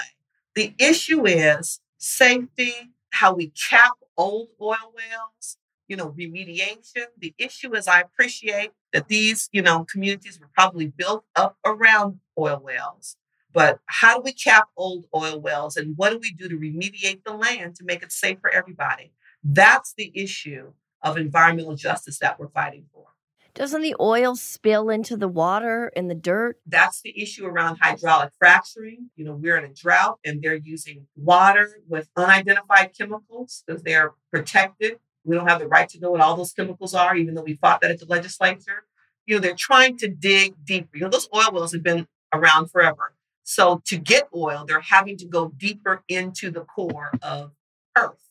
The 0.55 0.73
issue 0.79 1.27
is 1.27 1.81
safety, 1.97 2.73
how 3.11 3.33
we 3.33 3.47
cap 3.49 3.91
old 4.17 4.47
oil 4.61 4.93
wells, 4.95 5.57
you 5.87 5.97
know, 5.97 6.11
remediation. 6.11 7.07
The 7.17 7.33
issue 7.37 7.75
is 7.75 7.87
I 7.87 7.99
appreciate 7.99 8.71
that 8.93 9.09
these, 9.09 9.49
you 9.51 9.61
know, 9.61 9.85
communities 9.91 10.39
were 10.39 10.49
probably 10.53 10.87
built 10.87 11.25
up 11.35 11.57
around 11.65 12.19
oil 12.37 12.61
wells. 12.63 13.17
But 13.51 13.79
how 13.87 14.17
do 14.17 14.21
we 14.23 14.33
cap 14.33 14.67
old 14.77 15.05
oil 15.13 15.39
wells 15.39 15.77
and 15.77 15.97
what 15.97 16.11
do 16.11 16.19
we 16.19 16.31
do 16.31 16.47
to 16.47 16.57
remediate 16.57 17.23
the 17.25 17.33
land 17.33 17.75
to 17.75 17.85
make 17.85 18.01
it 18.01 18.11
safe 18.11 18.39
for 18.39 18.49
everybody? 18.49 19.11
That's 19.43 19.93
the 19.97 20.11
issue 20.13 20.71
of 21.01 21.17
environmental 21.17 21.75
justice 21.75 22.19
that 22.19 22.39
we're 22.39 22.49
fighting 22.49 22.85
for. 22.93 23.07
Doesn't 23.55 23.83
the 23.83 23.95
oil 24.01 24.35
spill 24.35 24.89
into 24.89 25.15
the 25.15 25.29
water 25.29 25.89
and 25.95 26.09
the 26.09 26.15
dirt? 26.15 26.59
That's 26.67 27.01
the 27.01 27.17
issue 27.19 27.45
around 27.45 27.77
hydraulic 27.81 28.33
fracturing. 28.37 29.11
You 29.15 29.23
know, 29.23 29.33
we're 29.33 29.55
in 29.55 29.63
a 29.63 29.73
drought 29.73 30.19
and 30.25 30.41
they're 30.43 30.55
using 30.55 31.07
water 31.15 31.69
with 31.87 32.09
unidentified 32.17 32.91
chemicals 32.97 33.63
because 33.65 33.81
they're 33.81 34.11
protected. 34.29 34.99
We 35.23 35.37
don't 35.37 35.47
have 35.47 35.59
the 35.59 35.69
right 35.69 35.87
to 35.87 35.99
know 36.01 36.11
what 36.11 36.19
all 36.19 36.35
those 36.35 36.51
chemicals 36.51 36.93
are, 36.93 37.15
even 37.15 37.33
though 37.33 37.43
we 37.43 37.53
fought 37.53 37.79
that 37.79 37.91
at 37.91 37.99
the 37.99 38.05
legislature. 38.07 38.83
You 39.25 39.35
know, 39.35 39.41
they're 39.41 39.55
trying 39.55 39.95
to 39.99 40.09
dig 40.09 40.55
deeper. 40.65 40.97
You 40.97 41.03
know, 41.03 41.09
those 41.09 41.29
oil 41.33 41.53
wells 41.53 41.71
have 41.71 41.81
been 41.81 42.07
around 42.33 42.71
forever. 42.71 43.13
So 43.43 43.81
to 43.85 43.97
get 43.97 44.27
oil, 44.35 44.65
they're 44.67 44.81
having 44.81 45.15
to 45.15 45.25
go 45.25 45.53
deeper 45.55 46.03
into 46.09 46.51
the 46.51 46.61
core 46.61 47.11
of 47.21 47.53
Earth. 47.97 48.29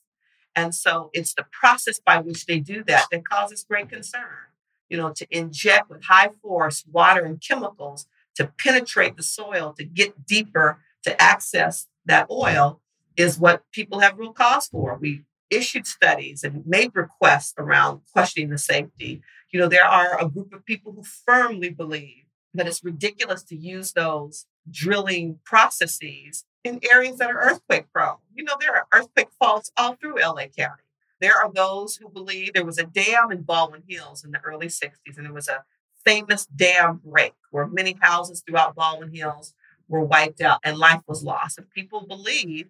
And 0.55 0.75
so 0.75 1.09
it's 1.15 1.33
the 1.33 1.47
process 1.51 1.99
by 1.99 2.19
which 2.19 2.45
they 2.45 2.61
do 2.61 2.85
that 2.85 3.07
that 3.11 3.27
causes 3.27 3.65
great 3.67 3.89
concern 3.89 4.51
you 4.89 4.97
know, 4.97 5.13
to 5.13 5.27
inject 5.31 5.91
with 5.91 6.05
high 6.05 6.31
force 6.43 6.85
water 6.91 7.25
and 7.25 7.41
chemicals 7.41 8.07
to 8.37 8.53
penetrate 8.59 9.17
the 9.17 9.23
soil 9.23 9.75
to 9.77 9.85
get 9.85 10.27
deeper 10.27 10.79
to 11.03 11.21
access 11.23 11.87
that 12.07 12.27
oil 12.31 12.81
is 13.17 13.39
what 13.39 13.63
people 13.73 14.01
have 14.01 14.19
real 14.19 14.33
cause 14.33 14.67
for. 14.67 14.99
We 15.01 15.25
issued 15.51 15.87
studies 15.87 16.43
and 16.43 16.67
made 16.67 16.91
requests 16.95 17.55
around 17.59 18.01
questioning 18.13 18.51
the 18.51 18.59
safety. 18.59 19.23
You 19.53 19.61
know, 19.61 19.69
there 19.69 19.85
are 19.85 20.21
a 20.21 20.29
group 20.29 20.53
of 20.53 20.65
people 20.65 20.93
who 20.93 21.05
firmly 21.05 21.71
believe 21.71 22.25
that 22.55 22.67
it's 22.67 22.85
ridiculous 22.85 23.43
to 23.45 23.57
use 23.57 23.93
those 23.93 24.47
drilling 24.71 25.39
processes 25.45 26.45
in 26.63 26.81
areas 26.91 27.19
that 27.19 27.31
are 27.31 27.39
earthquake 27.39 27.87
prone. 27.93 28.17
You 28.35 28.45
know, 28.45 28.55
there 28.59 28.75
are 28.75 28.87
earthquake 28.93 29.29
faults 29.39 29.71
all 29.77 29.95
through 29.95 30.21
LA 30.21 30.47
County. 30.57 30.84
There 31.25 31.39
are 31.39 31.51
those 31.51 31.97
who 31.97 32.11
believe 32.11 32.53
there 32.53 32.67
was 32.67 32.77
a 32.77 32.85
dam 32.85 33.33
in 33.33 33.45
Baldwin 33.45 33.83
Hills 33.89 34.25
in 34.25 34.31
the 34.31 34.41
early 34.45 34.69
60s, 34.69 35.17
and 35.17 35.27
it 35.27 35.33
was 35.33 35.49
a 35.49 35.65
famous 36.05 36.45
dam 36.45 37.01
break 37.03 37.33
where 37.51 37.67
many 37.67 37.97
houses 37.99 38.43
throughout 38.43 38.75
Baldwin 38.75 39.15
Hills 39.15 39.55
were 39.89 40.05
wiped 40.05 40.43
out 40.43 40.61
and 40.63 40.77
life 40.77 41.01
was 41.09 41.25
lost. 41.25 41.57
And 41.57 41.71
people 41.71 42.07
believe 42.07 42.67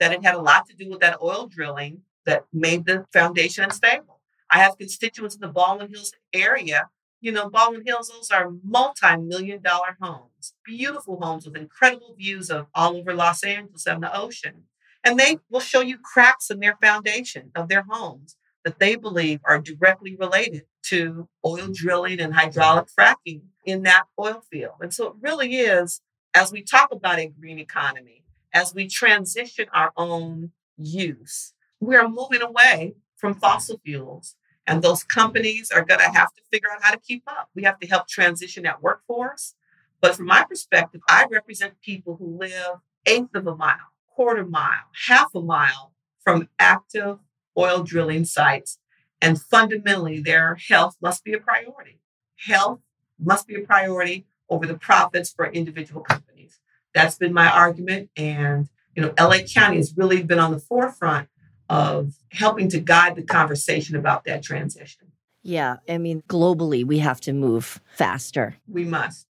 that 0.00 0.12
it 0.12 0.22
had 0.22 0.34
a 0.34 0.42
lot 0.42 0.68
to 0.68 0.76
do 0.76 0.90
with 0.90 1.00
that 1.00 1.22
oil 1.22 1.46
drilling 1.46 2.02
that 2.26 2.44
made 2.52 2.84
the 2.84 3.06
foundation 3.10 3.64
unstable. 3.64 4.20
I 4.50 4.58
have 4.58 4.76
constituents 4.76 5.34
in 5.36 5.40
the 5.40 5.48
Baldwin 5.48 5.88
Hills 5.88 6.12
area. 6.34 6.90
You 7.22 7.32
know, 7.32 7.48
Baldwin 7.48 7.86
Hills, 7.86 8.10
those 8.10 8.30
are 8.30 8.52
multi 8.62 9.16
million 9.16 9.62
dollar 9.62 9.96
homes, 9.98 10.52
beautiful 10.62 11.18
homes 11.22 11.46
with 11.46 11.56
incredible 11.56 12.14
views 12.18 12.50
of 12.50 12.66
all 12.74 12.98
over 12.98 13.14
Los 13.14 13.42
Angeles 13.42 13.86
and 13.86 14.02
the 14.02 14.14
ocean. 14.14 14.64
And 15.04 15.18
they 15.18 15.38
will 15.50 15.60
show 15.60 15.80
you 15.80 15.98
cracks 15.98 16.50
in 16.50 16.60
their 16.60 16.78
foundation 16.80 17.50
of 17.54 17.68
their 17.68 17.84
homes 17.88 18.36
that 18.64 18.78
they 18.78 18.96
believe 18.96 19.40
are 19.44 19.60
directly 19.60 20.16
related 20.16 20.62
to 20.84 21.28
oil 21.44 21.58
mm-hmm. 21.58 21.72
drilling 21.72 22.20
and 22.20 22.34
hydraulic 22.34 22.86
fracking 22.98 23.42
in 23.64 23.82
that 23.82 24.04
oil 24.18 24.42
field. 24.50 24.76
And 24.80 24.92
so 24.92 25.08
it 25.08 25.14
really 25.20 25.56
is, 25.56 26.00
as 26.34 26.50
we 26.50 26.62
talk 26.62 26.90
about 26.90 27.18
a 27.18 27.26
green 27.26 27.58
economy, 27.58 28.24
as 28.52 28.74
we 28.74 28.88
transition 28.88 29.66
our 29.74 29.92
own 29.96 30.52
use, 30.78 31.52
we 31.80 31.96
are 31.96 32.08
moving 32.08 32.42
away 32.42 32.94
from 33.16 33.34
fossil 33.34 33.80
fuels. 33.84 34.36
And 34.66 34.80
those 34.80 35.04
companies 35.04 35.70
are 35.70 35.84
going 35.84 36.00
to 36.00 36.10
have 36.10 36.32
to 36.32 36.42
figure 36.50 36.70
out 36.72 36.82
how 36.82 36.92
to 36.92 36.98
keep 36.98 37.22
up. 37.26 37.50
We 37.54 37.64
have 37.64 37.78
to 37.80 37.86
help 37.86 38.08
transition 38.08 38.62
that 38.62 38.82
workforce. 38.82 39.54
But 40.00 40.16
from 40.16 40.26
my 40.26 40.44
perspective, 40.44 41.02
I 41.08 41.26
represent 41.30 41.80
people 41.82 42.16
who 42.16 42.38
live 42.38 42.78
eighth 43.06 43.34
of 43.34 43.46
a 43.46 43.54
mile, 43.54 43.76
quarter 44.14 44.44
mile, 44.44 44.90
half 45.06 45.34
a 45.34 45.40
mile 45.40 45.92
from 46.22 46.48
active 46.58 47.18
oil 47.56 47.82
drilling 47.82 48.24
sites. 48.24 48.78
And 49.20 49.40
fundamentally, 49.40 50.20
their 50.20 50.56
health 50.68 50.96
must 51.00 51.24
be 51.24 51.32
a 51.32 51.38
priority. 51.38 52.00
Health 52.46 52.80
must 53.18 53.46
be 53.46 53.54
a 53.54 53.60
priority 53.60 54.26
over 54.50 54.66
the 54.66 54.76
profits 54.76 55.32
for 55.32 55.46
individual 55.46 56.02
companies. 56.02 56.60
That's 56.94 57.16
been 57.16 57.32
my 57.32 57.50
argument. 57.50 58.10
And, 58.16 58.68
you 58.94 59.02
know, 59.02 59.14
LA 59.18 59.38
County 59.52 59.76
has 59.76 59.94
really 59.96 60.22
been 60.22 60.38
on 60.38 60.52
the 60.52 60.58
forefront 60.58 61.28
of 61.68 62.14
helping 62.30 62.68
to 62.68 62.80
guide 62.80 63.16
the 63.16 63.22
conversation 63.22 63.96
about 63.96 64.24
that 64.24 64.42
transition. 64.42 65.12
Yeah. 65.42 65.76
I 65.88 65.98
mean, 65.98 66.22
globally, 66.28 66.84
we 66.84 66.98
have 66.98 67.20
to 67.22 67.32
move 67.32 67.80
faster. 67.96 68.56
We 68.68 68.84
must. 68.84 69.26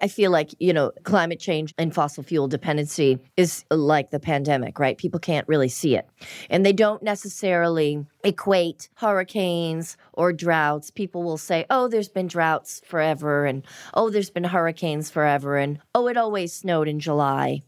I 0.00 0.08
feel 0.08 0.30
like, 0.30 0.54
you 0.58 0.72
know, 0.72 0.92
climate 1.02 1.38
change 1.38 1.74
and 1.76 1.94
fossil 1.94 2.22
fuel 2.22 2.48
dependency 2.48 3.18
is 3.36 3.64
like 3.70 4.10
the 4.10 4.20
pandemic, 4.20 4.78
right? 4.78 4.96
People 4.96 5.20
can't 5.20 5.46
really 5.48 5.68
see 5.68 5.96
it. 5.96 6.08
And 6.48 6.64
they 6.64 6.72
don't 6.72 7.02
necessarily 7.02 8.04
equate 8.24 8.88
hurricanes 8.94 9.96
or 10.12 10.32
droughts. 10.32 10.90
People 10.90 11.22
will 11.22 11.38
say, 11.38 11.66
oh, 11.70 11.88
there's 11.88 12.08
been 12.08 12.26
droughts 12.26 12.80
forever, 12.84 13.46
and 13.46 13.64
oh, 13.94 14.10
there's 14.10 14.30
been 14.30 14.44
hurricanes 14.44 15.10
forever, 15.10 15.56
and 15.56 15.78
oh, 15.94 16.08
it 16.08 16.16
always 16.16 16.52
snowed 16.52 16.88
in 16.88 17.00
July. 17.00 17.60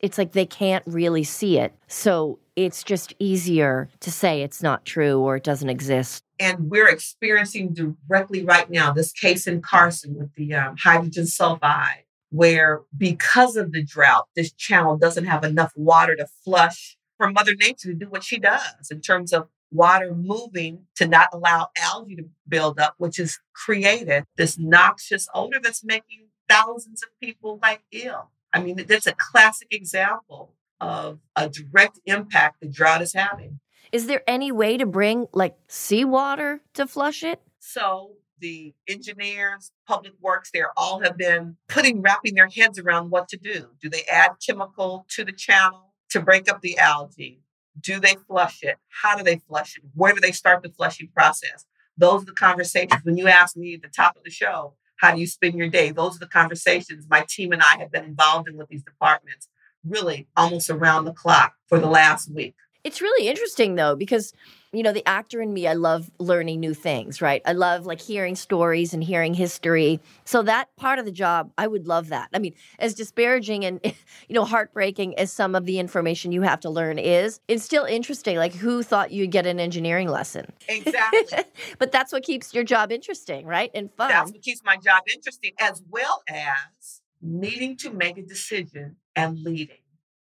It's 0.00 0.18
like 0.18 0.32
they 0.32 0.46
can't 0.46 0.84
really 0.86 1.24
see 1.24 1.58
it. 1.58 1.74
So 1.88 2.38
it's 2.54 2.82
just 2.82 3.14
easier 3.18 3.88
to 4.00 4.10
say 4.10 4.42
it's 4.42 4.62
not 4.62 4.84
true 4.84 5.20
or 5.20 5.36
it 5.36 5.44
doesn't 5.44 5.68
exist. 5.68 6.24
And 6.40 6.70
we're 6.70 6.88
experiencing 6.88 7.74
directly 7.74 8.44
right 8.44 8.70
now 8.70 8.92
this 8.92 9.12
case 9.12 9.46
in 9.46 9.60
Carson 9.60 10.14
with 10.14 10.34
the 10.34 10.54
um, 10.54 10.76
hydrogen 10.76 11.24
sulfide, 11.24 12.04
where 12.30 12.82
because 12.96 13.56
of 13.56 13.72
the 13.72 13.82
drought, 13.82 14.28
this 14.36 14.52
channel 14.52 14.96
doesn't 14.96 15.24
have 15.24 15.44
enough 15.44 15.72
water 15.74 16.14
to 16.16 16.26
flush 16.44 16.96
for 17.16 17.30
Mother 17.30 17.54
Nature 17.58 17.88
to 17.88 17.94
do 17.94 18.08
what 18.08 18.22
she 18.22 18.38
does 18.38 18.90
in 18.90 19.00
terms 19.00 19.32
of 19.32 19.48
water 19.70 20.14
moving 20.14 20.86
to 20.96 21.06
not 21.06 21.28
allow 21.32 21.68
algae 21.76 22.16
to 22.16 22.24
build 22.46 22.78
up, 22.78 22.94
which 22.98 23.16
has 23.18 23.38
created 23.52 24.24
this 24.36 24.58
noxious 24.58 25.28
odor 25.34 25.58
that's 25.62 25.84
making 25.84 26.28
thousands 26.48 27.02
of 27.02 27.08
people 27.20 27.58
like 27.62 27.82
ill. 27.92 28.30
I 28.52 28.62
mean, 28.62 28.76
that's 28.88 29.06
a 29.06 29.14
classic 29.14 29.68
example 29.70 30.54
of 30.80 31.18
a 31.36 31.48
direct 31.48 31.98
impact 32.06 32.60
the 32.60 32.68
drought 32.68 33.02
is 33.02 33.12
having. 33.12 33.60
Is 33.92 34.06
there 34.06 34.22
any 34.26 34.52
way 34.52 34.76
to 34.76 34.86
bring 34.86 35.26
like 35.32 35.56
seawater 35.68 36.60
to 36.74 36.86
flush 36.86 37.22
it? 37.22 37.40
So 37.58 38.12
the 38.40 38.74
engineers, 38.88 39.72
public 39.86 40.12
works, 40.20 40.50
they 40.52 40.62
all 40.76 41.00
have 41.00 41.16
been 41.16 41.56
putting, 41.68 42.02
wrapping 42.02 42.34
their 42.34 42.48
heads 42.48 42.78
around 42.78 43.10
what 43.10 43.28
to 43.28 43.36
do. 43.36 43.68
Do 43.80 43.88
they 43.88 44.04
add 44.04 44.32
chemical 44.44 45.06
to 45.10 45.24
the 45.24 45.32
channel 45.32 45.94
to 46.10 46.20
break 46.20 46.50
up 46.50 46.60
the 46.60 46.78
algae? 46.78 47.42
Do 47.80 48.00
they 48.00 48.16
flush 48.26 48.62
it? 48.62 48.76
How 48.88 49.16
do 49.16 49.24
they 49.24 49.38
flush 49.38 49.76
it? 49.76 49.84
Where 49.94 50.12
do 50.12 50.20
they 50.20 50.32
start 50.32 50.62
the 50.62 50.70
flushing 50.70 51.08
process? 51.08 51.64
Those 51.96 52.22
are 52.22 52.26
the 52.26 52.32
conversations. 52.32 53.04
When 53.04 53.16
you 53.16 53.28
asked 53.28 53.56
me 53.56 53.74
at 53.74 53.82
the 53.82 53.88
top 53.88 54.16
of 54.16 54.24
the 54.24 54.30
show, 54.30 54.74
how 54.96 55.14
do 55.14 55.20
you 55.20 55.26
spend 55.26 55.54
your 55.54 55.68
day? 55.68 55.90
Those 55.90 56.16
are 56.16 56.20
the 56.20 56.26
conversations 56.26 57.06
my 57.08 57.24
team 57.28 57.52
and 57.52 57.62
I 57.62 57.78
have 57.78 57.92
been 57.92 58.04
involved 58.04 58.48
in 58.48 58.56
with 58.56 58.68
these 58.68 58.82
departments 58.82 59.48
really 59.84 60.28
almost 60.36 60.70
around 60.70 61.04
the 61.04 61.12
clock 61.12 61.54
for 61.66 61.78
the 61.78 61.88
last 61.88 62.32
week. 62.32 62.56
It's 62.84 63.00
really 63.00 63.28
interesting 63.28 63.74
though, 63.74 63.96
because 63.96 64.32
you 64.72 64.82
know, 64.82 64.92
the 64.92 65.06
actor 65.08 65.40
in 65.40 65.54
me, 65.54 65.66
I 65.66 65.72
love 65.72 66.10
learning 66.18 66.60
new 66.60 66.74
things, 66.74 67.22
right? 67.22 67.40
I 67.46 67.52
love 67.52 67.86
like 67.86 68.00
hearing 68.00 68.36
stories 68.36 68.92
and 68.92 69.02
hearing 69.02 69.32
history. 69.32 69.98
So 70.26 70.42
that 70.42 70.74
part 70.76 70.98
of 70.98 71.06
the 71.06 71.10
job, 71.10 71.50
I 71.56 71.66
would 71.66 71.86
love 71.86 72.08
that. 72.08 72.28
I 72.34 72.38
mean, 72.38 72.54
as 72.78 72.94
disparaging 72.94 73.64
and 73.64 73.80
you 74.28 74.34
know, 74.34 74.44
heartbreaking 74.44 75.18
as 75.18 75.32
some 75.32 75.54
of 75.54 75.64
the 75.64 75.78
information 75.78 76.32
you 76.32 76.42
have 76.42 76.60
to 76.60 76.70
learn 76.70 76.98
is, 76.98 77.40
it's 77.48 77.64
still 77.64 77.84
interesting. 77.84 78.36
Like 78.36 78.52
who 78.52 78.82
thought 78.82 79.10
you'd 79.10 79.30
get 79.30 79.46
an 79.46 79.58
engineering 79.58 80.08
lesson? 80.08 80.52
Exactly. 80.68 81.44
but 81.78 81.90
that's 81.90 82.12
what 82.12 82.22
keeps 82.22 82.52
your 82.52 82.64
job 82.64 82.92
interesting, 82.92 83.46
right? 83.46 83.70
And 83.74 83.90
fun. 83.94 84.10
That's 84.10 84.32
what 84.32 84.42
keeps 84.42 84.62
my 84.64 84.76
job 84.76 85.02
interesting 85.12 85.52
as 85.58 85.82
well 85.88 86.22
as 86.28 87.00
needing 87.22 87.76
to 87.78 87.90
make 87.90 88.18
a 88.18 88.22
decision 88.22 88.96
and 89.16 89.38
leading. 89.38 89.78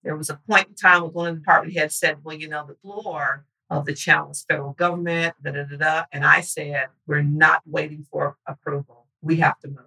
There 0.04 0.16
was 0.16 0.30
a 0.30 0.40
point 0.48 0.68
in 0.68 0.74
time 0.74 1.02
when 1.02 1.12
one 1.12 1.28
of 1.28 1.34
the 1.34 1.40
department 1.40 1.76
heads 1.76 1.96
said, 1.96 2.18
Well, 2.22 2.36
you 2.36 2.48
know, 2.48 2.66
the 2.66 2.76
floor 2.76 3.46
of 3.70 3.86
the 3.86 3.92
is 3.92 4.44
federal 4.48 4.74
government, 4.74 5.34
da, 5.42 5.50
da, 5.50 5.64
da, 5.64 5.76
da. 5.76 6.04
And 6.12 6.24
I 6.24 6.40
said, 6.42 6.88
We're 7.06 7.22
not 7.22 7.62
waiting 7.66 8.06
for 8.10 8.36
approval. 8.46 9.06
We 9.22 9.36
have 9.36 9.58
to 9.60 9.68
move. 9.68 9.78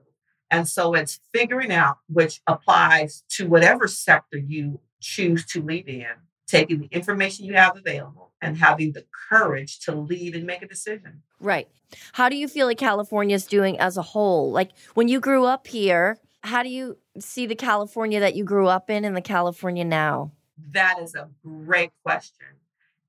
And 0.50 0.68
so 0.68 0.94
it's 0.94 1.20
figuring 1.34 1.72
out, 1.72 1.98
which 2.08 2.42
applies 2.48 3.24
to 3.32 3.48
whatever 3.48 3.88
sector 3.88 4.38
you 4.38 4.80
choose 5.02 5.46
to 5.48 5.62
lead 5.62 5.88
in, 5.88 6.08
taking 6.48 6.80
the 6.80 6.88
information 6.88 7.46
you 7.46 7.54
have 7.54 7.78
available 7.78 8.32
and 8.42 8.58
having 8.58 8.94
the 8.94 9.06
courage 9.30 9.80
to 9.82 9.94
lead 9.94 10.36
and 10.36 10.46
make 10.46 10.62
a 10.62 10.68
decision. 10.68 11.22
Right. 11.40 11.68
How 12.14 12.30
do 12.30 12.36
you 12.36 12.48
feel 12.48 12.68
like 12.68 12.78
California 12.78 13.36
is 13.36 13.46
doing 13.46 13.80
as 13.80 13.98
a 13.98 14.02
whole? 14.02 14.52
Like 14.52 14.72
when 14.94 15.08
you 15.08 15.20
grew 15.20 15.46
up 15.46 15.68
here, 15.68 16.18
how 16.44 16.64
do 16.64 16.70
you 16.70 16.98
see 17.24 17.46
the 17.46 17.56
California 17.56 18.20
that 18.20 18.36
you 18.36 18.44
grew 18.44 18.68
up 18.68 18.90
in 18.90 19.06
and 19.06 19.16
the 19.16 19.22
California 19.22 19.84
now? 19.84 20.32
That 20.72 21.00
is 21.02 21.16
a 21.16 21.30
great 21.44 21.92
question. 22.04 22.48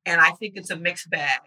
And 0.04 0.20
I 0.20 0.30
think 0.30 0.56
it's 0.56 0.70
a 0.70 0.76
mixed 0.76 1.10
bag. 1.10 1.40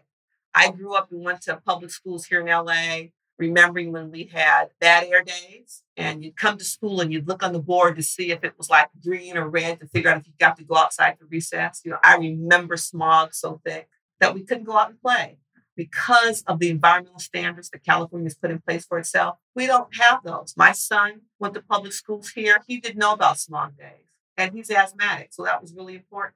I 0.53 0.72
grew 0.72 0.95
up 0.95 1.12
and 1.12 1.24
went 1.24 1.41
to 1.43 1.62
public 1.66 1.91
schools 1.91 2.26
here 2.26 2.41
in 2.41 2.47
LA, 2.47 3.09
remembering 3.38 3.91
when 3.91 4.12
we 4.12 4.26
had 4.26 4.70
bad 4.80 5.05
air 5.05 5.24
days 5.24 5.84
and 5.97 6.24
you'd 6.24 6.38
come 6.38 6.57
to 6.57 6.64
school 6.64 7.01
and 7.01 7.12
you'd 7.12 7.28
look 7.28 7.41
on 7.41 7.53
the 7.53 7.59
board 7.59 7.95
to 7.95 8.03
see 8.03 8.32
if 8.32 8.43
it 8.43 8.53
was 8.57 8.70
like 8.70 8.89
green 9.03 9.38
or 9.38 9.49
red 9.49 9.80
to 9.80 9.88
figure 9.88 10.12
out 10.12 10.18
if 10.18 10.28
you 10.28 10.34
got 10.39 10.57
to 10.57 10.64
go 10.64 10.76
outside 10.76 11.18
for 11.18 11.26
recess. 11.26 11.82
You 11.84 11.91
know, 11.91 11.97
I 12.03 12.18
remember 12.18 12.78
smog 12.78 13.34
so 13.34 13.62
thick 13.66 13.88
that 14.20 14.34
we 14.34 14.43
couldn't 14.43 14.66
go 14.66 14.78
out 14.78 14.89
and 14.89 15.01
play 15.01 15.38
because 15.76 16.43
of 16.47 16.59
the 16.59 16.69
environmental 16.69 17.19
standards 17.19 17.69
that 17.69 17.84
California 17.84 18.26
has 18.26 18.36
put 18.36 18.51
in 18.51 18.59
place 18.59 18.86
for 18.86 18.97
itself, 18.99 19.38
we 19.55 19.67
don't 19.67 19.95
have 19.97 20.24
those. 20.24 20.53
My 20.57 20.72
son 20.72 21.22
went 21.39 21.53
to 21.53 21.61
public 21.61 21.93
schools 21.93 22.30
here. 22.30 22.57
He 22.67 22.80
didn't 22.80 22.99
know 22.99 23.13
about 23.13 23.39
smog 23.39 23.78
days 23.78 24.11
and 24.38 24.53
he's 24.53 24.69
asthmatic. 24.69 25.30
So 25.32 25.43
that 25.43 25.61
was 25.61 25.74
really 25.74 25.95
important. 25.95 26.36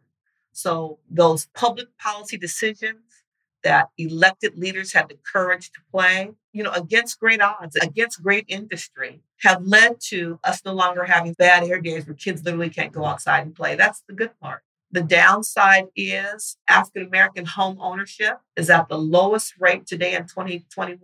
So 0.52 1.00
those 1.10 1.48
public 1.54 1.98
policy 1.98 2.38
decisions 2.38 3.26
that 3.64 3.90
elected 3.98 4.58
leaders 4.58 4.94
had 4.94 5.10
the 5.10 5.18
courage 5.32 5.72
to 5.72 5.80
play, 5.92 6.30
you 6.54 6.64
know, 6.64 6.72
against 6.72 7.20
great 7.20 7.42
odds, 7.42 7.76
against 7.76 8.22
great 8.22 8.46
industry, 8.48 9.22
have 9.42 9.66
led 9.66 10.00
to 10.00 10.40
us 10.44 10.62
no 10.64 10.74
longer 10.74 11.04
having 11.04 11.34
bad 11.34 11.64
air 11.64 11.82
days 11.82 12.06
where 12.06 12.16
kids 12.16 12.44
literally 12.46 12.70
can't 12.70 12.94
go 12.94 13.04
outside 13.04 13.42
and 13.42 13.56
play. 13.56 13.76
That's 13.76 14.04
the 14.08 14.14
good 14.14 14.40
part. 14.40 14.62
The 14.92 15.02
downside 15.02 15.88
is 15.96 16.58
African 16.70 17.04
American 17.08 17.46
home 17.46 17.78
ownership 17.82 18.40
is 18.56 18.70
at 18.70 18.88
the 18.88 18.98
lowest 18.98 19.56
rate 19.60 19.86
today 19.86 20.16
in 20.16 20.24
2021 20.24 21.00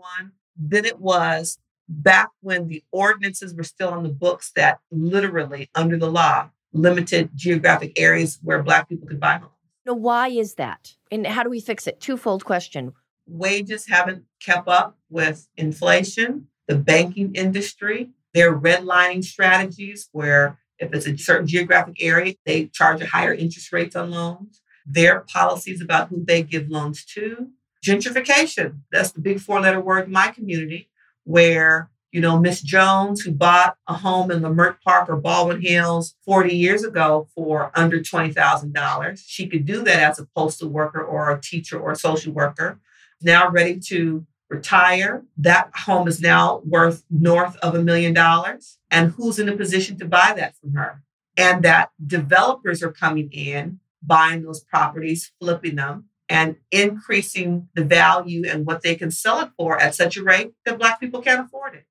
than 0.57 0.85
it 0.85 0.99
was 0.99 1.57
back 1.89 2.29
when 2.41 2.67
the 2.67 2.83
ordinances 2.91 3.53
were 3.53 3.63
still 3.63 3.89
on 3.89 4.03
the 4.03 4.09
books 4.09 4.51
that 4.55 4.79
literally, 4.91 5.69
under 5.75 5.97
the 5.97 6.09
law, 6.09 6.49
limited 6.73 7.29
geographic 7.35 7.99
areas 7.99 8.39
where 8.43 8.63
Black 8.63 8.87
people 8.87 9.07
could 9.07 9.19
buy 9.19 9.37
homes. 9.37 9.51
Now, 9.85 9.93
why 9.93 10.29
is 10.29 10.55
that? 10.55 10.93
And 11.11 11.27
how 11.27 11.43
do 11.43 11.49
we 11.49 11.59
fix 11.59 11.87
it? 11.87 11.99
Twofold 11.99 12.45
question. 12.45 12.93
Wages 13.27 13.87
haven't 13.87 14.23
kept 14.39 14.67
up 14.67 14.97
with 15.09 15.47
inflation, 15.57 16.47
the 16.67 16.75
banking 16.75 17.33
industry, 17.35 18.11
their 18.33 18.57
redlining 18.57 19.23
strategies 19.23 20.07
where 20.11 20.59
if 20.81 20.93
it's 20.93 21.07
a 21.07 21.17
certain 21.17 21.47
geographic 21.47 22.01
area, 22.01 22.33
they 22.45 22.65
charge 22.67 23.01
a 23.01 23.05
higher 23.05 23.33
interest 23.33 23.71
rates 23.71 23.95
on 23.95 24.11
loans. 24.11 24.61
Their 24.85 25.21
policies 25.21 25.81
about 25.81 26.09
who 26.09 26.25
they 26.25 26.41
give 26.41 26.69
loans 26.69 27.05
to. 27.13 27.49
Gentrification, 27.85 28.79
that's 28.91 29.11
the 29.11 29.21
big 29.21 29.39
four 29.39 29.61
letter 29.61 29.79
word 29.79 30.05
in 30.07 30.11
my 30.11 30.29
community, 30.29 30.89
where 31.23 31.89
you 32.11 32.19
know, 32.19 32.37
Miss 32.37 32.61
Jones, 32.61 33.21
who 33.21 33.31
bought 33.31 33.77
a 33.87 33.93
home 33.93 34.31
in 34.31 34.41
Leimert 34.41 34.81
Park 34.83 35.07
or 35.09 35.15
Baldwin 35.15 35.61
Hills 35.61 36.15
40 36.25 36.53
years 36.53 36.83
ago 36.83 37.29
for 37.33 37.71
under 37.73 37.99
$20,000. 37.99 39.23
She 39.25 39.47
could 39.47 39.65
do 39.65 39.81
that 39.83 40.11
as 40.11 40.19
a 40.19 40.27
postal 40.35 40.69
worker 40.69 41.01
or 41.01 41.31
a 41.31 41.39
teacher 41.39 41.79
or 41.79 41.91
a 41.91 41.95
social 41.95 42.33
worker. 42.33 42.79
Now 43.21 43.49
ready 43.49 43.79
to 43.87 44.25
retire. 44.51 45.23
That 45.37 45.71
home 45.73 46.07
is 46.07 46.21
now 46.21 46.61
worth 46.65 47.03
north 47.09 47.55
of 47.57 47.73
a 47.73 47.81
million 47.81 48.13
dollars. 48.13 48.77
And 48.91 49.11
who's 49.11 49.39
in 49.39 49.49
a 49.49 49.55
position 49.55 49.97
to 49.99 50.05
buy 50.05 50.33
that 50.35 50.55
from 50.57 50.73
her? 50.73 51.01
And 51.37 51.63
that 51.63 51.91
developers 52.05 52.83
are 52.83 52.91
coming 52.91 53.31
in, 53.31 53.79
buying 54.03 54.43
those 54.43 54.59
properties, 54.59 55.31
flipping 55.39 55.77
them, 55.77 56.09
and 56.27 56.57
increasing 56.69 57.69
the 57.73 57.83
value 57.83 58.43
and 58.47 58.65
what 58.65 58.83
they 58.83 58.95
can 58.95 59.09
sell 59.09 59.39
it 59.39 59.49
for 59.57 59.79
at 59.81 59.95
such 59.95 60.17
a 60.17 60.23
rate 60.23 60.51
that 60.65 60.77
Black 60.77 60.99
people 60.99 61.21
can't 61.21 61.45
afford 61.45 61.73
it. 61.73 61.85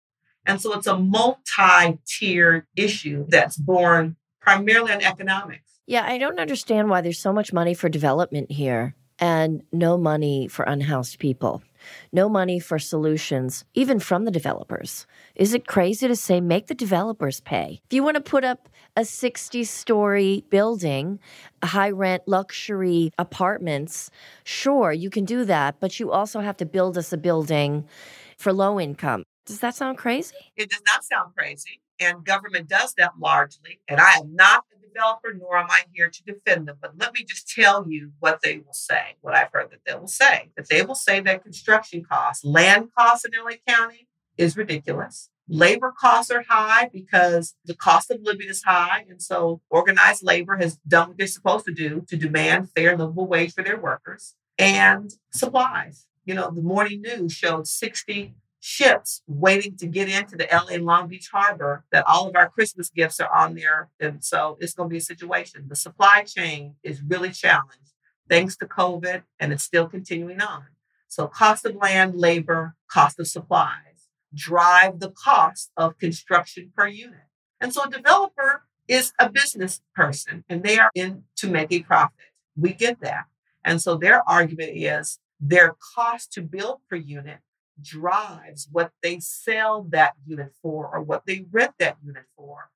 And 0.47 0.61
so 0.61 0.75
it's 0.75 0.87
a 0.87 0.99
multi 0.99 1.99
tiered 2.07 2.67
issue 2.77 3.25
that's 3.29 3.57
born 3.57 4.17
primarily 4.41 4.93
on 4.93 5.03
economics. 5.03 5.81
Yeah, 5.87 6.05
I 6.07 6.19
don't 6.19 6.39
understand 6.39 6.89
why 6.89 7.01
there's 7.01 7.19
so 7.19 7.33
much 7.33 7.53
money 7.53 7.75
for 7.75 7.89
development 7.89 8.51
here 8.51 8.95
and 9.19 9.63
no 9.73 9.99
money 9.99 10.49
for 10.49 10.65
unhoused 10.65 11.19
people, 11.19 11.63
no 12.13 12.29
money 12.29 12.59
for 12.59 12.79
solutions, 12.79 13.65
even 13.75 13.99
from 13.99 14.25
the 14.25 14.31
developers. 14.31 15.07
Is 15.35 15.55
it 15.55 15.67
crazy 15.67 16.09
to 16.09 16.17
say 16.17 16.41
make 16.41 16.67
the 16.67 16.75
developers 16.75 17.41
pay? 17.41 17.81
If 17.87 17.95
you 17.95 18.03
want 18.03 18.17
to 18.17 18.21
put 18.21 18.45
up 18.45 18.69
a 18.97 19.05
60 19.05 19.65
story 19.65 20.45
building, 20.51 21.19
high 21.63 21.91
rent 21.91 22.25
luxury 22.27 23.13
apartments, 23.19 24.11
sure, 24.45 24.93
you 24.93 25.11
can 25.11 25.25
do 25.25 25.45
that, 25.45 25.81
but 25.81 26.01
you 26.01 26.11
also 26.11 26.41
have 26.41 26.57
to 26.59 26.67
build 26.67 26.99
us 26.99 27.13
a 27.13 27.19
building 27.19 27.87
for 28.37 28.53
low 28.53 28.81
income. 28.81 29.25
Does 29.47 29.61
that 29.61 29.75
sound 29.75 29.99
crazy? 29.99 30.37
It 30.57 30.71
does 30.71 30.83
not 30.87 31.05
sound 31.05 31.35
crazy. 31.37 31.81
And 31.99 32.25
government 32.25 32.69
does 32.69 32.95
that 32.95 33.13
largely. 33.19 33.81
And 33.89 34.01
I 34.01 34.15
am 34.15 34.35
not 34.35 34.65
developer, 34.93 35.33
nor 35.33 35.57
am 35.59 35.67
I 35.71 35.83
here 35.93 36.11
to 36.11 36.23
defend 36.25 36.69
them. 36.69 36.77
But 36.81 36.99
let 36.99 37.13
me 37.13 37.25
just 37.25 37.49
tell 37.49 37.89
you 37.89 38.13
what 38.19 38.41
they 38.43 38.59
will 38.59 38.73
say, 38.73 39.17
what 39.21 39.35
I've 39.35 39.53
heard 39.53 39.71
that 39.71 39.81
they 39.87 39.95
will 39.95 40.09
say. 40.09 40.51
That 40.57 40.69
they 40.69 40.83
will 40.83 40.95
say 40.95 41.21
that 41.21 41.43
construction 41.43 42.05
costs, 42.05 42.45
land 42.45 42.91
costs 42.97 43.25
in 43.25 43.33
LA 43.33 43.57
County 43.67 44.09
is 44.37 44.57
ridiculous. 44.57 45.31
Labor 45.49 45.93
costs 45.99 46.31
are 46.31 46.45
high 46.49 46.89
because 46.93 47.57
the 47.65 47.75
cost 47.75 48.11
of 48.11 48.21
living 48.23 48.49
is 48.49 48.63
high. 48.63 49.05
And 49.09 49.21
so 49.21 49.61
organized 49.69 50.23
labor 50.23 50.57
has 50.59 50.77
done 50.87 51.09
what 51.09 51.19
they're 51.19 51.27
supposed 51.27 51.65
to 51.67 51.73
do 51.73 52.05
to 52.09 52.17
demand 52.17 52.71
fair 52.71 52.97
livable 52.97 53.27
wage 53.27 53.53
for 53.53 53.65
their 53.65 53.79
workers 53.79 54.35
and 54.59 55.13
supplies. 55.33 56.07
You 56.25 56.35
know, 56.35 56.53
the 56.53 56.63
morning 56.63 57.03
news 57.03 57.33
showed 57.33 57.67
60 57.67 58.35
ships 58.61 59.23
waiting 59.27 59.77
to 59.77 59.87
get 59.87 60.09
into 60.09 60.37
the 60.37 60.47
LA 60.53 60.77
Long 60.77 61.09
Beach 61.09 61.29
Harbor 61.33 61.85
that 61.93 62.07
all 62.07 62.29
of 62.29 62.37
our 62.37 62.49
Christmas 62.49 62.91
gifts 62.91 63.19
are 63.19 63.35
on 63.35 63.55
there. 63.55 63.89
And 63.99 64.23
so 64.23 64.59
it's 64.61 64.75
going 64.75 64.89
to 64.89 64.93
be 64.93 64.99
a 64.99 65.03
situation. 65.03 65.67
The 65.69 65.77
supply 65.77 66.25
chain 66.25 66.77
is 66.83 67.03
really 67.03 67.31
challenged 67.31 67.91
thanks 68.31 68.57
to 68.57 68.67
COVID, 68.67 69.25
and 69.39 69.53
it's 69.53 69.65
still 69.65 69.89
continuing 69.89 70.41
on. 70.41 70.67
So, 71.09 71.27
cost 71.27 71.67
of 71.67 71.75
land, 71.75 72.15
labor, 72.15 72.77
cost 72.89 73.19
of 73.19 73.27
supplies 73.27 74.09
drive 74.33 75.01
the 75.01 75.11
cost 75.11 75.73
of 75.77 75.99
construction 75.99 76.73
per 76.75 76.87
unit. 76.87 77.27
And 77.61 77.75
so, 77.75 77.83
a 77.83 77.91
developer 77.91 78.63
is 78.87 79.13
a 79.19 79.29
business 79.29 79.83
person 79.95 80.45
and 80.49 80.63
they 80.63 80.79
are 80.79 80.91
in 80.95 81.25
to 81.37 81.49
make 81.49 81.73
a 81.73 81.83
profit. 81.83 82.31
We 82.57 82.73
get 82.73 83.01
that. 83.01 83.25
And 83.65 83.83
so, 83.83 83.97
their 83.97 84.27
argument 84.29 84.71
is 84.77 85.19
their 85.41 85.75
cost 85.95 86.33
to 86.35 86.43
build 86.43 86.79
per 86.89 86.97
unit 86.97 87.41
drives 87.83 88.69
what 88.71 88.93
they 89.03 89.21
sell 89.21 89.83
that 89.91 90.15
unit 90.27 90.53
for 90.63 90.89
or 90.93 91.01
what 91.03 91.27
they 91.27 91.47
rent 91.51 91.73
that 91.79 91.97
unit 92.05 92.25
for. 92.37 92.71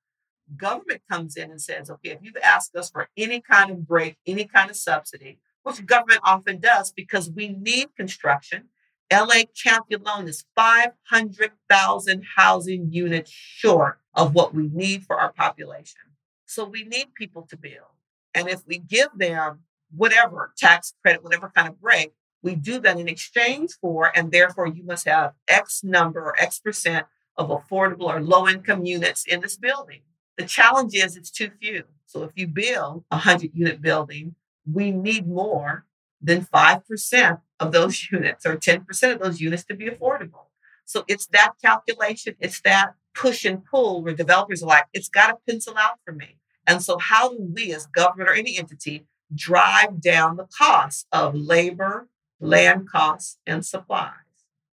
Government 0.55 1.01
comes 1.09 1.35
in 1.35 1.49
and 1.49 1.61
says, 1.61 1.89
okay, 1.89 2.11
if 2.11 2.19
you've 2.21 2.37
asked 2.43 2.75
us 2.75 2.89
for 2.89 3.09
any 3.17 3.41
kind 3.41 3.71
of 3.71 3.87
break, 3.87 4.17
any 4.27 4.45
kind 4.45 4.69
of 4.69 4.75
subsidy, 4.75 5.39
which 5.63 5.85
government 5.85 6.21
often 6.23 6.59
does 6.59 6.91
because 6.91 7.29
we 7.29 7.49
need 7.49 7.87
construction. 7.97 8.65
LA 9.11 9.43
County 9.63 9.95
alone 9.95 10.27
is 10.27 10.45
500,000 10.55 12.23
housing 12.35 12.91
units 12.91 13.31
short 13.31 13.99
of 14.13 14.33
what 14.33 14.53
we 14.53 14.67
need 14.67 15.05
for 15.05 15.19
our 15.19 15.31
population. 15.31 16.01
So 16.45 16.65
we 16.65 16.83
need 16.83 17.13
people 17.15 17.47
to 17.49 17.57
build. 17.57 17.95
And 18.33 18.47
if 18.47 18.61
we 18.67 18.77
give 18.77 19.09
them 19.15 19.61
whatever 19.95 20.53
tax 20.57 20.93
credit, 21.01 21.23
whatever 21.23 21.51
kind 21.55 21.67
of 21.67 21.81
break, 21.81 22.13
we 22.45 22.53
do 22.55 22.79
that 22.79 22.99
in 22.99 23.07
exchange 23.07 23.71
for, 23.81 24.15
and 24.15 24.31
therefore 24.31 24.67
you 24.67 24.83
must 24.83 25.07
have 25.07 25.33
X 25.47 25.83
number 25.83 26.21
or 26.21 26.39
X 26.39 26.59
percent 26.59 27.07
of 27.37 27.49
affordable 27.49 28.05
or 28.05 28.21
low 28.21 28.47
income 28.47 28.85
units 28.85 29.25
in 29.25 29.41
this 29.41 29.57
building. 29.57 30.01
The 30.37 30.45
challenge 30.45 30.93
is 30.93 31.17
it's 31.17 31.31
too 31.31 31.49
few. 31.59 31.85
So 32.05 32.21
if 32.21 32.31
you 32.35 32.47
build 32.47 33.03
a 33.09 33.15
100 33.15 33.49
unit 33.55 33.81
building, 33.81 34.35
we 34.71 34.91
need 34.91 35.27
more 35.27 35.85
than 36.21 36.45
5% 36.45 37.41
of 37.59 37.71
those 37.71 38.07
units 38.11 38.45
or 38.45 38.55
10% 38.55 39.13
of 39.13 39.19
those 39.19 39.41
units 39.41 39.65
to 39.65 39.75
be 39.75 39.89
affordable. 39.89 40.45
So 40.85 41.03
it's 41.07 41.25
that 41.27 41.53
calculation, 41.63 42.35
it's 42.39 42.61
that 42.61 42.93
push 43.15 43.43
and 43.43 43.65
pull 43.65 44.03
where 44.03 44.13
developers 44.13 44.61
are 44.61 44.67
like, 44.67 44.85
it's 44.93 45.09
got 45.09 45.27
to 45.27 45.37
pencil 45.49 45.73
out 45.77 45.97
for 46.05 46.13
me. 46.13 46.37
And 46.67 46.83
so, 46.83 46.99
how 46.99 47.29
do 47.29 47.37
we 47.39 47.73
as 47.73 47.87
government 47.87 48.29
or 48.29 48.33
any 48.33 48.57
entity 48.57 49.05
drive 49.33 50.01
down 50.01 50.37
the 50.37 50.47
cost 50.57 51.07
of 51.11 51.35
labor, 51.35 52.07
land 52.39 52.89
costs, 52.89 53.37
and 53.45 53.65
supplies. 53.65 54.11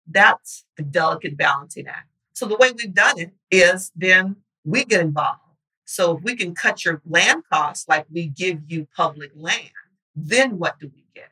That's 0.06 0.64
the 0.76 0.82
delicate 0.82 1.36
balancing 1.36 1.86
act. 1.86 2.08
So 2.32 2.46
the 2.46 2.56
way 2.56 2.72
we've 2.72 2.94
done 2.94 3.18
it 3.18 3.32
is 3.50 3.92
then 3.94 4.36
we 4.64 4.84
get 4.84 5.00
involved. 5.00 5.40
So 5.84 6.16
if 6.16 6.22
we 6.22 6.36
can 6.36 6.54
cut 6.54 6.84
your 6.84 7.02
land 7.04 7.42
costs 7.52 7.88
like 7.88 8.06
we 8.10 8.26
give 8.26 8.60
you 8.68 8.86
public 8.96 9.32
land, 9.34 9.70
then 10.14 10.58
what 10.58 10.78
do 10.78 10.90
we 10.94 11.04
get? 11.14 11.30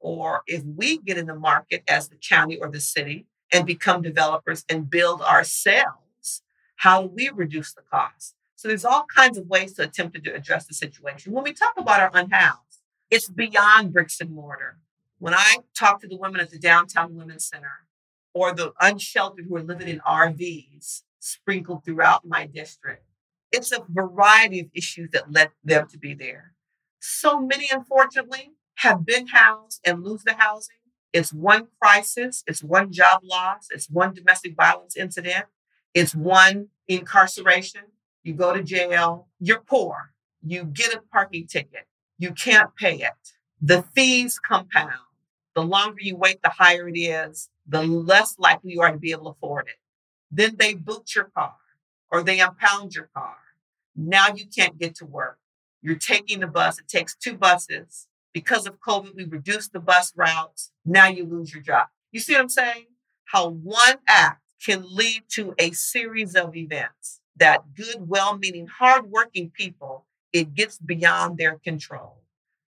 Or 0.00 0.42
if 0.46 0.62
we 0.62 0.98
get 0.98 1.18
in 1.18 1.26
the 1.26 1.34
market 1.34 1.82
as 1.88 2.08
the 2.08 2.16
county 2.16 2.58
or 2.58 2.70
the 2.70 2.80
city 2.80 3.26
and 3.52 3.66
become 3.66 4.02
developers 4.02 4.64
and 4.68 4.90
build 4.90 5.22
ourselves, 5.22 6.42
how 6.76 7.02
do 7.02 7.08
we 7.08 7.30
reduce 7.30 7.72
the 7.72 7.82
cost? 7.90 8.34
So 8.56 8.68
there's 8.68 8.84
all 8.84 9.06
kinds 9.14 9.38
of 9.38 9.46
ways 9.46 9.72
to 9.74 9.82
attempt 9.82 10.22
to 10.22 10.34
address 10.34 10.66
the 10.66 10.74
situation. 10.74 11.32
When 11.32 11.44
we 11.44 11.52
talk 11.52 11.74
about 11.76 12.00
our 12.00 12.10
unhoused, 12.12 12.80
it's 13.10 13.28
beyond 13.28 13.92
bricks 13.92 14.20
and 14.20 14.30
mortar. 14.30 14.78
When 15.18 15.34
I 15.34 15.58
talk 15.76 16.00
to 16.00 16.08
the 16.08 16.16
women 16.16 16.40
at 16.40 16.50
the 16.50 16.58
Downtown 16.58 17.14
Women's 17.14 17.46
Center 17.46 17.86
or 18.32 18.52
the 18.52 18.72
unsheltered 18.80 19.46
who 19.48 19.56
are 19.56 19.62
living 19.62 19.88
in 19.88 20.00
RVs 20.00 21.02
sprinkled 21.20 21.84
throughout 21.84 22.26
my 22.26 22.46
district, 22.46 23.04
it's 23.52 23.72
a 23.72 23.84
variety 23.88 24.60
of 24.60 24.66
issues 24.74 25.10
that 25.12 25.32
led 25.32 25.50
them 25.62 25.86
to 25.88 25.98
be 25.98 26.14
there. 26.14 26.54
So 26.98 27.40
many, 27.40 27.68
unfortunately, 27.70 28.52
have 28.76 29.06
been 29.06 29.28
housed 29.28 29.80
and 29.86 30.02
lose 30.02 30.24
the 30.24 30.34
housing. 30.34 30.76
It's 31.12 31.32
one 31.32 31.68
crisis, 31.80 32.42
it's 32.46 32.64
one 32.64 32.90
job 32.90 33.20
loss, 33.22 33.68
it's 33.70 33.88
one 33.88 34.14
domestic 34.14 34.56
violence 34.56 34.96
incident, 34.96 35.46
it's 35.94 36.14
one 36.14 36.68
incarceration. 36.88 37.82
You 38.24 38.34
go 38.34 38.52
to 38.52 38.62
jail, 38.62 39.28
you're 39.38 39.60
poor, 39.60 40.12
you 40.42 40.64
get 40.64 40.92
a 40.92 41.00
parking 41.12 41.46
ticket, 41.46 41.86
you 42.18 42.32
can't 42.32 42.74
pay 42.74 42.96
it. 42.96 43.33
The 43.66 43.82
fees 43.94 44.38
compound 44.38 44.92
the 45.54 45.62
longer 45.62 46.02
you 46.02 46.16
wait, 46.16 46.42
the 46.42 46.50
higher 46.50 46.86
it 46.86 46.98
is, 46.98 47.48
the 47.66 47.82
less 47.82 48.38
likely 48.38 48.72
you 48.72 48.82
are 48.82 48.92
to 48.92 48.98
be 48.98 49.12
able 49.12 49.24
to 49.24 49.30
afford 49.30 49.68
it. 49.68 49.76
Then 50.30 50.56
they 50.58 50.74
boot 50.74 51.14
your 51.14 51.30
car 51.34 51.54
or 52.10 52.22
they 52.22 52.40
impound 52.40 52.94
your 52.94 53.08
car. 53.14 53.36
Now 53.96 54.26
you 54.28 54.44
can't 54.46 54.78
get 54.78 54.94
to 54.96 55.06
work. 55.06 55.38
You're 55.80 55.94
taking 55.94 56.40
the 56.40 56.46
bus. 56.46 56.78
It 56.78 56.88
takes 56.88 57.16
two 57.16 57.38
buses. 57.38 58.06
Because 58.34 58.66
of 58.66 58.80
COVID, 58.80 59.14
we 59.14 59.24
reduced 59.24 59.72
the 59.72 59.80
bus 59.80 60.12
routes. 60.14 60.70
Now 60.84 61.06
you 61.06 61.24
lose 61.24 61.54
your 61.54 61.62
job. 61.62 61.86
You 62.12 62.20
see 62.20 62.34
what 62.34 62.42
I'm 62.42 62.48
saying? 62.50 62.86
How 63.24 63.48
one 63.48 63.96
act 64.06 64.42
can 64.62 64.84
lead 64.86 65.22
to 65.30 65.54
a 65.58 65.70
series 65.70 66.34
of 66.34 66.54
events 66.54 67.22
that 67.36 67.74
good, 67.74 68.08
well 68.08 68.36
meaning, 68.36 68.66
hardworking 68.66 69.50
people, 69.50 70.04
it 70.34 70.52
gets 70.52 70.76
beyond 70.78 71.38
their 71.38 71.58
control. 71.64 72.23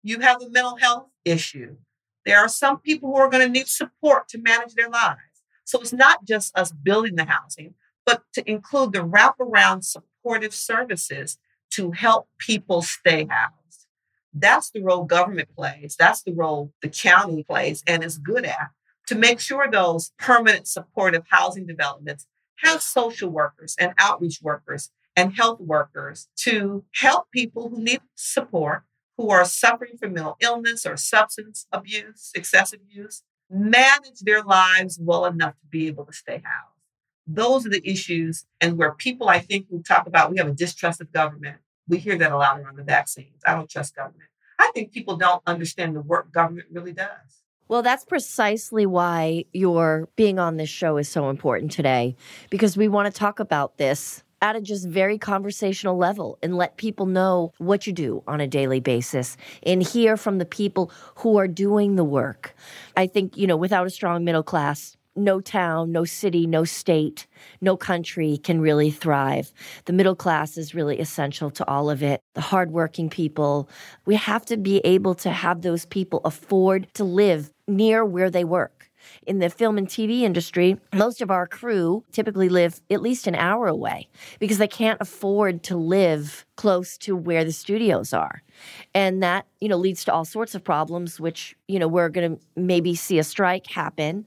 You 0.02 0.20
have 0.20 0.42
a 0.42 0.50
mental 0.50 0.76
health 0.76 1.08
issue 1.24 1.76
there 2.24 2.38
are 2.38 2.48
some 2.48 2.78
people 2.78 3.10
who 3.10 3.16
are 3.16 3.30
going 3.30 3.46
to 3.46 3.52
need 3.52 3.68
support 3.68 4.28
to 4.28 4.38
manage 4.38 4.74
their 4.74 4.88
lives. 4.88 5.20
So 5.64 5.80
it's 5.80 5.92
not 5.92 6.24
just 6.24 6.56
us 6.56 6.72
building 6.72 7.16
the 7.16 7.24
housing, 7.24 7.74
but 8.04 8.22
to 8.34 8.48
include 8.50 8.92
the 8.92 9.00
wraparound 9.00 9.84
supportive 9.84 10.54
services 10.54 11.38
to 11.70 11.92
help 11.92 12.28
people 12.38 12.82
stay 12.82 13.26
housed. 13.28 13.86
That's 14.34 14.70
the 14.70 14.82
role 14.82 15.04
government 15.04 15.48
plays. 15.54 15.96
That's 15.98 16.22
the 16.22 16.32
role 16.32 16.72
the 16.82 16.88
county 16.88 17.44
plays 17.44 17.82
and 17.86 18.02
is 18.04 18.18
good 18.18 18.44
at 18.44 18.70
to 19.08 19.14
make 19.14 19.40
sure 19.40 19.68
those 19.70 20.12
permanent 20.18 20.68
supportive 20.68 21.24
housing 21.28 21.66
developments 21.66 22.26
have 22.58 22.82
social 22.82 23.30
workers 23.30 23.74
and 23.78 23.92
outreach 23.98 24.40
workers 24.42 24.90
and 25.16 25.34
health 25.34 25.60
workers 25.60 26.28
to 26.36 26.84
help 26.94 27.30
people 27.32 27.68
who 27.68 27.82
need 27.82 28.00
support, 28.14 28.84
who 29.22 29.30
are 29.30 29.44
suffering 29.44 29.96
from 29.96 30.14
mental 30.14 30.36
illness 30.40 30.84
or 30.84 30.96
substance 30.96 31.66
abuse, 31.70 32.32
excessive 32.34 32.80
use, 32.88 33.22
manage 33.48 34.18
their 34.20 34.42
lives 34.42 34.98
well 35.00 35.24
enough 35.26 35.54
to 35.60 35.66
be 35.70 35.86
able 35.86 36.04
to 36.04 36.12
stay 36.12 36.42
housed. 36.44 36.74
Those 37.24 37.64
are 37.64 37.70
the 37.70 37.88
issues, 37.88 38.46
and 38.60 38.76
where 38.76 38.92
people, 38.92 39.28
I 39.28 39.38
think, 39.38 39.66
who 39.70 39.80
talk 39.80 40.08
about 40.08 40.32
we 40.32 40.38
have 40.38 40.48
a 40.48 40.52
distrust 40.52 41.00
of 41.00 41.12
government. 41.12 41.58
We 41.86 41.98
hear 41.98 42.18
that 42.18 42.32
a 42.32 42.36
lot 42.36 42.58
around 42.58 42.76
the 42.76 42.82
vaccines. 42.82 43.40
I 43.46 43.54
don't 43.54 43.70
trust 43.70 43.94
government. 43.94 44.28
I 44.58 44.72
think 44.74 44.92
people 44.92 45.16
don't 45.16 45.42
understand 45.46 45.94
the 45.94 46.00
work 46.00 46.32
government 46.32 46.66
really 46.72 46.92
does. 46.92 47.44
Well, 47.68 47.82
that's 47.82 48.04
precisely 48.04 48.86
why 48.86 49.44
your 49.52 50.08
being 50.16 50.40
on 50.40 50.56
this 50.56 50.68
show 50.68 50.96
is 50.96 51.08
so 51.08 51.30
important 51.30 51.70
today, 51.70 52.16
because 52.50 52.76
we 52.76 52.88
want 52.88 53.12
to 53.12 53.16
talk 53.16 53.38
about 53.38 53.78
this 53.78 54.24
at 54.42 54.56
a 54.56 54.60
just 54.60 54.86
very 54.86 55.16
conversational 55.16 55.96
level 55.96 56.36
and 56.42 56.56
let 56.56 56.76
people 56.76 57.06
know 57.06 57.52
what 57.58 57.86
you 57.86 57.92
do 57.92 58.22
on 58.26 58.40
a 58.40 58.46
daily 58.46 58.80
basis 58.80 59.36
and 59.62 59.82
hear 59.82 60.16
from 60.16 60.38
the 60.38 60.44
people 60.44 60.90
who 61.16 61.38
are 61.38 61.48
doing 61.48 61.94
the 61.94 62.04
work. 62.04 62.54
I 62.96 63.06
think, 63.06 63.36
you 63.38 63.46
know, 63.46 63.56
without 63.56 63.86
a 63.86 63.90
strong 63.90 64.24
middle 64.24 64.42
class, 64.42 64.96
no 65.14 65.40
town, 65.40 65.92
no 65.92 66.04
city, 66.04 66.46
no 66.46 66.64
state, 66.64 67.26
no 67.60 67.76
country 67.76 68.38
can 68.38 68.60
really 68.60 68.90
thrive. 68.90 69.52
The 69.84 69.92
middle 69.92 70.16
class 70.16 70.56
is 70.56 70.74
really 70.74 70.98
essential 70.98 71.50
to 71.50 71.68
all 71.68 71.90
of 71.90 72.02
it. 72.02 72.20
The 72.34 72.40
hardworking 72.40 73.10
people, 73.10 73.68
we 74.06 74.16
have 74.16 74.44
to 74.46 74.56
be 74.56 74.78
able 74.78 75.14
to 75.16 75.30
have 75.30 75.62
those 75.62 75.84
people 75.84 76.20
afford 76.24 76.88
to 76.94 77.04
live 77.04 77.52
near 77.68 78.04
where 78.04 78.30
they 78.30 78.44
work 78.44 78.81
in 79.26 79.38
the 79.38 79.50
film 79.50 79.78
and 79.78 79.88
TV 79.88 80.22
industry, 80.22 80.78
most 80.92 81.20
of 81.20 81.30
our 81.30 81.46
crew 81.46 82.04
typically 82.12 82.48
live 82.48 82.80
at 82.90 83.02
least 83.02 83.26
an 83.26 83.34
hour 83.34 83.66
away 83.66 84.08
because 84.38 84.58
they 84.58 84.68
can't 84.68 85.00
afford 85.00 85.62
to 85.64 85.76
live 85.76 86.46
close 86.56 86.96
to 86.98 87.16
where 87.16 87.44
the 87.44 87.52
studios 87.52 88.12
are. 88.12 88.42
And 88.94 89.22
that, 89.22 89.46
you 89.60 89.68
know, 89.68 89.76
leads 89.76 90.04
to 90.04 90.12
all 90.12 90.24
sorts 90.24 90.54
of 90.54 90.62
problems, 90.62 91.18
which, 91.18 91.56
you 91.68 91.78
know, 91.78 91.88
we're 91.88 92.08
going 92.08 92.36
to 92.36 92.42
maybe 92.56 92.94
see 92.94 93.18
a 93.18 93.24
strike 93.24 93.66
happen. 93.66 94.26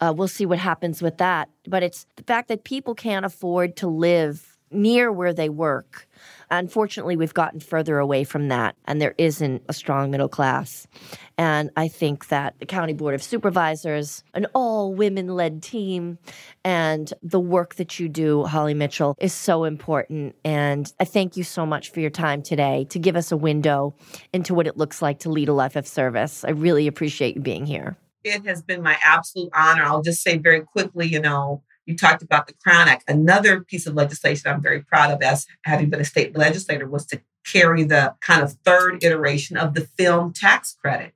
Uh, 0.00 0.12
we'll 0.16 0.28
see 0.28 0.46
what 0.46 0.58
happens 0.58 1.02
with 1.02 1.18
that. 1.18 1.48
But 1.68 1.82
it's 1.82 2.06
the 2.16 2.22
fact 2.22 2.48
that 2.48 2.64
people 2.64 2.94
can't 2.94 3.26
afford 3.26 3.76
to 3.76 3.86
live 3.86 4.55
near 4.70 5.10
where 5.12 5.32
they 5.32 5.48
work 5.48 6.06
Unfortunately, 6.50 7.16
we've 7.16 7.34
gotten 7.34 7.60
further 7.60 7.98
away 7.98 8.22
from 8.24 8.48
that, 8.48 8.76
and 8.84 9.00
there 9.00 9.14
isn't 9.18 9.62
a 9.68 9.72
strong 9.72 10.10
middle 10.10 10.28
class. 10.28 10.86
And 11.36 11.70
I 11.76 11.88
think 11.88 12.28
that 12.28 12.58
the 12.60 12.66
County 12.66 12.92
Board 12.92 13.14
of 13.14 13.22
Supervisors, 13.22 14.22
an 14.32 14.46
all 14.54 14.94
women 14.94 15.28
led 15.28 15.62
team, 15.62 16.18
and 16.64 17.12
the 17.22 17.40
work 17.40 17.74
that 17.76 17.98
you 17.98 18.08
do, 18.08 18.44
Holly 18.44 18.74
Mitchell, 18.74 19.16
is 19.18 19.32
so 19.32 19.64
important. 19.64 20.36
And 20.44 20.92
I 21.00 21.04
thank 21.04 21.36
you 21.36 21.42
so 21.42 21.66
much 21.66 21.90
for 21.90 22.00
your 22.00 22.10
time 22.10 22.42
today 22.42 22.86
to 22.90 22.98
give 22.98 23.16
us 23.16 23.32
a 23.32 23.36
window 23.36 23.96
into 24.32 24.54
what 24.54 24.66
it 24.66 24.76
looks 24.76 25.02
like 25.02 25.18
to 25.20 25.30
lead 25.30 25.48
a 25.48 25.52
life 25.52 25.76
of 25.76 25.86
service. 25.86 26.44
I 26.44 26.50
really 26.50 26.86
appreciate 26.86 27.34
you 27.34 27.42
being 27.42 27.66
here. 27.66 27.96
It 28.22 28.46
has 28.46 28.62
been 28.62 28.82
my 28.82 28.96
absolute 29.02 29.50
honor. 29.54 29.82
I'll 29.82 30.02
just 30.02 30.22
say 30.22 30.38
very 30.38 30.60
quickly, 30.60 31.06
you 31.06 31.20
know, 31.20 31.62
you 31.86 31.96
talked 31.96 32.22
about 32.22 32.46
the 32.46 32.54
Crown 32.54 32.88
Act. 32.88 33.04
Another 33.08 33.60
piece 33.60 33.86
of 33.86 33.94
legislation 33.94 34.50
I'm 34.50 34.60
very 34.60 34.82
proud 34.82 35.12
of 35.12 35.22
as 35.22 35.46
having 35.64 35.88
been 35.88 36.00
a 36.00 36.04
state 36.04 36.36
legislator 36.36 36.86
was 36.88 37.06
to 37.06 37.20
carry 37.46 37.84
the 37.84 38.14
kind 38.20 38.42
of 38.42 38.54
third 38.64 39.02
iteration 39.02 39.56
of 39.56 39.74
the 39.74 39.82
film 39.82 40.32
tax 40.32 40.76
credit. 40.80 41.12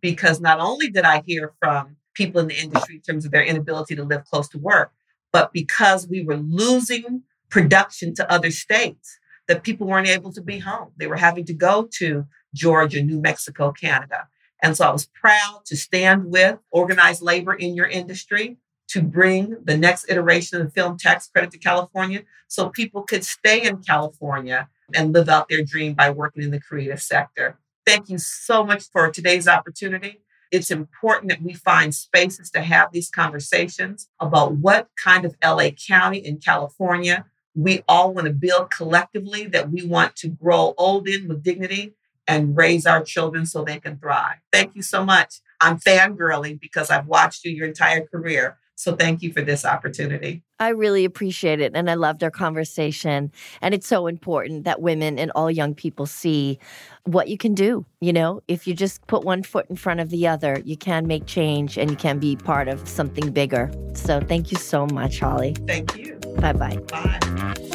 Because 0.00 0.40
not 0.40 0.60
only 0.60 0.90
did 0.90 1.04
I 1.04 1.22
hear 1.24 1.54
from 1.60 1.96
people 2.14 2.40
in 2.40 2.48
the 2.48 2.60
industry 2.60 2.96
in 2.96 3.00
terms 3.00 3.24
of 3.24 3.30
their 3.30 3.44
inability 3.44 3.94
to 3.96 4.04
live 4.04 4.24
close 4.24 4.48
to 4.48 4.58
work, 4.58 4.92
but 5.32 5.52
because 5.52 6.08
we 6.08 6.24
were 6.24 6.36
losing 6.36 7.22
production 7.48 8.14
to 8.14 8.30
other 8.30 8.50
states, 8.50 9.18
that 9.46 9.62
people 9.62 9.86
weren't 9.86 10.08
able 10.08 10.32
to 10.32 10.42
be 10.42 10.58
home. 10.58 10.92
They 10.96 11.06
were 11.06 11.16
having 11.16 11.44
to 11.46 11.54
go 11.54 11.88
to 11.98 12.26
Georgia, 12.54 13.02
New 13.02 13.20
Mexico, 13.20 13.72
Canada. 13.72 14.28
And 14.62 14.76
so 14.76 14.86
I 14.86 14.92
was 14.92 15.06
proud 15.06 15.62
to 15.66 15.76
stand 15.76 16.26
with 16.26 16.58
organized 16.70 17.22
labor 17.22 17.54
in 17.54 17.74
your 17.74 17.86
industry 17.86 18.58
to 18.88 19.02
bring 19.02 19.56
the 19.64 19.76
next 19.76 20.08
iteration 20.08 20.60
of 20.60 20.66
the 20.66 20.72
film 20.72 20.96
tax 20.96 21.28
credit 21.28 21.50
to 21.50 21.58
California 21.58 22.22
so 22.46 22.68
people 22.68 23.02
could 23.02 23.24
stay 23.24 23.62
in 23.62 23.78
California 23.78 24.68
and 24.94 25.12
live 25.12 25.28
out 25.28 25.48
their 25.48 25.62
dream 25.62 25.94
by 25.94 26.10
working 26.10 26.42
in 26.42 26.50
the 26.50 26.60
creative 26.60 27.02
sector. 27.02 27.58
Thank 27.86 28.08
you 28.08 28.18
so 28.18 28.64
much 28.64 28.84
for 28.90 29.10
today's 29.10 29.48
opportunity. 29.48 30.20
It's 30.50 30.70
important 30.70 31.30
that 31.30 31.42
we 31.42 31.52
find 31.52 31.94
spaces 31.94 32.50
to 32.52 32.62
have 32.62 32.90
these 32.92 33.10
conversations 33.10 34.08
about 34.18 34.52
what 34.52 34.88
kind 35.02 35.24
of 35.24 35.36
LA 35.44 35.70
County 35.70 36.18
in 36.18 36.38
California 36.38 37.26
we 37.54 37.82
all 37.88 38.14
want 38.14 38.26
to 38.26 38.32
build 38.32 38.70
collectively, 38.70 39.46
that 39.48 39.70
we 39.70 39.84
want 39.84 40.14
to 40.16 40.28
grow 40.28 40.74
old 40.78 41.08
in 41.08 41.26
with 41.26 41.42
dignity 41.42 41.94
and 42.26 42.56
raise 42.56 42.86
our 42.86 43.02
children 43.02 43.46
so 43.46 43.64
they 43.64 43.80
can 43.80 43.98
thrive. 43.98 44.36
Thank 44.52 44.76
you 44.76 44.82
so 44.82 45.04
much. 45.04 45.40
I'm 45.60 45.78
fangirling 45.78 46.60
because 46.60 46.88
I've 46.88 47.06
watched 47.06 47.44
you 47.44 47.50
your 47.50 47.66
entire 47.66 48.06
career. 48.06 48.58
So 48.78 48.94
thank 48.94 49.22
you 49.22 49.32
for 49.32 49.42
this 49.42 49.64
opportunity. 49.64 50.44
I 50.60 50.68
really 50.68 51.04
appreciate 51.04 51.60
it. 51.60 51.72
And 51.74 51.90
I 51.90 51.94
loved 51.94 52.22
our 52.22 52.30
conversation. 52.30 53.32
And 53.60 53.74
it's 53.74 53.88
so 53.88 54.06
important 54.06 54.62
that 54.64 54.80
women 54.80 55.18
and 55.18 55.32
all 55.34 55.50
young 55.50 55.74
people 55.74 56.06
see 56.06 56.60
what 57.02 57.26
you 57.26 57.36
can 57.36 57.54
do. 57.54 57.84
You 58.00 58.12
know, 58.12 58.40
if 58.46 58.68
you 58.68 58.74
just 58.74 59.04
put 59.08 59.24
one 59.24 59.42
foot 59.42 59.66
in 59.68 59.74
front 59.74 59.98
of 59.98 60.10
the 60.10 60.28
other, 60.28 60.62
you 60.64 60.76
can 60.76 61.08
make 61.08 61.26
change 61.26 61.76
and 61.76 61.90
you 61.90 61.96
can 61.96 62.20
be 62.20 62.36
part 62.36 62.68
of 62.68 62.88
something 62.88 63.32
bigger. 63.32 63.68
So 63.94 64.20
thank 64.20 64.52
you 64.52 64.58
so 64.58 64.86
much, 64.86 65.18
Holly. 65.18 65.56
Thank 65.66 65.96
you. 65.96 66.14
Bye-bye. 66.36 66.76
Bye. 66.88 67.67